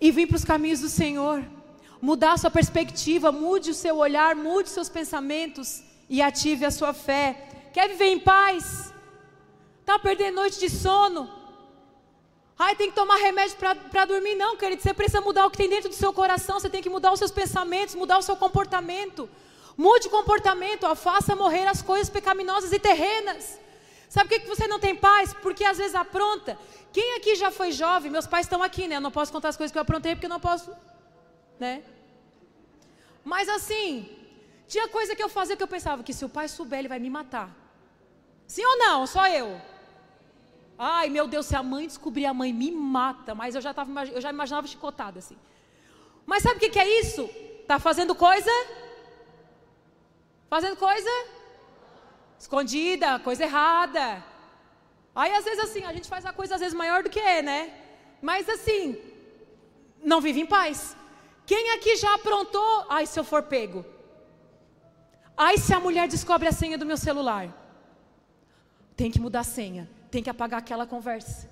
e 0.00 0.10
vir 0.10 0.26
para 0.26 0.36
os 0.36 0.44
caminhos 0.44 0.80
do 0.80 0.88
Senhor. 0.88 1.44
Mudar 2.00 2.32
a 2.32 2.36
sua 2.36 2.50
perspectiva, 2.50 3.30
mude 3.30 3.70
o 3.70 3.74
seu 3.74 3.96
olhar, 3.96 4.34
mude 4.34 4.68
seus 4.68 4.88
pensamentos 4.88 5.82
e 6.08 6.20
ative 6.20 6.64
a 6.64 6.70
sua 6.70 6.92
fé. 6.92 7.70
Quer 7.72 7.88
viver 7.88 8.06
em 8.06 8.18
paz? 8.18 8.91
Está 9.82 9.98
perdendo 9.98 10.36
noite 10.36 10.58
de 10.58 10.70
sono. 10.70 11.28
Ai, 12.58 12.76
tem 12.76 12.88
que 12.88 12.94
tomar 12.94 13.16
remédio 13.16 13.56
para 13.90 14.04
dormir. 14.04 14.36
Não, 14.36 14.56
querido, 14.56 14.80
você 14.80 14.94
precisa 14.94 15.20
mudar 15.20 15.44
o 15.46 15.50
que 15.50 15.56
tem 15.58 15.68
dentro 15.68 15.88
do 15.88 15.94
seu 15.94 16.12
coração. 16.12 16.58
Você 16.58 16.70
tem 16.70 16.80
que 16.80 16.88
mudar 16.88 17.12
os 17.12 17.18
seus 17.18 17.32
pensamentos, 17.32 17.96
mudar 17.96 18.18
o 18.18 18.22
seu 18.22 18.36
comportamento. 18.36 19.28
Mude 19.76 20.06
o 20.06 20.10
comportamento, 20.10 20.84
ó, 20.84 20.94
faça 20.94 21.34
morrer 21.34 21.66
as 21.66 21.82
coisas 21.82 22.08
pecaminosas 22.08 22.72
e 22.72 22.78
terrenas. 22.78 23.58
Sabe 24.08 24.28
por 24.28 24.40
que 24.40 24.46
você 24.46 24.68
não 24.68 24.78
tem 24.78 24.94
paz? 24.94 25.34
Porque 25.34 25.64
às 25.64 25.78
vezes 25.78 25.96
apronta. 25.96 26.56
Quem 26.92 27.16
aqui 27.16 27.34
já 27.34 27.50
foi 27.50 27.72
jovem? 27.72 28.10
Meus 28.10 28.26
pais 28.26 28.46
estão 28.46 28.62
aqui, 28.62 28.86
né? 28.86 28.96
Eu 28.96 29.00
não 29.00 29.10
posso 29.10 29.32
contar 29.32 29.48
as 29.48 29.56
coisas 29.56 29.72
que 29.72 29.78
eu 29.78 29.82
aprontei 29.82 30.14
porque 30.14 30.26
eu 30.26 30.30
não 30.30 30.38
posso, 30.38 30.70
né? 31.58 31.82
Mas 33.24 33.48
assim, 33.48 34.08
tinha 34.68 34.86
coisa 34.88 35.16
que 35.16 35.22
eu 35.22 35.28
fazia 35.28 35.56
que 35.56 35.62
eu 35.62 35.68
pensava 35.76 36.02
que 36.04 36.12
se 36.12 36.24
o 36.24 36.28
pai 36.28 36.46
souber, 36.46 36.78
ele 36.78 36.88
vai 36.88 37.00
me 37.00 37.10
matar. 37.10 37.50
Sim 38.46 38.64
ou 38.64 38.78
não? 38.78 39.06
Só 39.06 39.26
eu. 39.26 39.60
Ai, 40.78 41.08
meu 41.08 41.26
Deus, 41.26 41.46
se 41.46 41.54
a 41.54 41.62
mãe 41.62 41.86
descobrir, 41.86 42.26
a 42.26 42.34
mãe 42.34 42.52
me 42.52 42.70
mata. 42.70 43.34
Mas 43.34 43.54
eu 43.54 43.60
já, 43.60 43.72
tava, 43.72 44.04
eu 44.06 44.20
já 44.20 44.30
imaginava 44.30 44.66
chicotada 44.66 45.18
assim. 45.18 45.36
Mas 46.26 46.42
sabe 46.42 46.56
o 46.56 46.60
que, 46.60 46.70
que 46.70 46.78
é 46.78 47.00
isso? 47.00 47.28
Tá 47.66 47.78
fazendo 47.78 48.14
coisa? 48.14 48.50
Fazendo 50.48 50.76
coisa? 50.76 51.10
Escondida, 52.38 53.18
coisa 53.20 53.44
errada. 53.44 54.24
Aí 55.14 55.32
às 55.34 55.44
vezes 55.44 55.60
assim, 55.60 55.84
a 55.84 55.92
gente 55.92 56.08
faz 56.08 56.24
a 56.24 56.32
coisa 56.32 56.54
às 56.54 56.60
vezes 56.60 56.74
maior 56.74 57.02
do 57.02 57.10
que 57.10 57.20
é, 57.20 57.42
né? 57.42 57.72
Mas 58.20 58.48
assim, 58.48 58.96
não 60.02 60.20
vive 60.20 60.40
em 60.40 60.46
paz. 60.46 60.96
Quem 61.46 61.70
aqui 61.72 61.96
já 61.96 62.14
aprontou? 62.14 62.86
Ai, 62.88 63.06
se 63.06 63.18
eu 63.18 63.24
for 63.24 63.42
pego. 63.42 63.84
Ai, 65.36 65.58
se 65.58 65.72
a 65.74 65.80
mulher 65.80 66.08
descobre 66.08 66.48
a 66.48 66.52
senha 66.52 66.78
do 66.78 66.86
meu 66.86 66.96
celular. 66.96 67.48
Tem 68.96 69.10
que 69.10 69.20
mudar 69.20 69.40
a 69.40 69.44
senha 69.44 69.88
tem 70.12 70.22
que 70.22 70.28
apagar 70.28 70.58
aquela 70.60 70.86
conversa. 70.86 71.50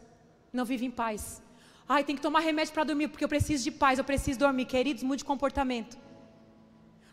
Não 0.53 0.67
vive 0.67 0.85
em 0.85 0.91
paz. 0.91 1.43
Ai, 1.89 2.05
tem 2.05 2.15
que 2.15 2.23
tomar 2.27 2.41
remédio 2.41 2.75
para 2.75 2.85
dormir, 2.85 3.09
porque 3.09 3.25
eu 3.25 3.29
preciso 3.35 3.65
de 3.65 3.71
paz, 3.71 3.99
eu 3.99 4.05
preciso 4.05 4.39
dormir. 4.39 4.67
Queridos, 4.67 5.03
mude 5.03 5.25
comportamento. 5.25 5.97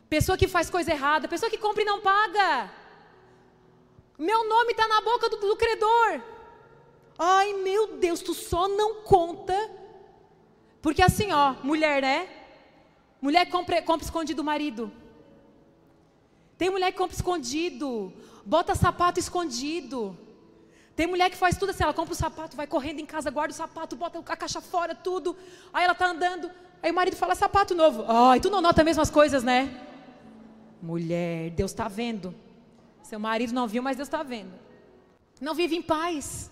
Pessoa 0.10 0.38
que 0.38 0.48
faz 0.56 0.70
coisa 0.70 0.91
errada, 0.91 1.28
pessoa 1.28 1.50
que 1.50 1.58
compra 1.58 1.84
e 1.84 1.86
não 1.86 2.02
paga. 2.02 2.70
Meu 4.20 4.48
nome 4.54 4.72
está 4.72 4.88
na 4.89 5.00
boca 5.00 5.30
do, 5.30 5.38
do 5.38 5.56
credor. 5.56 6.22
Ai, 7.18 7.54
meu 7.54 7.95
Deus, 7.95 8.20
tu 8.20 8.34
só 8.34 8.68
não 8.68 8.95
conta. 8.95 9.58
Porque 10.82 11.02
assim, 11.02 11.32
ó, 11.32 11.56
mulher, 11.64 12.02
né? 12.02 12.28
Mulher 13.22 13.45
compra, 13.50 13.82
compra 13.82 14.06
escondido 14.06 14.41
o 14.41 14.45
marido. 14.45 14.91
Tem 16.58 16.70
mulher 16.70 16.91
que 16.91 16.98
compra 16.98 17.16
escondido, 17.16 18.12
bota 18.45 18.76
sapato 18.76 19.18
escondido. 19.18 20.26
Tem 20.98 21.06
mulher 21.06 21.30
que 21.30 21.38
faz 21.38 21.56
tudo 21.56 21.70
assim, 21.70 21.84
ela 21.84 21.93
compra 21.93 22.14
o 22.14 22.16
sapato, 22.16 22.58
vai 22.58 22.66
correndo 22.66 23.00
em 23.00 23.06
casa, 23.06 23.30
guarda 23.30 23.54
o 23.54 23.56
sapato, 23.56 23.95
bota 23.95 24.18
a 24.18 24.36
caixa 24.36 24.60
fora, 24.60 24.95
tudo. 24.95 25.38
Aí 25.72 25.86
ela 25.86 25.93
tá 25.93 26.08
andando, 26.08 26.50
aí 26.82 26.89
o 26.89 26.93
marido 26.95 27.16
fala 27.16 27.36
sapato 27.36 27.76
novo. 27.76 28.04
Ai, 28.08 28.39
tu 28.39 28.50
não 28.50 28.62
nota 28.62 28.84
mesmo 28.84 29.04
as 29.04 29.12
coisas, 29.12 29.43
né? 29.43 29.80
Mulher, 30.82 31.52
Deus 31.52 31.70
está 31.70 31.88
vendo. 31.88 32.34
Seu 33.04 33.20
marido 33.20 33.54
não 33.54 33.68
viu, 33.68 33.84
mas 33.84 33.95
Deus 33.95 34.08
está 34.08 34.24
vendo. 34.24 34.52
Não 35.39 35.54
vive 35.54 35.76
em 35.76 35.84
paz. 35.84 36.50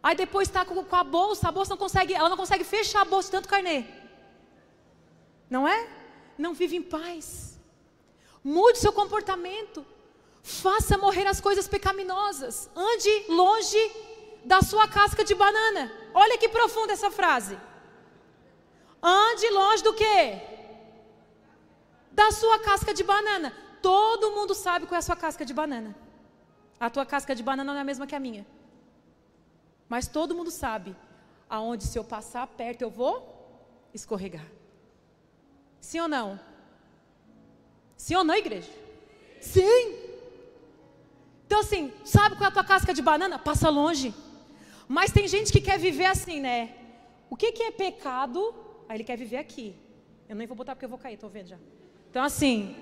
Aí 0.00 0.14
depois 0.14 0.46
está 0.46 0.64
com, 0.64 0.84
com, 0.84 0.96
a 0.96 1.02
bolsa, 1.02 1.48
a 1.48 1.52
bolsa 1.52 1.70
não 1.70 1.78
consegue, 1.78 2.14
ela 2.14 2.28
não 2.28 2.36
consegue 2.36 2.62
fechar 2.62 3.02
a 3.02 3.04
bolsa 3.04 3.26
de 3.26 3.32
tanto 3.32 3.48
carnê. 3.48 3.86
Não 5.50 5.66
é? 5.66 5.88
Não 6.38 6.54
vive 6.54 6.76
em 6.76 6.82
paz. 6.82 7.58
Mude 8.44 8.78
seu 8.78 8.92
comportamento. 8.92 9.84
Faça 10.42 10.98
morrer 10.98 11.26
as 11.26 11.40
coisas 11.40 11.68
pecaminosas. 11.68 12.68
Ande 12.74 13.24
longe 13.28 13.92
da 14.44 14.60
sua 14.60 14.88
casca 14.88 15.24
de 15.24 15.34
banana. 15.34 15.90
Olha 16.12 16.36
que 16.36 16.48
profunda 16.48 16.92
essa 16.92 17.10
frase. 17.10 17.58
Ande 19.02 19.48
longe 19.50 19.82
do 19.82 19.94
quê? 19.94 20.40
Da 22.10 22.30
sua 22.32 22.58
casca 22.58 22.92
de 22.92 23.04
banana. 23.04 23.54
Todo 23.80 24.32
mundo 24.32 24.54
sabe 24.54 24.86
qual 24.86 24.96
é 24.96 24.98
a 24.98 25.02
sua 25.02 25.16
casca 25.16 25.44
de 25.44 25.54
banana. 25.54 25.94
A 26.78 26.90
tua 26.90 27.06
casca 27.06 27.34
de 27.34 27.42
banana 27.42 27.72
não 27.72 27.78
é 27.78 27.82
a 27.82 27.84
mesma 27.84 28.06
que 28.06 28.14
a 28.14 28.20
minha. 28.20 28.44
Mas 29.88 30.08
todo 30.08 30.34
mundo 30.34 30.50
sabe 30.50 30.96
aonde 31.48 31.84
se 31.84 31.98
eu 31.98 32.02
passar 32.02 32.46
perto 32.46 32.82
eu 32.82 32.90
vou 32.90 33.14
escorregar. 33.94 34.46
Sim 35.80 36.00
ou 36.00 36.08
não? 36.08 36.40
Sim 37.96 38.16
ou 38.16 38.24
não, 38.24 38.34
igreja? 38.34 38.70
Sim. 39.40 40.11
Então, 41.52 41.60
assim, 41.60 41.92
sabe 42.02 42.34
qual 42.34 42.46
é 42.46 42.48
a 42.48 42.50
tua 42.50 42.64
casca 42.64 42.94
de 42.94 43.02
banana? 43.02 43.38
Passa 43.38 43.68
longe. 43.68 44.14
Mas 44.88 45.12
tem 45.12 45.28
gente 45.28 45.52
que 45.52 45.60
quer 45.60 45.78
viver 45.78 46.06
assim, 46.06 46.40
né? 46.40 46.74
O 47.28 47.36
que, 47.36 47.52
que 47.52 47.62
é 47.64 47.70
pecado? 47.70 48.54
Aí 48.88 48.96
ele 48.96 49.04
quer 49.04 49.18
viver 49.18 49.36
aqui. 49.36 49.76
Eu 50.26 50.34
nem 50.34 50.46
vou 50.46 50.56
botar 50.56 50.74
porque 50.74 50.86
eu 50.86 50.88
vou 50.88 50.98
cair, 50.98 51.16
estou 51.16 51.28
vendo 51.28 51.48
já. 51.48 51.58
Então, 52.08 52.24
assim, 52.24 52.74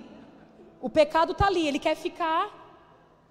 o 0.80 0.88
pecado 0.88 1.32
está 1.32 1.48
ali, 1.48 1.66
ele 1.66 1.80
quer 1.80 1.96
ficar. 1.96 2.44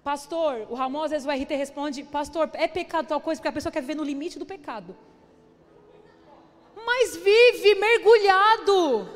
Pastor, 0.04 0.66
o 0.68 0.74
Ramon 0.74 1.04
às 1.04 1.10
vezes 1.10 1.26
o 1.26 1.30
RT 1.30 1.52
responde: 1.54 2.02
Pastor, 2.02 2.50
é 2.52 2.68
pecado 2.68 3.08
tal 3.08 3.22
coisa, 3.22 3.40
porque 3.40 3.48
a 3.48 3.52
pessoa 3.52 3.72
quer 3.72 3.80
viver 3.80 3.94
no 3.94 4.04
limite 4.04 4.38
do 4.38 4.44
pecado. 4.44 4.94
Mas 6.84 7.16
vive 7.16 7.76
mergulhado. 7.76 9.08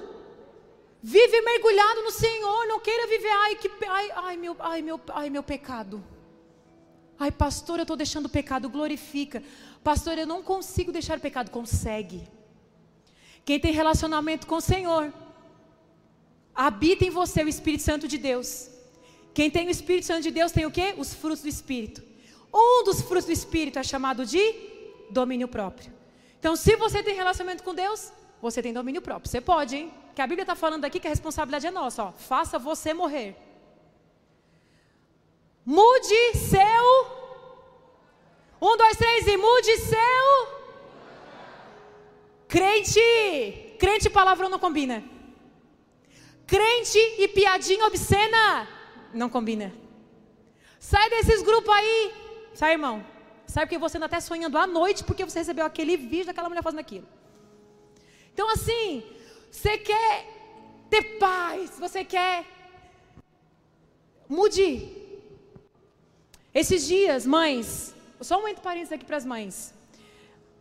Vive 1.02 1.42
mergulhado 1.42 2.00
no 2.00 2.10
Senhor, 2.10 2.66
não 2.66 2.80
queira 2.80 3.06
viver, 3.08 3.28
ai, 3.28 3.56
que, 3.56 3.70
ai, 3.86 4.10
ai, 4.14 4.36
meu, 4.38 4.56
ai, 4.58 4.80
meu, 4.80 4.98
ai, 5.10 5.28
meu 5.28 5.42
pecado. 5.42 6.02
Ai, 7.18 7.30
pastor, 7.30 7.78
eu 7.78 7.82
estou 7.82 7.96
deixando 7.96 8.26
o 8.26 8.28
pecado, 8.28 8.68
glorifica. 8.68 9.42
Pastor, 9.82 10.18
eu 10.18 10.26
não 10.26 10.42
consigo 10.42 10.90
deixar 10.90 11.18
o 11.18 11.20
pecado, 11.20 11.50
consegue. 11.50 12.26
Quem 13.44 13.60
tem 13.60 13.72
relacionamento 13.72 14.46
com 14.46 14.56
o 14.56 14.60
Senhor, 14.60 15.12
habita 16.54 17.04
em 17.04 17.10
você 17.10 17.44
o 17.44 17.48
Espírito 17.48 17.82
Santo 17.82 18.08
de 18.08 18.18
Deus. 18.18 18.68
Quem 19.32 19.50
tem 19.50 19.66
o 19.66 19.70
Espírito 19.70 20.06
Santo 20.06 20.22
de 20.22 20.30
Deus 20.30 20.52
tem 20.52 20.64
o 20.64 20.70
quê? 20.70 20.94
Os 20.96 21.12
frutos 21.12 21.42
do 21.42 21.48
Espírito. 21.48 22.02
Um 22.52 22.84
dos 22.84 23.00
frutos 23.02 23.26
do 23.26 23.32
Espírito 23.32 23.78
é 23.78 23.82
chamado 23.82 24.24
de 24.24 24.54
domínio 25.10 25.48
próprio. 25.48 25.92
Então, 26.38 26.54
se 26.56 26.76
você 26.76 27.02
tem 27.02 27.14
relacionamento 27.14 27.62
com 27.62 27.74
Deus, 27.74 28.12
você 28.40 28.62
tem 28.62 28.72
domínio 28.72 29.02
próprio. 29.02 29.30
Você 29.30 29.40
pode, 29.40 29.76
hein? 29.76 29.92
Que 30.14 30.22
a 30.22 30.26
Bíblia 30.26 30.42
está 30.42 30.54
falando 30.54 30.84
aqui 30.84 31.00
que 31.00 31.06
a 31.06 31.10
responsabilidade 31.10 31.66
é 31.66 31.70
nossa. 31.70 32.04
Ó. 32.04 32.12
Faça 32.12 32.58
você 32.58 32.94
morrer. 32.94 33.36
Mude 35.64 36.34
seu. 36.34 36.84
Um, 38.60 38.76
dois, 38.76 38.96
três 38.96 39.26
e 39.26 39.36
mude 39.36 39.78
seu. 39.78 40.54
Crente. 42.48 43.76
Crente 43.78 44.06
e 44.08 44.10
palavrão 44.10 44.48
não 44.48 44.58
combina. 44.58 45.02
Crente 46.46 46.98
e 47.18 47.28
piadinha 47.28 47.86
obscena 47.86 48.68
não 49.12 49.28
combina. 49.30 49.72
Sai 50.78 51.08
desses 51.08 51.42
grupos 51.42 51.74
aí. 51.74 52.12
Sai, 52.54 52.72
irmão. 52.72 53.04
Sai 53.46 53.64
porque 53.64 53.78
você 53.78 53.96
ainda 53.96 54.06
está 54.06 54.20
sonhando 54.20 54.58
à 54.58 54.66
noite 54.66 55.02
porque 55.04 55.24
você 55.24 55.38
recebeu 55.38 55.64
aquele 55.64 55.96
vídeo 55.96 56.26
daquela 56.26 56.48
mulher 56.48 56.62
fazendo 56.62 56.80
aquilo. 56.80 57.08
Então, 58.32 58.50
assim, 58.50 59.02
você 59.50 59.78
quer 59.78 60.26
ter 60.90 61.18
paz, 61.18 61.78
você 61.78 62.04
quer. 62.04 62.44
Mude. 64.28 65.03
Esses 66.54 66.86
dias, 66.86 67.26
mães, 67.26 67.94
só 68.20 68.36
um 68.36 68.42
momento 68.42 68.60
parênteses 68.60 68.92
aqui 68.92 69.04
para 69.04 69.16
as 69.16 69.24
mães. 69.24 69.74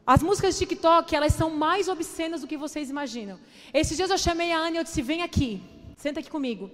As 0.05 0.23
músicas 0.23 0.57
de 0.57 0.65
TikTok, 0.65 1.15
elas 1.15 1.33
são 1.33 1.49
mais 1.51 1.87
obscenas 1.87 2.41
do 2.41 2.47
que 2.47 2.57
vocês 2.57 2.89
imaginam. 2.89 3.39
Esses 3.73 3.95
dias 3.95 4.09
eu 4.09 4.17
chamei 4.17 4.51
a 4.51 4.57
Ana 4.57 4.71
e 4.71 4.77
eu 4.77 4.83
disse: 4.83 5.01
vem 5.01 5.21
aqui, 5.21 5.61
senta 5.95 6.19
aqui 6.19 6.29
comigo. 6.29 6.69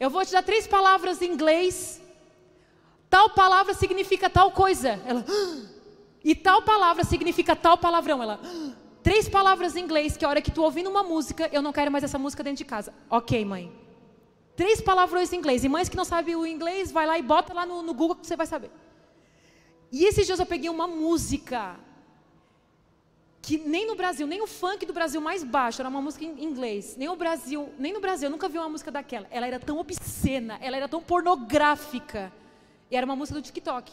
Eu 0.00 0.08
vou 0.08 0.24
te 0.24 0.32
dar 0.32 0.42
três 0.42 0.66
palavras 0.66 1.20
em 1.20 1.30
inglês. 1.30 2.00
Tal 3.10 3.30
palavra 3.30 3.74
significa 3.74 4.30
tal 4.30 4.50
coisa. 4.52 5.00
Ela, 5.06 5.24
ah! 5.28 5.66
e 6.24 6.34
tal 6.34 6.62
palavra 6.62 7.04
significa 7.04 7.54
tal 7.54 7.76
palavrão. 7.76 8.22
Ela, 8.22 8.40
ah! 8.42 8.72
três 9.02 9.28
palavras 9.28 9.76
em 9.76 9.84
inglês 9.84 10.16
que 10.16 10.24
a 10.24 10.28
hora 10.28 10.40
que 10.40 10.50
tu 10.50 10.62
ouvindo 10.62 10.88
uma 10.88 11.02
música, 11.02 11.48
eu 11.52 11.60
não 11.60 11.72
quero 11.72 11.90
mais 11.90 12.02
essa 12.02 12.18
música 12.18 12.42
dentro 12.42 12.58
de 12.58 12.64
casa. 12.64 12.94
Ok, 13.10 13.44
mãe. 13.44 13.79
Três 14.56 14.80
palavrões 14.80 15.32
em 15.32 15.36
inglês. 15.36 15.64
E 15.64 15.68
mães 15.68 15.88
que 15.88 15.96
não 15.96 16.04
sabem 16.04 16.36
o 16.36 16.46
inglês, 16.46 16.92
vai 16.92 17.06
lá 17.06 17.18
e 17.18 17.22
bota 17.22 17.54
lá 17.54 17.64
no, 17.64 17.82
no 17.82 17.94
Google 17.94 18.16
que 18.16 18.26
você 18.26 18.36
vai 18.36 18.46
saber. 18.46 18.70
E 19.90 20.04
esses 20.04 20.26
dias 20.26 20.38
eu 20.38 20.46
peguei 20.46 20.70
uma 20.70 20.86
música 20.86 21.78
que 23.42 23.56
nem 23.58 23.86
no 23.86 23.94
Brasil, 23.94 24.26
nem 24.26 24.42
o 24.42 24.46
funk 24.46 24.84
do 24.84 24.92
Brasil 24.92 25.20
mais 25.20 25.42
baixo, 25.42 25.80
era 25.80 25.88
uma 25.88 26.00
música 26.00 26.24
em 26.24 26.44
inglês. 26.44 26.96
Nem 26.96 27.08
o 27.08 27.16
Brasil, 27.16 27.72
nem 27.78 27.92
no 27.92 28.00
Brasil, 28.00 28.26
eu 28.26 28.30
nunca 28.30 28.48
vi 28.48 28.58
uma 28.58 28.68
música 28.68 28.90
daquela. 28.90 29.26
Ela 29.30 29.46
era 29.46 29.58
tão 29.58 29.78
obscena, 29.78 30.58
ela 30.60 30.76
era 30.76 30.88
tão 30.88 31.02
pornográfica. 31.02 32.32
E 32.90 32.96
era 32.96 33.06
uma 33.06 33.16
música 33.16 33.40
do 33.40 33.44
TikTok. 33.44 33.92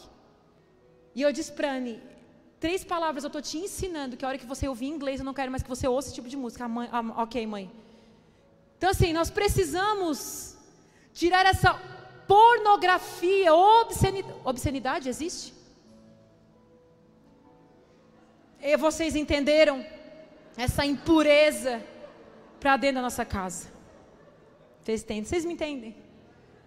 E 1.14 1.22
eu 1.22 1.32
disse 1.32 1.50
pra 1.52 1.72
Anne, 1.72 2.00
três 2.60 2.84
palavras 2.84 3.24
eu 3.24 3.28
estou 3.28 3.40
te 3.40 3.58
ensinando 3.58 4.16
que 4.16 4.24
a 4.24 4.28
hora 4.28 4.38
que 4.38 4.46
você 4.46 4.68
ouvir 4.68 4.86
inglês, 4.86 5.20
eu 5.20 5.26
não 5.26 5.34
quero 5.34 5.50
mais 5.50 5.62
que 5.62 5.68
você 5.68 5.88
ouça 5.88 6.08
esse 6.08 6.14
tipo 6.14 6.28
de 6.28 6.36
música. 6.36 6.64
A 6.64 6.68
mãe, 6.68 6.88
a, 6.92 7.00
ok, 7.22 7.46
mãe. 7.46 7.70
Então 8.78 8.90
assim, 8.90 9.12
nós 9.12 9.28
precisamos 9.28 10.56
tirar 11.12 11.44
essa 11.44 11.74
pornografia, 12.28 13.52
obscenidade. 13.52 14.40
Obscenidade 14.44 15.08
existe? 15.08 15.52
E 18.60 18.76
vocês 18.76 19.16
entenderam 19.16 19.84
essa 20.56 20.86
impureza 20.86 21.82
para 22.60 22.76
dentro 22.76 22.96
da 22.96 23.02
nossa 23.02 23.24
casa? 23.24 23.68
Vocês 24.80 25.02
entendem? 25.02 25.24
Vocês 25.24 25.44
me 25.44 25.52
entendem? 25.54 25.96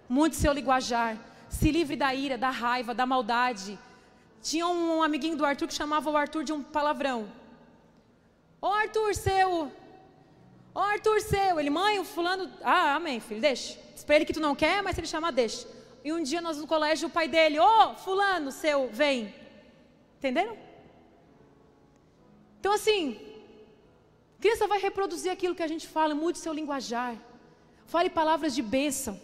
Muito 0.07 0.35
seu 0.35 0.51
linguajar. 0.51 1.17
Se 1.49 1.71
livre 1.71 1.95
da 1.95 2.13
ira, 2.13 2.37
da 2.37 2.49
raiva, 2.49 2.93
da 2.93 3.05
maldade. 3.05 3.79
Tinha 4.41 4.67
um 4.67 5.01
amiguinho 5.01 5.37
do 5.37 5.45
Arthur 5.45 5.67
que 5.67 5.73
chamava 5.73 6.09
o 6.09 6.17
Arthur 6.17 6.43
de 6.43 6.53
um 6.53 6.61
palavrão. 6.61 7.31
Ô 8.61 8.67
Arthur, 8.67 9.15
seu. 9.15 9.71
Ô 10.73 10.79
Arthur, 10.79 11.21
seu. 11.21 11.59
Ele, 11.59 11.69
mãe, 11.69 11.99
o 11.99 12.03
fulano. 12.03 12.51
Ah, 12.63 12.95
amém, 12.95 13.19
filho, 13.19 13.41
deixa. 13.41 13.77
Espera 13.95 14.17
ele 14.17 14.25
que 14.25 14.33
tu 14.33 14.39
não 14.39 14.55
quer, 14.55 14.81
mas 14.81 14.95
se 14.95 15.01
ele 15.01 15.07
chamar, 15.07 15.31
deixa. 15.31 15.67
E 16.03 16.11
um 16.11 16.23
dia 16.23 16.41
nós 16.41 16.57
no 16.57 16.67
colégio, 16.67 17.07
o 17.07 17.11
pai 17.11 17.27
dele, 17.27 17.59
ô, 17.59 17.65
oh, 17.65 17.95
fulano, 17.95 18.51
seu, 18.51 18.89
vem. 18.89 19.33
Entenderam? 20.17 20.57
Então 22.59 22.73
assim, 22.73 23.19
criança 24.39 24.67
vai 24.67 24.79
reproduzir 24.79 25.31
aquilo 25.31 25.55
que 25.55 25.63
a 25.63 25.67
gente 25.67 25.87
fala, 25.87 26.15
mude 26.15 26.37
seu 26.37 26.53
linguajar. 26.53 27.15
Fale 27.85 28.09
palavras 28.09 28.55
de 28.55 28.61
bênção. 28.61 29.19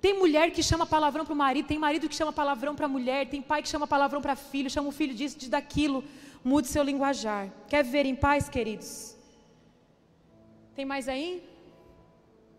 Tem 0.00 0.16
mulher 0.16 0.52
que 0.52 0.62
chama 0.62 0.86
palavrão 0.86 1.24
para 1.24 1.34
o 1.34 1.36
marido, 1.36 1.66
tem 1.66 1.78
marido 1.78 2.08
que 2.08 2.14
chama 2.14 2.32
palavrão 2.32 2.74
para 2.74 2.86
a 2.86 2.88
mulher, 2.88 3.28
tem 3.28 3.42
pai 3.42 3.62
que 3.62 3.68
chama 3.68 3.86
palavrão 3.86 4.22
para 4.22 4.36
filho, 4.36 4.70
chama 4.70 4.88
o 4.88 4.92
filho 4.92 5.12
disso, 5.12 5.36
de 5.38 5.48
daquilo. 5.48 6.04
Mude 6.44 6.68
seu 6.68 6.84
linguajar. 6.84 7.52
Quer 7.68 7.82
viver 7.82 8.06
em 8.06 8.14
paz, 8.14 8.48
queridos? 8.48 9.17
Tem 10.78 10.84
mais 10.84 11.08
aí? 11.08 11.42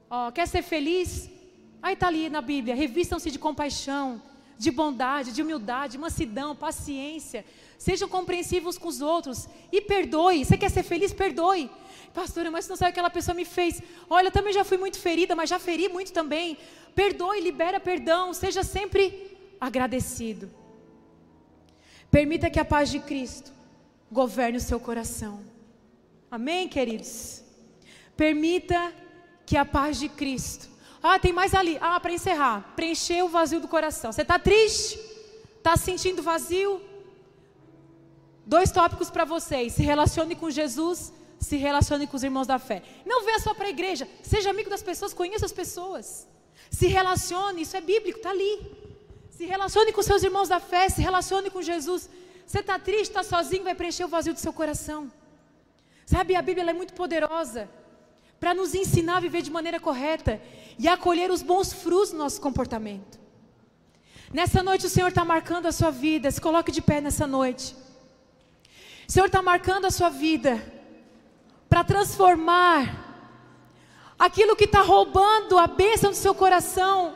Ó, 0.09 0.29
quer 0.29 0.45
ser 0.45 0.61
feliz? 0.61 1.29
Aí 1.81 1.93
está 1.93 2.07
ali 2.07 2.29
na 2.29 2.41
Bíblia: 2.41 2.75
revistam-se 2.75 3.31
de 3.31 3.39
compaixão, 3.39 4.21
de 4.57 4.69
bondade, 4.71 5.31
de 5.31 5.41
humildade, 5.41 5.97
mansidão, 5.97 6.53
paciência. 6.53 7.45
Sejam 7.77 8.09
compreensivos 8.09 8.77
com 8.77 8.89
os 8.89 8.99
outros 8.99 9.47
e 9.71 9.79
perdoe. 9.79 10.43
Você 10.43 10.57
quer 10.57 10.69
ser 10.69 10.83
feliz? 10.83 11.13
Perdoe. 11.13 11.71
Pastora, 12.13 12.51
mas 12.51 12.65
você 12.65 12.71
não 12.71 12.75
sabe 12.75 12.89
o 12.89 12.93
que 12.93 12.99
aquela 12.99 13.09
pessoa 13.09 13.33
me 13.33 13.45
fez. 13.45 13.81
Olha, 14.09 14.27
eu 14.27 14.31
também 14.33 14.51
já 14.51 14.65
fui 14.65 14.77
muito 14.77 14.99
ferida, 14.99 15.33
mas 15.33 15.49
já 15.49 15.57
feri 15.57 15.87
muito 15.87 16.11
também. 16.11 16.57
Perdoe, 16.93 17.39
libera 17.39 17.79
perdão. 17.79 18.33
Seja 18.33 18.63
sempre 18.63 19.37
agradecido. 19.61 20.51
Permita 22.11 22.49
que 22.49 22.59
a 22.59 22.65
paz 22.65 22.91
de 22.91 22.99
Cristo 22.99 23.53
governe 24.11 24.57
o 24.57 24.67
seu 24.69 24.77
coração. 24.77 25.39
Amém, 26.29 26.67
queridos? 26.67 27.47
Permita 28.19 28.93
que 29.45 29.55
a 29.55 29.63
paz 29.63 29.97
de 29.97 30.09
Cristo 30.09 30.67
ah, 31.01 31.17
tem 31.17 31.31
mais 31.31 31.53
ali. 31.55 31.77
Ah, 31.79 31.97
para 32.01 32.11
encerrar, 32.11 32.73
preencher 32.75 33.23
o 33.23 33.29
vazio 33.29 33.61
do 33.61 33.67
coração. 33.75 34.11
Você 34.11 34.23
está 34.23 34.37
triste? 34.37 34.99
Está 35.57 35.77
se 35.77 35.85
sentindo 35.85 36.21
vazio? 36.21 36.81
Dois 38.45 38.71
tópicos 38.71 39.09
para 39.09 39.23
vocês: 39.23 39.71
se 39.71 39.83
relacione 39.83 40.35
com 40.35 40.49
Jesus, 40.49 41.13
se 41.39 41.55
relacione 41.55 42.05
com 42.07 42.17
os 42.17 42.23
irmãos 42.29 42.45
da 42.45 42.59
fé. 42.59 42.83
Não 43.05 43.23
venha 43.23 43.39
só 43.39 43.53
para 43.53 43.67
a 43.67 43.69
igreja, 43.69 44.05
seja 44.21 44.49
amigo 44.49 44.69
das 44.69 44.83
pessoas, 44.83 45.13
conheça 45.13 45.45
as 45.45 45.53
pessoas. 45.53 46.27
Se 46.69 46.87
relacione, 46.87 47.61
isso 47.61 47.77
é 47.77 47.81
bíblico, 47.81 48.17
está 48.17 48.31
ali. 48.31 48.53
Se 49.29 49.45
relacione 49.45 49.93
com 49.93 50.03
seus 50.03 50.23
irmãos 50.23 50.49
da 50.49 50.59
fé, 50.59 50.89
se 50.89 51.01
relacione 51.01 51.49
com 51.49 51.61
Jesus. 51.61 52.09
Você 52.45 52.59
está 52.59 52.77
triste, 52.77 53.11
está 53.11 53.23
sozinho, 53.23 53.63
vai 53.63 53.75
preencher 53.75 54.03
o 54.03 54.09
vazio 54.09 54.33
do 54.33 54.39
seu 54.39 54.51
coração. 54.51 55.09
Sabe, 56.05 56.35
a 56.35 56.41
Bíblia 56.41 56.69
é 56.69 56.73
muito 56.73 56.93
poderosa 56.93 57.69
para 58.39 58.53
nos 58.53 58.73
ensinar 58.73 59.17
a 59.17 59.19
viver 59.19 59.41
de 59.41 59.51
maneira 59.51 59.79
correta 59.79 60.41
e 60.77 60.87
acolher 60.87 61.29
os 61.29 61.41
bons 61.41 61.73
frutos 61.73 62.11
do 62.11 62.17
nosso 62.17 62.39
comportamento. 62.39 63.19
Nessa 64.31 64.61
noite 64.61 64.85
o 64.85 64.89
Senhor 64.89 65.09
está 65.09 65.25
marcando 65.25 65.65
a 65.65 65.71
sua 65.71 65.91
vida, 65.91 66.29
se 66.31 66.39
coloque 66.39 66.71
de 66.71 66.81
pé 66.81 67.01
nessa 67.01 67.25
noite. 67.25 67.75
O 69.07 69.11
Senhor 69.11 69.25
está 69.25 69.41
marcando 69.41 69.85
a 69.85 69.91
sua 69.91 70.09
vida 70.09 70.63
para 71.67 71.83
transformar 71.83 73.07
aquilo 74.17 74.55
que 74.55 74.65
está 74.65 74.81
roubando 74.81 75.57
a 75.57 75.65
bênção 75.65 76.11
do 76.11 76.15
seu 76.15 76.35
coração. 76.35 77.15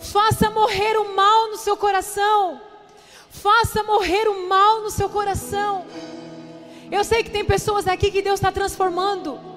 Faça 0.00 0.48
morrer 0.50 0.96
o 0.96 1.14
mal 1.14 1.50
no 1.50 1.58
seu 1.58 1.76
coração. 1.76 2.60
Faça 3.28 3.82
morrer 3.82 4.28
o 4.28 4.48
mal 4.48 4.80
no 4.80 4.90
seu 4.90 5.10
coração. 5.10 5.86
Eu 6.90 7.04
sei 7.04 7.22
que 7.22 7.30
tem 7.30 7.44
pessoas 7.44 7.86
aqui 7.86 8.10
que 8.10 8.22
Deus 8.22 8.40
está 8.40 8.50
transformando. 8.50 9.49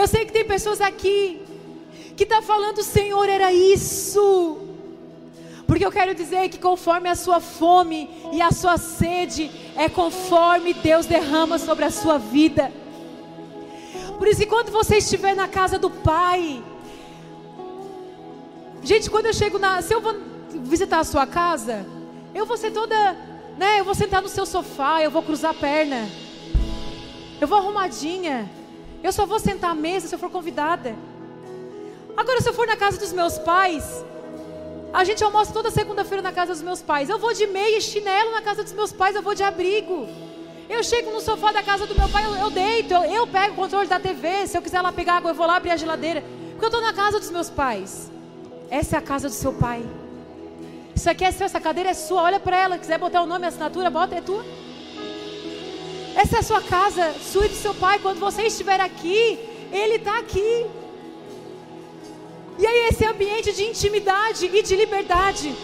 Eu 0.00 0.08
sei 0.08 0.24
que 0.24 0.32
tem 0.32 0.46
pessoas 0.46 0.80
aqui 0.80 1.42
que 2.16 2.24
está 2.24 2.40
falando, 2.40 2.82
Senhor, 2.82 3.28
era 3.28 3.52
isso. 3.52 4.58
Porque 5.66 5.84
eu 5.84 5.92
quero 5.92 6.14
dizer 6.14 6.48
que 6.48 6.58
conforme 6.58 7.06
a 7.10 7.14
sua 7.14 7.38
fome 7.38 8.08
e 8.32 8.40
a 8.40 8.50
sua 8.50 8.78
sede, 8.78 9.50
é 9.76 9.90
conforme 9.90 10.72
Deus 10.72 11.04
derrama 11.04 11.58
sobre 11.58 11.84
a 11.84 11.90
sua 11.90 12.16
vida. 12.16 12.72
Por 14.16 14.26
isso 14.26 14.46
quando 14.46 14.72
você 14.72 14.96
estiver 14.96 15.36
na 15.36 15.48
casa 15.48 15.78
do 15.78 15.90
Pai, 15.90 16.62
gente, 18.82 19.10
quando 19.10 19.26
eu 19.26 19.34
chego 19.34 19.58
na, 19.58 19.82
se 19.82 19.92
eu 19.94 20.00
vou 20.00 20.14
visitar 20.74 21.00
a 21.00 21.04
sua 21.04 21.26
casa, 21.26 21.84
eu 22.34 22.46
vou 22.46 22.56
ser 22.56 22.70
toda, 22.70 22.96
né? 23.58 23.80
Eu 23.80 23.84
vou 23.84 23.94
sentar 23.94 24.22
no 24.22 24.28
seu 24.28 24.46
sofá, 24.46 25.02
eu 25.02 25.10
vou 25.10 25.22
cruzar 25.22 25.50
a 25.50 25.54
perna, 25.68 26.08
eu 27.38 27.46
vou 27.46 27.58
arrumadinha, 27.58 28.48
eu 29.02 29.12
só 29.12 29.26
vou 29.26 29.38
sentar 29.38 29.70
à 29.70 29.74
mesa 29.74 30.08
se 30.08 30.14
eu 30.14 30.18
for 30.18 30.30
convidada. 30.30 30.94
Agora, 32.16 32.40
se 32.40 32.48
eu 32.48 32.52
for 32.52 32.66
na 32.66 32.76
casa 32.76 32.98
dos 32.98 33.12
meus 33.12 33.38
pais, 33.38 34.04
a 34.92 35.04
gente 35.04 35.22
almoça 35.22 35.52
toda 35.52 35.70
segunda-feira 35.70 36.22
na 36.22 36.32
casa 36.32 36.52
dos 36.52 36.62
meus 36.62 36.82
pais. 36.82 37.08
Eu 37.08 37.18
vou 37.18 37.32
de 37.32 37.46
meia 37.46 37.78
e 37.78 37.80
chinelo 37.80 38.32
na 38.32 38.42
casa 38.42 38.62
dos 38.62 38.72
meus 38.72 38.92
pais, 38.92 39.14
eu 39.14 39.22
vou 39.22 39.34
de 39.34 39.42
abrigo. 39.42 40.08
Eu 40.68 40.82
chego 40.84 41.10
no 41.10 41.20
sofá 41.20 41.50
da 41.50 41.62
casa 41.62 41.86
do 41.86 41.94
meu 41.94 42.08
pai, 42.08 42.24
eu, 42.24 42.34
eu 42.34 42.50
deito, 42.50 42.94
eu, 42.94 43.04
eu, 43.04 43.26
pego 43.26 43.54
o 43.54 43.56
controle 43.56 43.88
da 43.88 43.98
TV. 43.98 44.46
Se 44.46 44.56
eu 44.56 44.62
quiser 44.62 44.80
lá 44.80 44.92
pegar 44.92 45.14
água, 45.14 45.30
eu 45.30 45.34
vou 45.34 45.46
lá 45.46 45.56
abrir 45.56 45.70
a 45.70 45.76
geladeira. 45.76 46.22
Porque 46.50 46.64
eu 46.64 46.68
estou 46.68 46.80
na 46.80 46.92
casa 46.92 47.18
dos 47.18 47.30
meus 47.30 47.50
pais. 47.50 48.10
Essa 48.70 48.96
é 48.96 48.98
a 48.98 49.02
casa 49.02 49.28
do 49.28 49.34
seu 49.34 49.52
pai. 49.52 49.84
Isso 50.94 51.08
aqui 51.08 51.24
é 51.24 51.32
seu, 51.32 51.46
essa 51.46 51.60
cadeira 51.60 51.90
é 51.90 51.94
sua. 51.94 52.22
Olha 52.22 52.38
para 52.38 52.56
ela, 52.56 52.78
quiser 52.78 52.98
botar 52.98 53.22
o 53.22 53.26
nome 53.26 53.46
e 53.46 53.48
assinatura, 53.48 53.90
bota, 53.90 54.14
é 54.14 54.20
tua. 54.20 54.44
Essa 56.14 56.36
é 56.36 56.38
a 56.40 56.42
sua 56.42 56.60
casa, 56.60 57.14
sua 57.20 57.46
e 57.46 57.48
do 57.48 57.54
seu 57.54 57.74
pai. 57.74 57.98
Quando 57.98 58.18
você 58.18 58.42
estiver 58.42 58.80
aqui, 58.80 59.38
ele 59.72 59.96
está 59.96 60.18
aqui. 60.18 60.66
E 62.58 62.66
aí, 62.66 62.88
esse 62.88 63.04
ambiente 63.04 63.52
de 63.52 63.64
intimidade 63.64 64.46
e 64.46 64.62
de 64.62 64.76
liberdade. 64.76 65.56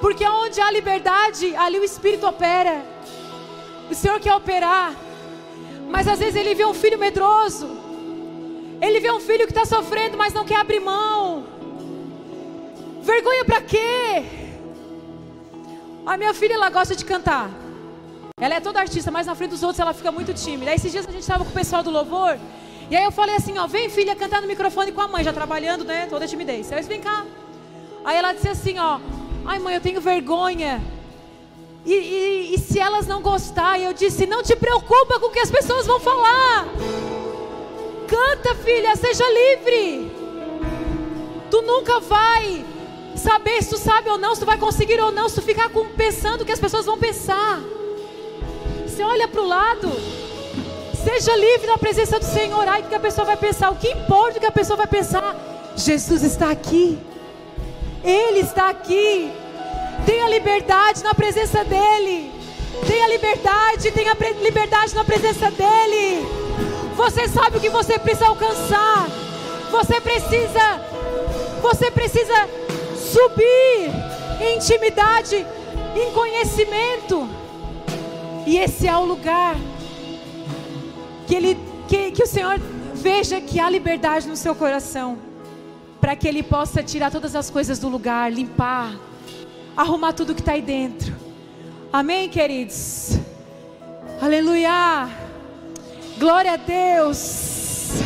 Porque 0.00 0.26
onde 0.26 0.60
há 0.60 0.70
liberdade, 0.70 1.54
ali 1.54 1.78
o 1.78 1.84
Espírito 1.84 2.26
opera. 2.26 2.84
O 3.90 3.94
Senhor 3.94 4.18
quer 4.18 4.34
operar. 4.34 4.96
Mas 5.88 6.08
às 6.08 6.18
vezes 6.18 6.36
ele 6.36 6.54
vê 6.54 6.64
um 6.64 6.74
filho 6.74 6.98
medroso. 6.98 7.68
Ele 8.80 8.98
vê 9.00 9.10
um 9.12 9.20
filho 9.20 9.46
que 9.46 9.52
está 9.52 9.66
sofrendo, 9.66 10.16
mas 10.16 10.32
não 10.32 10.44
quer 10.44 10.56
abrir 10.56 10.80
mão. 10.80 11.44
Vergonha 13.02 13.44
para 13.44 13.60
quê? 13.60 14.24
A 16.06 16.16
minha 16.16 16.32
filha 16.32 16.54
ela 16.54 16.70
gosta 16.70 16.96
de 16.96 17.04
cantar. 17.04 17.50
Ela 18.40 18.54
é 18.54 18.60
toda 18.60 18.80
artista, 18.80 19.10
mas 19.10 19.26
na 19.26 19.34
frente 19.34 19.50
dos 19.50 19.62
outros 19.62 19.78
ela 19.78 19.92
fica 19.92 20.10
muito 20.10 20.32
tímida. 20.32 20.70
Aí 20.70 20.76
esses 20.76 20.90
dias 20.90 21.06
a 21.06 21.10
gente 21.10 21.20
estava 21.20 21.44
com 21.44 21.50
o 21.50 21.54
pessoal 21.54 21.82
do 21.82 21.90
louvor. 21.90 22.38
E 22.90 22.96
aí 22.96 23.04
eu 23.04 23.12
falei 23.12 23.36
assim, 23.36 23.56
ó, 23.58 23.66
vem 23.66 23.88
filha 23.88 24.16
cantar 24.16 24.40
no 24.40 24.48
microfone 24.48 24.90
com 24.90 25.00
a 25.00 25.08
mãe, 25.08 25.22
já 25.22 25.32
trabalhando, 25.32 25.84
né? 25.84 26.06
Toda 26.08 26.26
timidez. 26.26 26.72
Aí 26.72 26.78
eu 26.78 26.80
disse, 26.80 26.88
vem 26.88 27.00
cá. 27.00 27.24
Aí 28.04 28.16
ela 28.16 28.32
disse 28.32 28.48
assim, 28.48 28.78
ó, 28.78 28.98
ai 29.44 29.58
mãe, 29.58 29.74
eu 29.74 29.80
tenho 29.80 30.00
vergonha. 30.00 30.82
E, 31.84 31.92
e, 31.92 32.54
e 32.54 32.58
se 32.58 32.78
elas 32.78 33.06
não 33.06 33.22
gostarem, 33.22 33.84
eu 33.84 33.92
disse: 33.92 34.26
não 34.26 34.42
te 34.42 34.54
preocupa 34.54 35.18
com 35.18 35.26
o 35.26 35.30
que 35.30 35.38
as 35.38 35.50
pessoas 35.50 35.86
vão 35.86 35.98
falar. 35.98 36.66
Canta, 38.06 38.54
filha, 38.56 38.94
seja 38.96 39.24
livre. 39.30 40.12
Tu 41.50 41.62
nunca 41.62 42.00
vai 42.00 42.64
saber 43.16 43.62
se 43.62 43.70
tu 43.70 43.78
sabe 43.78 44.10
ou 44.10 44.18
não, 44.18 44.34
se 44.34 44.40
tu 44.40 44.46
vai 44.46 44.58
conseguir 44.58 45.00
ou 45.00 45.10
não, 45.10 45.28
se 45.28 45.36
tu 45.36 45.42
ficar 45.42 45.70
pensando 45.96 46.42
o 46.42 46.44
que 46.44 46.52
as 46.52 46.60
pessoas 46.60 46.86
vão 46.86 46.98
pensar. 46.98 47.60
Olha 49.02 49.28
para 49.28 49.40
o 49.40 49.46
lado, 49.46 49.90
seja 51.04 51.36
livre 51.36 51.66
na 51.66 51.78
presença 51.78 52.18
do 52.18 52.24
Senhor. 52.24 52.66
Ai, 52.68 52.82
o 52.82 52.84
que 52.84 52.94
a 52.94 53.00
pessoa 53.00 53.24
vai 53.24 53.36
pensar? 53.36 53.70
O 53.70 53.76
que 53.76 53.88
importa 53.88 54.38
o 54.38 54.40
que 54.40 54.46
a 54.46 54.52
pessoa 54.52 54.76
vai 54.76 54.86
pensar? 54.86 55.36
Jesus 55.76 56.22
está 56.22 56.50
aqui, 56.50 56.98
Ele 58.04 58.40
está 58.40 58.68
aqui. 58.68 59.32
Tenha 60.06 60.28
liberdade 60.28 61.02
na 61.02 61.14
presença 61.14 61.64
dEle. 61.64 62.32
Tenha 62.86 63.08
liberdade, 63.08 63.90
tenha 63.90 64.16
liberdade 64.42 64.94
na 64.94 65.04
presença 65.04 65.50
dEle. 65.50 66.26
Você 66.96 67.28
sabe 67.28 67.58
o 67.58 67.60
que 67.60 67.68
você 67.68 67.98
precisa 67.98 68.28
alcançar. 68.28 69.06
Você 69.70 70.00
precisa, 70.00 70.80
você 71.62 71.90
precisa 71.90 72.48
subir 72.96 73.90
em 74.40 74.56
intimidade, 74.56 75.46
em 75.94 76.12
conhecimento. 76.12 77.39
E 78.46 78.56
esse 78.58 78.86
é 78.86 78.96
o 78.96 79.04
lugar 79.04 79.56
que, 81.26 81.34
ele, 81.34 81.58
que, 81.88 82.10
que 82.12 82.22
o 82.22 82.26
Senhor 82.26 82.58
veja 82.94 83.40
que 83.40 83.60
há 83.60 83.68
liberdade 83.70 84.28
no 84.28 84.36
seu 84.36 84.54
coração, 84.54 85.18
para 86.00 86.16
que 86.16 86.26
Ele 86.26 86.42
possa 86.42 86.82
tirar 86.82 87.10
todas 87.10 87.36
as 87.36 87.50
coisas 87.50 87.78
do 87.78 87.88
lugar, 87.88 88.32
limpar 88.32 88.92
arrumar 89.76 90.12
tudo 90.12 90.34
que 90.34 90.40
está 90.40 90.52
aí 90.52 90.62
dentro. 90.62 91.14
Amém, 91.92 92.28
queridos? 92.28 93.18
Aleluia! 94.20 95.08
Glória 96.18 96.52
a 96.52 96.56
Deus! 96.56 98.02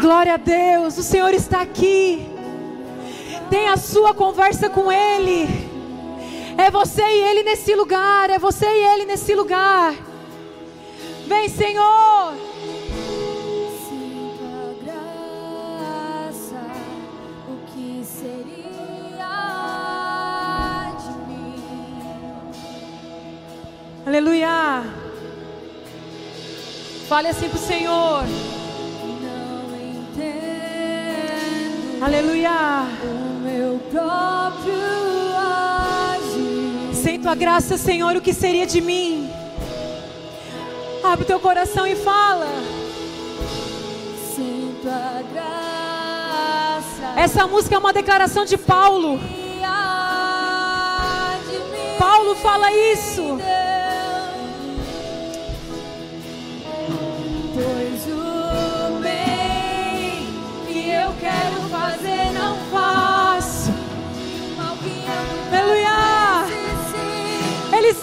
Glória 0.00 0.34
a 0.34 0.36
Deus! 0.38 0.96
O 0.98 1.02
Senhor 1.02 1.32
está 1.34 1.60
aqui. 1.60 2.26
Tenha 3.50 3.74
a 3.74 3.76
sua 3.76 4.14
conversa 4.14 4.70
com 4.70 4.90
Ele. 4.90 5.63
É 6.56 6.70
você 6.70 7.02
e 7.02 7.22
Ele 7.22 7.42
nesse 7.42 7.74
lugar. 7.74 8.30
É 8.30 8.38
você 8.38 8.66
e 8.66 8.94
Ele 8.94 9.04
nesse 9.04 9.34
lugar. 9.34 9.94
Vem, 11.26 11.48
Senhor. 11.48 12.34
Aleluia. 24.06 24.84
Fale 27.08 27.28
assim 27.28 27.48
para 27.48 27.56
o 27.56 27.60
Senhor. 27.60 28.22
Não 29.22 29.74
entendo. 29.96 30.94
Aleluia. 32.04 32.86
O 33.02 33.40
meu 33.40 33.78
próprio 33.90 35.23
tua 37.24 37.34
graça, 37.34 37.78
Senhor, 37.78 38.14
o 38.14 38.20
que 38.20 38.34
seria 38.34 38.66
de 38.66 38.82
mim? 38.82 39.30
Abre 41.02 41.24
teu 41.24 41.40
coração 41.40 41.86
e 41.86 41.96
fala. 41.96 42.46
Sem 44.36 44.76
tua 44.82 45.22
graça. 45.32 47.14
Essa 47.16 47.46
música 47.46 47.76
é 47.76 47.78
uma 47.78 47.94
declaração 47.94 48.44
de 48.44 48.58
Paulo. 48.58 49.18
Paulo 51.98 52.34
fala 52.34 52.70
isso. 52.92 53.38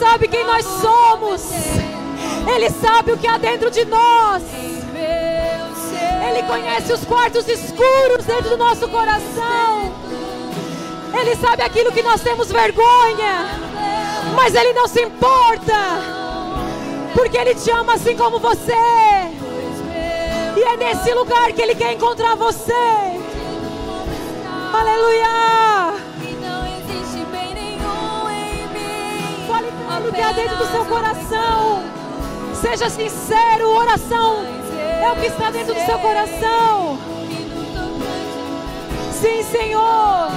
Sabe 0.02 0.28
quem 0.28 0.44
nós 0.44 0.66
somos. 0.66 1.44
Ele 2.56 2.70
sabe 2.72 3.12
o 3.12 3.18
que 3.18 3.28
há 3.28 3.38
dentro 3.38 3.70
de 3.70 3.86
nós. 3.86 4.42
Ele 6.28 6.44
conhece 6.48 6.92
os 6.92 7.06
quartos 7.06 7.48
escuros 7.48 8.26
dentro 8.26 8.50
do 8.50 8.58
nosso 8.58 8.88
coração. 8.88 9.94
Ele 11.20 11.36
sabe 11.36 11.62
aquilo 11.62 11.92
que 11.92 12.02
nós 12.02 12.22
temos 12.22 12.52
vergonha. 12.52 13.46
Mas 14.36 14.56
Ele 14.56 14.74
não 14.74 14.88
se 14.88 15.02
importa, 15.02 15.80
porque 17.14 17.38
Ele 17.38 17.54
te 17.54 17.70
ama 17.70 17.94
assim 17.94 18.16
como 18.16 18.40
você. 18.40 18.74
E 20.58 20.64
é 20.64 20.78
nesse 20.78 21.14
lugar 21.14 21.52
que 21.52 21.62
Ele 21.62 21.76
quer 21.76 21.94
encontrar 21.94 22.36
você. 22.36 22.74
Aleluia! 24.74 25.91
O 30.08 30.14
que 30.14 30.22
há 30.22 30.32
dentro 30.32 30.58
do 30.58 30.66
seu 30.72 30.86
coração. 30.86 31.84
Seja 32.56 32.90
sincero, 32.90 33.70
oração 33.70 34.46
é 35.02 35.12
o 35.12 35.16
que 35.16 35.26
está 35.28 35.50
dentro 35.50 35.74
do 35.74 35.86
seu 35.86 35.98
coração. 36.00 36.98
Sim, 39.14 39.44
Senhor. 39.44 40.30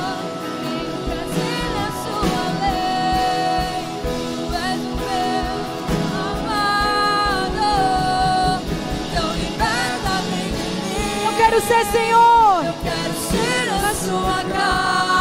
Eu 11.25 11.37
quero 11.37 11.61
ser 11.61 11.85
Senhor. 11.87 12.65
Eu 12.65 12.75
quero 12.83 13.15
ser 13.15 13.69
a 13.71 13.95
sua 13.95 14.45
casa. 14.51 15.14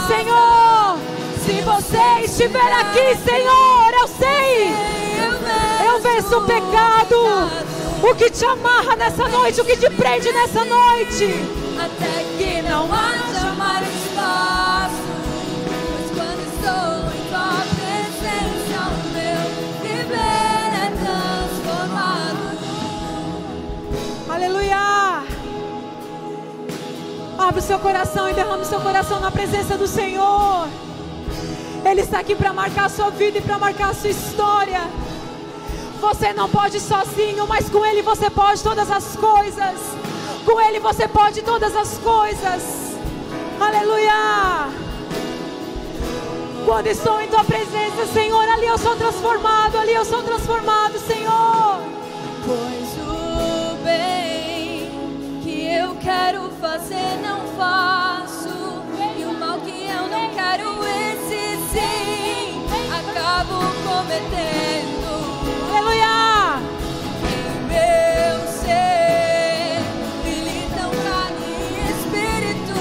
Senhor. 0.00 0.98
Se 1.44 1.60
você 1.62 2.24
estiver 2.24 2.72
aqui, 2.72 3.16
Senhor, 3.24 3.92
eu 4.00 4.08
sei. 4.08 4.74
Eu 5.86 6.00
venço 6.00 6.38
o 6.38 6.46
pecado. 6.46 7.74
O 8.02 8.14
que 8.14 8.30
te 8.30 8.44
amarra 8.44 8.96
nessa 8.96 9.28
noite, 9.28 9.60
o 9.60 9.64
que 9.64 9.76
te 9.76 9.90
prende 9.90 10.30
nessa 10.32 10.64
noite. 10.64 11.34
Até 11.78 12.24
que 12.36 12.62
não 12.62 12.92
haja 12.92 13.13
Abre 27.46 27.60
o 27.60 27.62
seu 27.62 27.78
coração 27.78 28.26
e 28.26 28.32
derrame 28.32 28.62
o 28.62 28.64
seu 28.64 28.80
coração 28.80 29.20
na 29.20 29.30
presença 29.30 29.76
do 29.76 29.86
Senhor. 29.86 30.66
Ele 31.84 32.00
está 32.00 32.20
aqui 32.20 32.34
para 32.34 32.54
marcar 32.54 32.86
a 32.86 32.88
sua 32.88 33.10
vida 33.10 33.36
e 33.36 33.42
para 33.42 33.58
marcar 33.58 33.90
a 33.90 33.94
sua 33.94 34.08
história. 34.08 34.80
Você 36.00 36.32
não 36.32 36.48
pode 36.48 36.80
sozinho, 36.80 37.46
mas 37.46 37.68
com 37.68 37.84
Ele 37.84 38.00
você 38.00 38.30
pode 38.30 38.62
todas 38.62 38.90
as 38.90 39.14
coisas. 39.16 39.74
Com 40.46 40.58
Ele 40.58 40.80
você 40.80 41.06
pode 41.06 41.42
todas 41.42 41.76
as 41.76 41.98
coisas. 41.98 42.62
Aleluia. 43.60 44.70
Quando 46.64 46.86
estou 46.86 47.20
em 47.20 47.28
Tua 47.28 47.44
presença, 47.44 48.06
Senhor, 48.14 48.48
ali 48.48 48.66
eu 48.66 48.78
sou 48.78 48.96
transformado, 48.96 49.76
ali 49.76 49.92
eu 49.92 50.04
sou 50.06 50.22
transformado, 50.22 50.98
Senhor. 50.98 51.82
Pois 52.46 53.03
o 53.03 53.03
quero 56.04 56.50
fazer 56.60 57.18
não 57.22 57.40
faço. 57.56 58.84
E 59.16 59.24
o 59.24 59.32
mal 59.32 59.58
que 59.60 59.88
eu 59.88 60.06
não 60.06 60.28
quero, 60.34 60.84
esse 60.84 61.56
sim, 61.72 62.66
acabo 62.92 63.56
cometendo. 63.88 65.12
Aleluia. 65.70 66.60
Em 67.32 67.48
meu 67.72 68.36
ser 68.48 69.80
militam 70.24 70.90
carne 71.04 71.52
e 71.70 71.90
espírito 71.90 72.80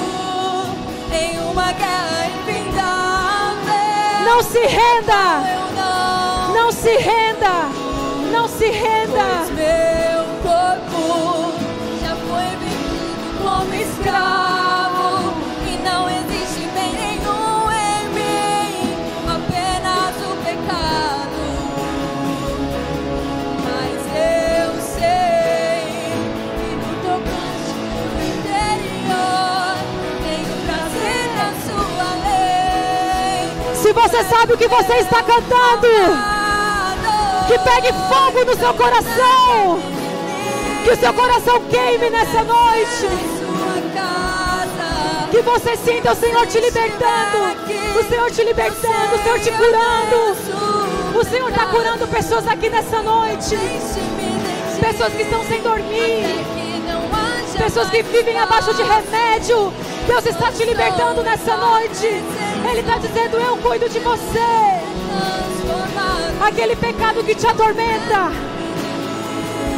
em 1.13 1.39
uma 1.49 1.71
guerra 1.71 2.27
infindável. 2.27 3.73
Não 4.25 4.43
se 4.43 4.59
renda. 4.59 5.23
Não, 5.77 6.53
Não 6.53 6.71
se 6.71 6.97
renda. 6.97 7.55
Não 8.33 8.47
se 8.49 8.65
renda. 8.65 10.02
Você 34.13 34.23
sabe 34.25 34.53
o 34.53 34.57
que 34.59 34.67
você 34.67 34.93
está 34.97 35.23
cantando, 35.23 35.87
que 37.47 37.57
pegue 37.57 37.91
fogo 38.07 38.45
no 38.45 38.55
seu 38.55 38.71
coração. 38.75 39.79
Que 40.83 40.91
o 40.91 40.97
seu 40.97 41.13
coração 41.15 41.59
queime 41.61 42.11
nessa 42.11 42.43
noite. 42.43 43.07
Que 45.31 45.41
você 45.41 45.75
sinta 45.77 46.11
o 46.11 46.15
Senhor 46.15 46.45
te 46.45 46.59
libertando. 46.59 47.37
O 47.97 48.03
Senhor 48.07 48.29
te 48.29 48.43
libertando, 48.43 49.15
o 49.15 49.23
Senhor 49.23 49.39
te 49.39 49.51
curando. 49.51 51.19
O 51.19 51.23
Senhor 51.23 51.49
está 51.49 51.65
curando 51.65 52.07
pessoas 52.07 52.47
aqui 52.47 52.69
nessa 52.69 53.01
noite. 53.01 53.57
Pessoas 54.79 55.13
que 55.13 55.23
estão 55.23 55.43
sem 55.45 55.59
dormir. 55.63 56.45
Pessoas 57.57 57.89
que 57.89 58.03
vivem 58.03 58.37
abaixo 58.37 58.75
de 58.75 58.83
remédio. 58.83 59.73
Deus 60.05 60.23
está 60.23 60.51
te 60.51 60.65
libertando 60.65 61.23
nessa 61.23 61.57
noite. 61.57 62.42
Ele 62.69 62.79
está 62.79 62.97
dizendo: 62.97 63.37
Eu 63.37 63.57
cuido 63.57 63.89
de 63.89 63.99
você. 63.99 64.83
Aquele 66.45 66.75
pecado 66.75 67.23
que 67.23 67.35
te 67.35 67.47
atormenta. 67.47 68.31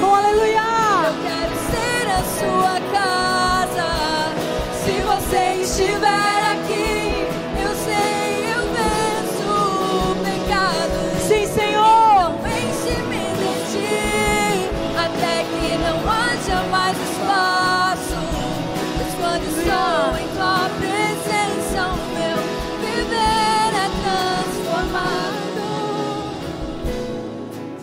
Oh, 0.02 0.14
aleluia. 0.14 0.62
Eu 1.08 1.14
quero 1.24 1.56
ser 1.72 2.08
a 2.10 2.24
sua 2.40 2.80
casa. 2.92 3.88
Se 4.84 4.94
você 5.02 5.62
estiver 5.62 6.40
aqui, 6.54 6.95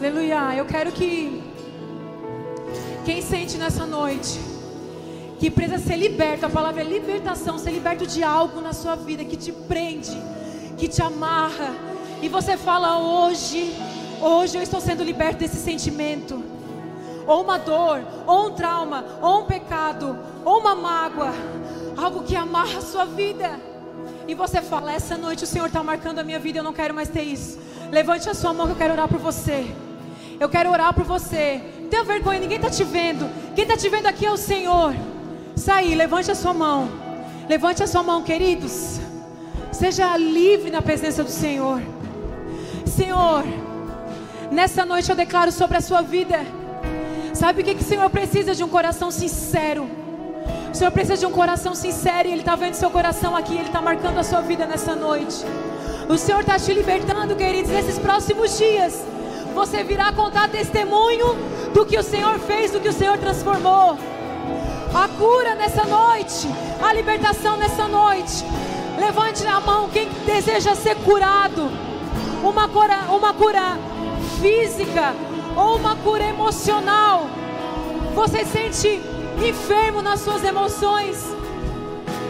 Aleluia. 0.03 0.57
Eu 0.57 0.64
quero 0.64 0.90
que 0.90 1.40
quem 3.05 3.22
sente 3.22 3.57
nessa 3.57 3.86
noite 3.86 4.36
que 5.38 5.48
precisa 5.48 5.78
ser 5.78 5.94
liberto, 5.94 6.44
a 6.44 6.50
palavra 6.50 6.80
é 6.80 6.84
libertação, 6.84 7.57
ser 7.57 7.70
liberto 7.70 8.05
de 8.05 8.20
algo 8.24 8.61
na 8.61 8.72
sua 8.72 8.96
vida 8.96 9.24
que 9.24 9.36
te 9.36 9.53
prende, 9.53 10.20
que 10.76 10.88
te 10.88 11.00
amarra, 11.00 11.72
e 12.20 12.28
você 12.28 12.57
fala 12.57 12.98
hoje, 12.98 13.72
hoje 14.20 14.57
eu 14.57 14.62
estou 14.64 14.80
sendo 14.80 15.05
liberto 15.05 15.38
desse 15.38 15.59
sentimento, 15.59 16.42
ou 17.24 17.44
uma 17.44 17.57
dor, 17.57 18.05
ou 18.26 18.48
um 18.48 18.55
trauma, 18.57 19.05
ou 19.22 19.42
um 19.42 19.44
pecado, 19.44 20.18
ou 20.44 20.59
uma 20.59 20.74
mágoa, 20.74 21.32
algo 21.96 22.24
que 22.24 22.34
amarra 22.34 22.78
a 22.78 22.82
sua 22.82 23.05
vida. 23.05 23.53
E 24.26 24.34
você 24.34 24.61
fala, 24.61 24.92
essa 24.92 25.16
noite 25.16 25.44
o 25.44 25.46
Senhor 25.46 25.66
está 25.66 25.80
marcando 25.80 26.18
a 26.18 26.24
minha 26.24 26.40
vida, 26.40 26.59
eu 26.59 26.64
não 26.64 26.72
quero 26.72 26.92
mais 26.92 27.09
ter 27.09 27.22
isso. 27.22 27.57
Levante 27.88 28.28
a 28.28 28.34
sua 28.34 28.53
mão 28.53 28.66
que 28.66 28.72
eu 28.72 28.76
quero 28.76 28.94
orar 28.94 29.07
por 29.07 29.20
você. 29.20 29.72
Eu 30.43 30.49
quero 30.49 30.72
orar 30.72 30.93
por 30.93 31.05
você. 31.05 31.62
Tenha 31.88 32.03
vergonha, 32.03 32.40
ninguém 32.40 32.57
está 32.57 32.68
te 32.68 32.82
vendo. 32.82 33.30
Quem 33.55 33.62
está 33.62 33.76
te 33.76 33.88
vendo 33.88 34.07
aqui 34.07 34.26
é 34.26 34.32
o 34.32 34.36
Senhor. 34.36 34.93
Sai, 35.55 35.95
levante 35.95 36.32
a 36.32 36.34
sua 36.34 36.53
mão. 36.53 36.88
Levante 37.49 37.80
a 37.80 37.86
sua 37.86 38.03
mão, 38.03 38.24
queridos. 38.24 38.99
Seja 39.70 40.16
livre 40.16 40.68
na 40.68 40.82
presença 40.82 41.22
do 41.22 41.30
Senhor. 41.30 41.80
Senhor, 42.84 43.45
nessa 44.51 44.84
noite 44.84 45.09
eu 45.11 45.14
declaro 45.14 45.53
sobre 45.53 45.76
a 45.76 45.80
sua 45.80 46.03
vida. 46.03 46.40
Sabe 47.32 47.62
o 47.62 47.64
que, 47.64 47.76
que 47.76 47.84
o 47.84 47.86
Senhor 47.86 48.11
precisa 48.11 48.53
de 48.53 48.64
um 48.64 48.68
coração 48.68 49.12
sincero? 49.12 49.88
O 50.72 50.74
Senhor 50.74 50.90
precisa 50.90 51.18
de 51.18 51.26
um 51.26 51.30
coração 51.30 51.72
sincero 51.72 52.26
e 52.26 52.32
Ele 52.32 52.40
está 52.40 52.57
vendo 52.57 52.74
seu 52.74 52.90
coração 52.90 53.36
aqui, 53.36 53.55
Ele 53.55 53.66
está 53.66 53.80
marcando 53.80 54.18
a 54.18 54.24
sua 54.24 54.40
vida 54.40 54.66
nessa 54.66 54.97
noite. 54.97 55.45
O 56.09 56.18
Senhor 56.18 56.40
está 56.40 56.59
te 56.59 56.74
libertando, 56.74 57.36
queridos, 57.36 57.70
nesses 57.70 57.97
próximos 57.97 58.59
dias. 58.59 59.11
Você 59.55 59.84
virá 59.84 60.12
contar 60.12 60.48
testemunho 60.48 61.36
do 61.74 61.84
que 61.84 61.98
o 61.98 62.03
Senhor 62.03 62.38
fez, 62.38 62.70
do 62.70 62.80
que 62.80 62.88
o 62.88 62.92
Senhor 62.92 63.18
transformou. 63.18 63.98
A 64.94 65.09
cura 65.09 65.55
nessa 65.55 65.84
noite, 65.84 66.48
a 66.82 66.92
libertação 66.92 67.57
nessa 67.57 67.86
noite. 67.86 68.44
Levante 68.98 69.46
a 69.46 69.61
mão 69.61 69.88
quem 69.88 70.09
deseja 70.26 70.74
ser 70.74 70.96
curado. 70.96 71.70
Uma 72.42 72.68
cura, 72.68 72.98
uma 73.11 73.32
cura 73.32 73.78
física 74.40 75.14
ou 75.57 75.76
uma 75.76 75.96
cura 75.96 76.24
emocional. 76.24 77.26
Você 78.14 78.44
sente 78.44 79.00
enfermo 79.46 80.03
nas 80.03 80.20
suas 80.20 80.44
emoções 80.44 81.24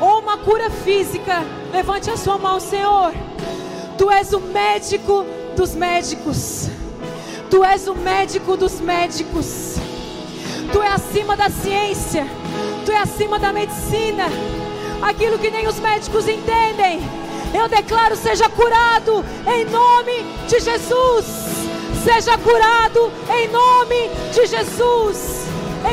ou 0.00 0.20
uma 0.20 0.38
cura 0.38 0.70
física. 0.70 1.42
Levante 1.72 2.10
a 2.10 2.16
sua 2.16 2.38
mão, 2.38 2.58
Senhor. 2.58 3.12
Tu 3.96 4.10
és 4.10 4.32
o 4.32 4.40
médico 4.40 5.24
dos 5.56 5.74
médicos. 5.74 6.81
Tu 7.52 7.62
és 7.62 7.86
o 7.86 7.94
médico 7.94 8.56
dos 8.56 8.80
médicos. 8.80 9.74
Tu 10.72 10.82
é 10.82 10.88
acima 10.88 11.36
da 11.36 11.50
ciência. 11.50 12.26
Tu 12.86 12.90
é 12.90 12.96
acima 12.96 13.38
da 13.38 13.52
medicina. 13.52 14.24
Aquilo 15.02 15.38
que 15.38 15.50
nem 15.50 15.68
os 15.68 15.78
médicos 15.78 16.26
entendem. 16.26 17.02
Eu 17.52 17.68
declaro: 17.68 18.16
seja 18.16 18.48
curado 18.48 19.22
em 19.46 19.66
nome 19.66 20.24
de 20.48 20.60
Jesus. 20.60 21.26
Seja 22.02 22.38
curado 22.38 23.12
em 23.30 23.48
nome 23.48 24.08
de 24.32 24.46
Jesus. 24.46 25.44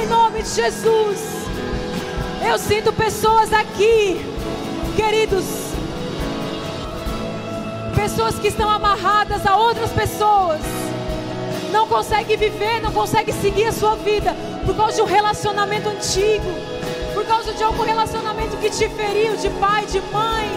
Em 0.02 0.08
nome 0.08 0.42
de 0.42 0.50
Jesus. 0.52 1.20
Eu 2.50 2.58
sinto 2.58 2.94
pessoas 2.94 3.52
aqui, 3.52 4.26
queridos. 4.96 5.44
Pessoas 7.94 8.40
que 8.40 8.48
estão 8.48 8.70
amarradas 8.70 9.46
a 9.46 9.58
outras 9.58 9.92
pessoas 9.92 10.62
não 11.70 11.88
consegue 11.88 12.36
viver, 12.36 12.82
não 12.82 12.92
consegue 12.92 13.32
seguir 13.34 13.66
a 13.66 13.72
sua 13.72 13.96
vida 13.96 14.36
por 14.66 14.76
causa 14.76 14.96
de 14.96 15.02
um 15.02 15.06
relacionamento 15.06 15.90
antigo, 15.90 16.46
por 17.14 17.26
causa 17.26 17.54
de 17.54 17.64
algum 17.64 17.84
relacionamento 17.84 18.58
que 18.58 18.70
te 18.70 18.88
feriu, 18.90 19.36
de 19.38 19.50
pai, 19.52 19.86
de 19.86 20.02
mãe, 20.12 20.50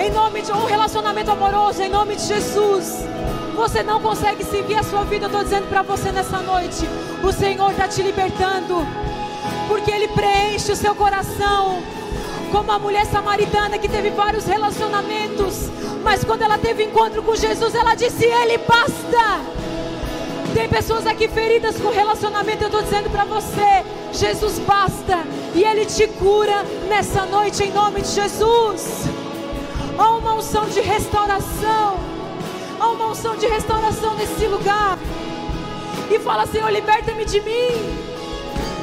em 0.00 0.10
nome 0.10 0.42
de 0.42 0.52
um 0.52 0.64
relacionamento 0.64 1.30
amoroso, 1.30 1.82
em 1.82 1.88
nome 1.88 2.16
de 2.16 2.26
Jesus. 2.26 3.04
Você 3.54 3.82
não 3.82 4.00
consegue 4.00 4.44
seguir 4.44 4.74
a 4.74 4.82
sua 4.82 5.04
vida, 5.04 5.26
eu 5.26 5.28
estou 5.28 5.44
dizendo 5.44 5.68
para 5.68 5.82
você 5.82 6.10
nessa 6.10 6.38
noite. 6.38 6.88
O 7.22 7.32
Senhor 7.32 7.70
está 7.70 7.86
te 7.86 8.02
libertando, 8.02 8.84
porque 9.68 9.90
Ele 9.90 10.08
preenche 10.08 10.72
o 10.72 10.76
seu 10.76 10.94
coração. 10.94 11.82
Como 12.50 12.70
a 12.70 12.78
mulher 12.78 13.04
samaritana 13.06 13.78
que 13.78 13.88
teve 13.88 14.10
vários 14.10 14.44
relacionamentos, 14.44 15.70
mas 16.04 16.22
quando 16.22 16.42
ela 16.42 16.56
teve 16.58 16.84
encontro 16.84 17.22
com 17.22 17.34
Jesus, 17.34 17.74
ela 17.74 17.94
disse: 17.94 18.24
Ele 18.24 18.58
basta. 18.58 19.73
Tem 20.54 20.68
pessoas 20.68 21.04
aqui 21.04 21.26
feridas 21.26 21.76
com 21.80 21.90
relacionamento. 21.90 22.62
Eu 22.62 22.68
estou 22.68 22.80
dizendo 22.80 23.10
para 23.10 23.24
você: 23.24 23.84
Jesus 24.12 24.60
basta 24.60 25.18
e 25.52 25.64
Ele 25.64 25.84
te 25.84 26.06
cura 26.06 26.62
nessa 26.88 27.26
noite 27.26 27.64
em 27.64 27.72
nome 27.72 28.00
de 28.00 28.08
Jesus. 28.08 29.06
Há 29.98 30.10
uma 30.10 30.34
unção 30.34 30.64
de 30.66 30.80
restauração. 30.80 31.98
Há 32.78 32.88
uma 32.88 33.08
unção 33.08 33.36
de 33.36 33.46
restauração 33.46 34.14
nesse 34.14 34.46
lugar. 34.46 34.96
E 36.08 36.18
fala, 36.20 36.46
Senhor, 36.46 36.70
liberta-me 36.70 37.24
de 37.24 37.40
mim. 37.40 37.98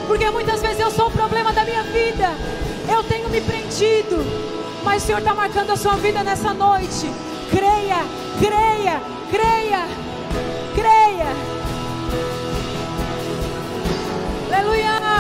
Porque 0.08 0.30
muitas 0.30 0.62
vezes 0.62 0.80
eu 0.80 0.92
sou 0.92 1.08
o 1.08 1.12
problema 1.12 1.54
da 1.54 1.64
minha 1.64 1.84
vida. 1.84 2.36
Eu 2.94 3.02
tenho 3.04 3.30
me 3.30 3.40
prendido. 3.40 4.18
Mas 4.84 5.04
o 5.04 5.06
Senhor 5.06 5.20
está 5.20 5.34
marcando 5.34 5.70
a 5.72 5.78
sua 5.78 5.94
vida 5.94 6.22
nessa 6.22 6.54
noite. 6.54 7.10
Creia, 7.50 8.04
creia, 8.40 9.02
creia, 9.32 9.88
creia. 10.76 11.61
Aleluia. 14.72 15.11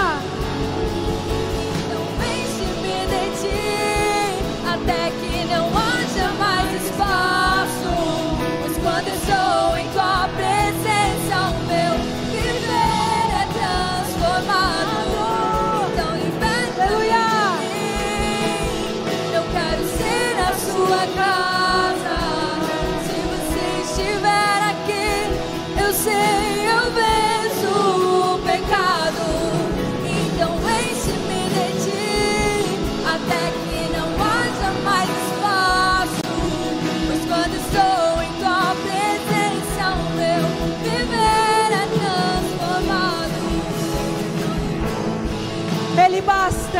Ele 46.21 46.27
basta. 46.27 46.79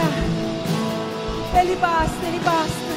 Ele 1.60 1.76
basta, 1.78 2.26
Ele 2.28 2.40
basta. 2.40 2.92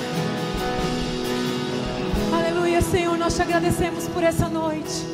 Aleluia, 2.37 2.83
Senhor, 2.83 3.17
nós 3.17 3.35
te 3.35 3.41
agradecemos 3.41 4.07
por 4.09 4.23
essa 4.23 4.47
noite. 4.47 5.07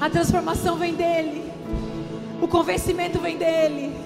A 0.00 0.10
transformação 0.10 0.74
vem 0.76 0.92
dEle. 0.92 1.52
O 2.42 2.48
convencimento 2.48 3.20
vem 3.20 3.38
dEle. 3.38 3.96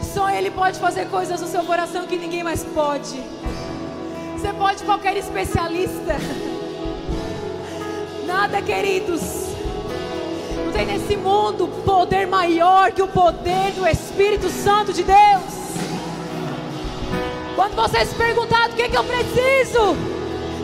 Só 0.00 0.30
Ele 0.30 0.52
pode 0.52 0.78
fazer 0.78 1.08
coisas 1.08 1.40
no 1.40 1.48
seu 1.48 1.64
coração 1.64 2.06
que 2.06 2.16
ninguém 2.16 2.44
mais 2.44 2.62
pode. 2.62 3.20
Você 4.34 4.52
pode 4.52 4.84
qualquer 4.84 5.16
especialista. 5.16 6.14
Nada, 8.24 8.62
queridos. 8.62 9.47
Tem 10.78 10.86
nesse 10.86 11.16
mundo 11.16 11.66
poder 11.84 12.24
maior 12.28 12.92
que 12.92 13.02
o 13.02 13.08
poder 13.08 13.72
do 13.72 13.84
Espírito 13.84 14.48
Santo 14.48 14.92
de 14.92 15.02
Deus. 15.02 15.42
Quando 17.56 17.74
você 17.74 18.06
se 18.06 18.14
perguntar 18.14 18.68
que, 18.68 18.88
que 18.88 18.96
eu 18.96 19.02
preciso, 19.02 19.96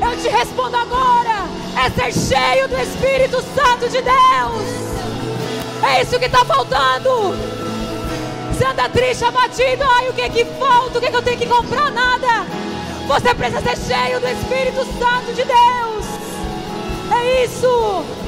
eu 0.00 0.16
te 0.22 0.28
respondo 0.28 0.76
agora: 0.76 1.48
é 1.84 1.90
ser 1.90 2.12
cheio 2.12 2.68
do 2.68 2.76
Espírito 2.80 3.42
Santo 3.56 3.88
de 3.88 4.00
Deus. 4.02 5.82
É 5.82 6.02
isso 6.02 6.16
que 6.16 6.26
está 6.26 6.44
faltando. 6.44 7.34
Você 8.52 8.64
anda 8.66 8.88
triste, 8.88 9.24
abatido, 9.24 9.82
ai, 9.82 10.10
o 10.10 10.12
que 10.12 10.30
que 10.30 10.44
falta? 10.44 10.98
O 10.98 11.00
que, 11.00 11.10
que 11.10 11.16
eu 11.16 11.22
tenho 11.22 11.38
que 11.38 11.46
comprar? 11.46 11.90
Nada. 11.90 12.46
Você 13.08 13.34
precisa 13.34 13.60
ser 13.62 13.92
cheio 13.92 14.20
do 14.20 14.28
Espírito 14.28 14.84
Santo 14.96 15.32
de 15.34 15.42
Deus. 15.42 16.06
É 17.10 17.44
isso. 17.44 18.23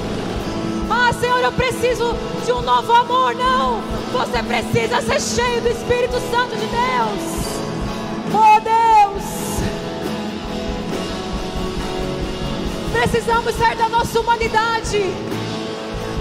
Ah, 0.89 1.13
Senhor, 1.13 1.39
eu 1.41 1.53
preciso 1.53 2.15
de 2.45 2.53
um 2.53 2.63
novo 2.63 2.93
amor. 2.93 3.35
Não. 3.35 3.81
Você 4.13 4.43
precisa 4.43 5.01
ser 5.03 5.21
cheio 5.21 5.61
do 5.61 5.69
Espírito 5.69 6.15
Santo 6.31 6.57
de 6.57 6.67
Deus. 6.67 7.47
Oh, 8.33 8.61
Deus. 8.61 9.25
Precisamos 12.93 13.55
sair 13.55 13.77
da 13.77 13.89
nossa 13.89 14.21
humanidade. 14.21 15.13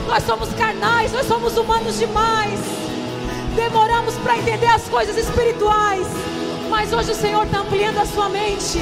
Nós 0.07 0.23
somos 0.23 0.53
carnais, 0.53 1.11
nós 1.11 1.27
somos 1.27 1.57
humanos 1.57 1.97
demais. 1.97 2.59
Demoramos 3.55 4.15
para 4.15 4.37
entender 4.37 4.67
as 4.67 4.83
coisas 4.89 5.17
espirituais. 5.17 6.05
Mas 6.69 6.91
hoje 6.91 7.11
o 7.11 7.15
Senhor 7.15 7.45
está 7.45 7.59
ampliando 7.59 7.99
a 7.99 8.05
sua 8.05 8.29
mente. 8.29 8.79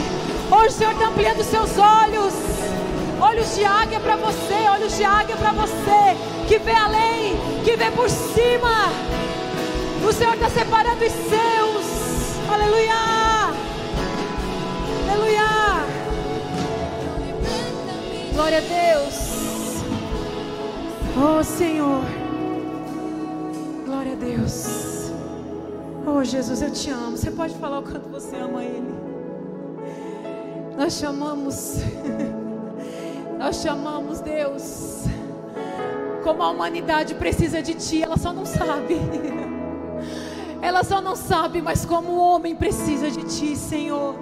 Hoje 0.49 0.67
o 0.67 0.71
Senhor 0.71 0.93
está 0.93 1.07
ampliando 1.07 1.39
os 1.39 1.45
seus 1.47 1.77
olhos. 1.77 2.34
Olhos 3.24 3.55
de 3.55 3.63
águia 3.63 4.01
para 4.01 4.17
você, 4.17 4.67
olhos 4.69 4.97
de 4.97 5.03
águia 5.05 5.38
para 5.38 5.53
você. 5.53 6.03
Que 6.45 6.59
vê 6.59 6.74
além, 6.74 7.38
que 7.63 7.78
vê 7.78 7.89
por 7.91 8.09
cima. 8.09 8.89
O 10.05 10.11
Senhor 10.11 10.34
está 10.34 10.49
separando 10.49 11.05
os 11.05 11.11
seus. 11.32 11.86
Aleluia. 12.51 12.93
Aleluia. 15.07 15.86
Glória 18.34 18.57
a 18.57 18.61
Deus. 18.61 19.15
Oh 21.15 21.43
Senhor. 21.45 22.03
Glória 23.86 24.11
a 24.11 24.15
Deus. 24.15 25.11
Oh 26.05 26.21
Jesus, 26.26 26.61
eu 26.61 26.71
te 26.71 26.89
amo. 26.89 27.15
Você 27.15 27.32
pode 27.32 27.55
falar 27.55 27.80
o 27.80 27.84
quanto 27.84 28.09
você 28.09 28.36
ama 28.36 28.61
Ele. 28.65 28.93
Nós 30.78 30.91
chamamos. 30.97 31.78
Nós 33.44 33.58
chamamos 33.58 34.22
Deus. 34.22 35.04
Como 36.24 36.41
a 36.41 36.50
humanidade 36.50 37.14
precisa 37.16 37.62
de 37.62 37.74
Ti, 37.74 38.02
ela 38.02 38.16
só 38.16 38.32
não 38.32 38.46
sabe. 38.46 38.98
Ela 40.62 40.82
só 40.82 41.02
não 41.02 41.14
sabe, 41.14 41.62
mas 41.62 41.84
como 41.84 42.14
o 42.14 42.18
homem 42.18 42.56
precisa 42.56 43.12
de 43.12 43.22
Ti, 43.24 43.54
Senhor. 43.58 44.16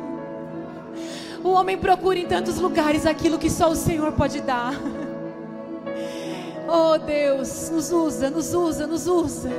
O 1.43 1.49
homem 1.49 1.77
procura 1.77 2.17
em 2.17 2.25
tantos 2.25 2.57
lugares 2.57 3.05
aquilo 3.05 3.37
que 3.37 3.47
só 3.47 3.69
o 3.69 3.75
Senhor 3.75 4.11
pode 4.13 4.41
dar. 4.41 4.73
Oh 6.73 6.97
Deus, 6.97 7.69
nos 7.69 7.91
usa, 7.91 8.29
nos 8.29 8.53
usa, 8.53 8.87
nos 8.87 9.05
usa. 9.05 9.49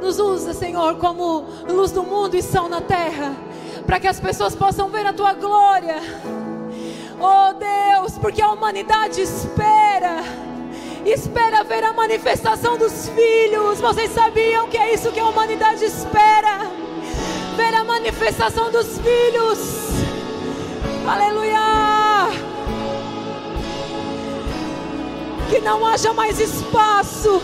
Nos 0.00 0.18
usa, 0.18 0.54
Senhor, 0.54 0.96
como 0.96 1.44
luz 1.68 1.90
do 1.90 2.02
mundo 2.02 2.34
e 2.34 2.40
sal 2.40 2.66
na 2.66 2.80
terra, 2.80 3.36
para 3.84 4.00
que 4.00 4.06
as 4.06 4.18
pessoas 4.18 4.56
possam 4.56 4.88
ver 4.88 5.04
a 5.04 5.12
tua 5.12 5.34
glória. 5.34 5.96
Oh 7.20 7.52
Deus, 7.52 8.16
porque 8.18 8.40
a 8.40 8.52
humanidade 8.52 9.20
espera, 9.20 10.22
espera 11.04 11.64
ver 11.64 11.82
a 11.82 11.92
manifestação 11.92 12.78
dos 12.78 13.08
filhos. 13.08 13.80
Vocês 13.80 14.12
sabiam 14.12 14.68
que 14.68 14.78
é 14.78 14.94
isso 14.94 15.10
que 15.10 15.18
a 15.18 15.26
humanidade 15.26 15.84
espera? 15.84 16.70
Ver 17.56 17.74
a 17.74 17.82
manifestação 17.82 18.70
dos 18.70 18.98
filhos. 18.98 19.58
Aleluia! 21.08 21.58
Que 25.50 25.58
não 25.60 25.84
haja 25.84 26.12
mais 26.12 26.38
espaço, 26.38 27.42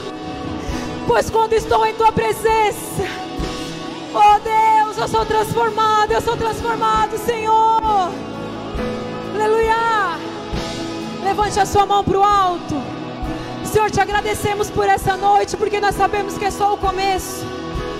pois 1.09 1.31
quando 1.31 1.55
estou 1.55 1.85
em 1.85 1.95
tua 1.95 2.12
presença, 2.12 3.03
oh 4.14 4.39
Deus, 4.39 4.99
eu 4.99 5.09
sou 5.09 5.27
transformado, 5.27 6.12
eu 6.12 6.20
sou 6.20 6.37
transformado, 6.37 7.18
Senhor. 7.18 8.34
Aleluia! 9.45 10.18
Levante 11.22 11.61
a 11.61 11.66
sua 11.66 11.84
mão 11.84 12.03
para 12.03 12.18
o 12.18 12.24
alto. 12.24 12.74
Senhor, 13.62 13.90
te 13.90 14.01
agradecemos 14.01 14.70
por 14.70 14.88
essa 14.88 15.18
noite, 15.18 15.55
porque 15.55 15.78
nós 15.80 15.95
sabemos 15.95 16.38
que 16.38 16.47
é 16.47 16.51
só 16.51 16.72
o 16.72 16.78
começo. 16.78 17.45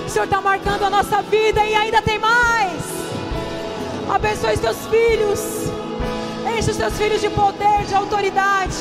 O 0.07 0.09
Senhor 0.09 0.25
está 0.25 0.41
marcando 0.41 0.85
a 0.85 0.89
nossa 0.89 1.21
vida 1.21 1.63
e 1.67 1.75
ainda 1.75 2.01
tem 2.01 2.19
mais. 2.19 2.81
Abençoe 4.09 4.55
os 4.55 4.61
teus 4.61 4.87
filhos. 4.87 5.41
Enche 6.57 6.71
os 6.71 6.79
teus 6.79 6.97
filhos 6.97 7.21
de 7.21 7.29
poder, 7.29 7.85
de 7.87 7.95
autoridade. 7.95 8.79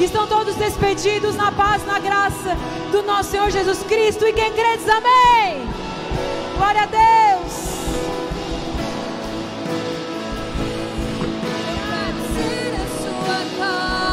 Estão 0.00 0.26
todos 0.26 0.54
despedidos 0.54 1.36
na 1.36 1.52
paz, 1.52 1.84
na 1.84 1.98
graça 1.98 2.56
do 2.90 3.02
nosso 3.02 3.32
Senhor 3.32 3.50
Jesus 3.50 3.82
Cristo. 3.82 4.26
E 4.26 4.32
quem 4.32 4.50
crê 4.50 4.78
diz 4.78 4.88
amém. 4.88 5.68
Glória 6.56 6.84
a 6.84 6.86
Deus. 6.86 7.75
overcome. 13.36 14.05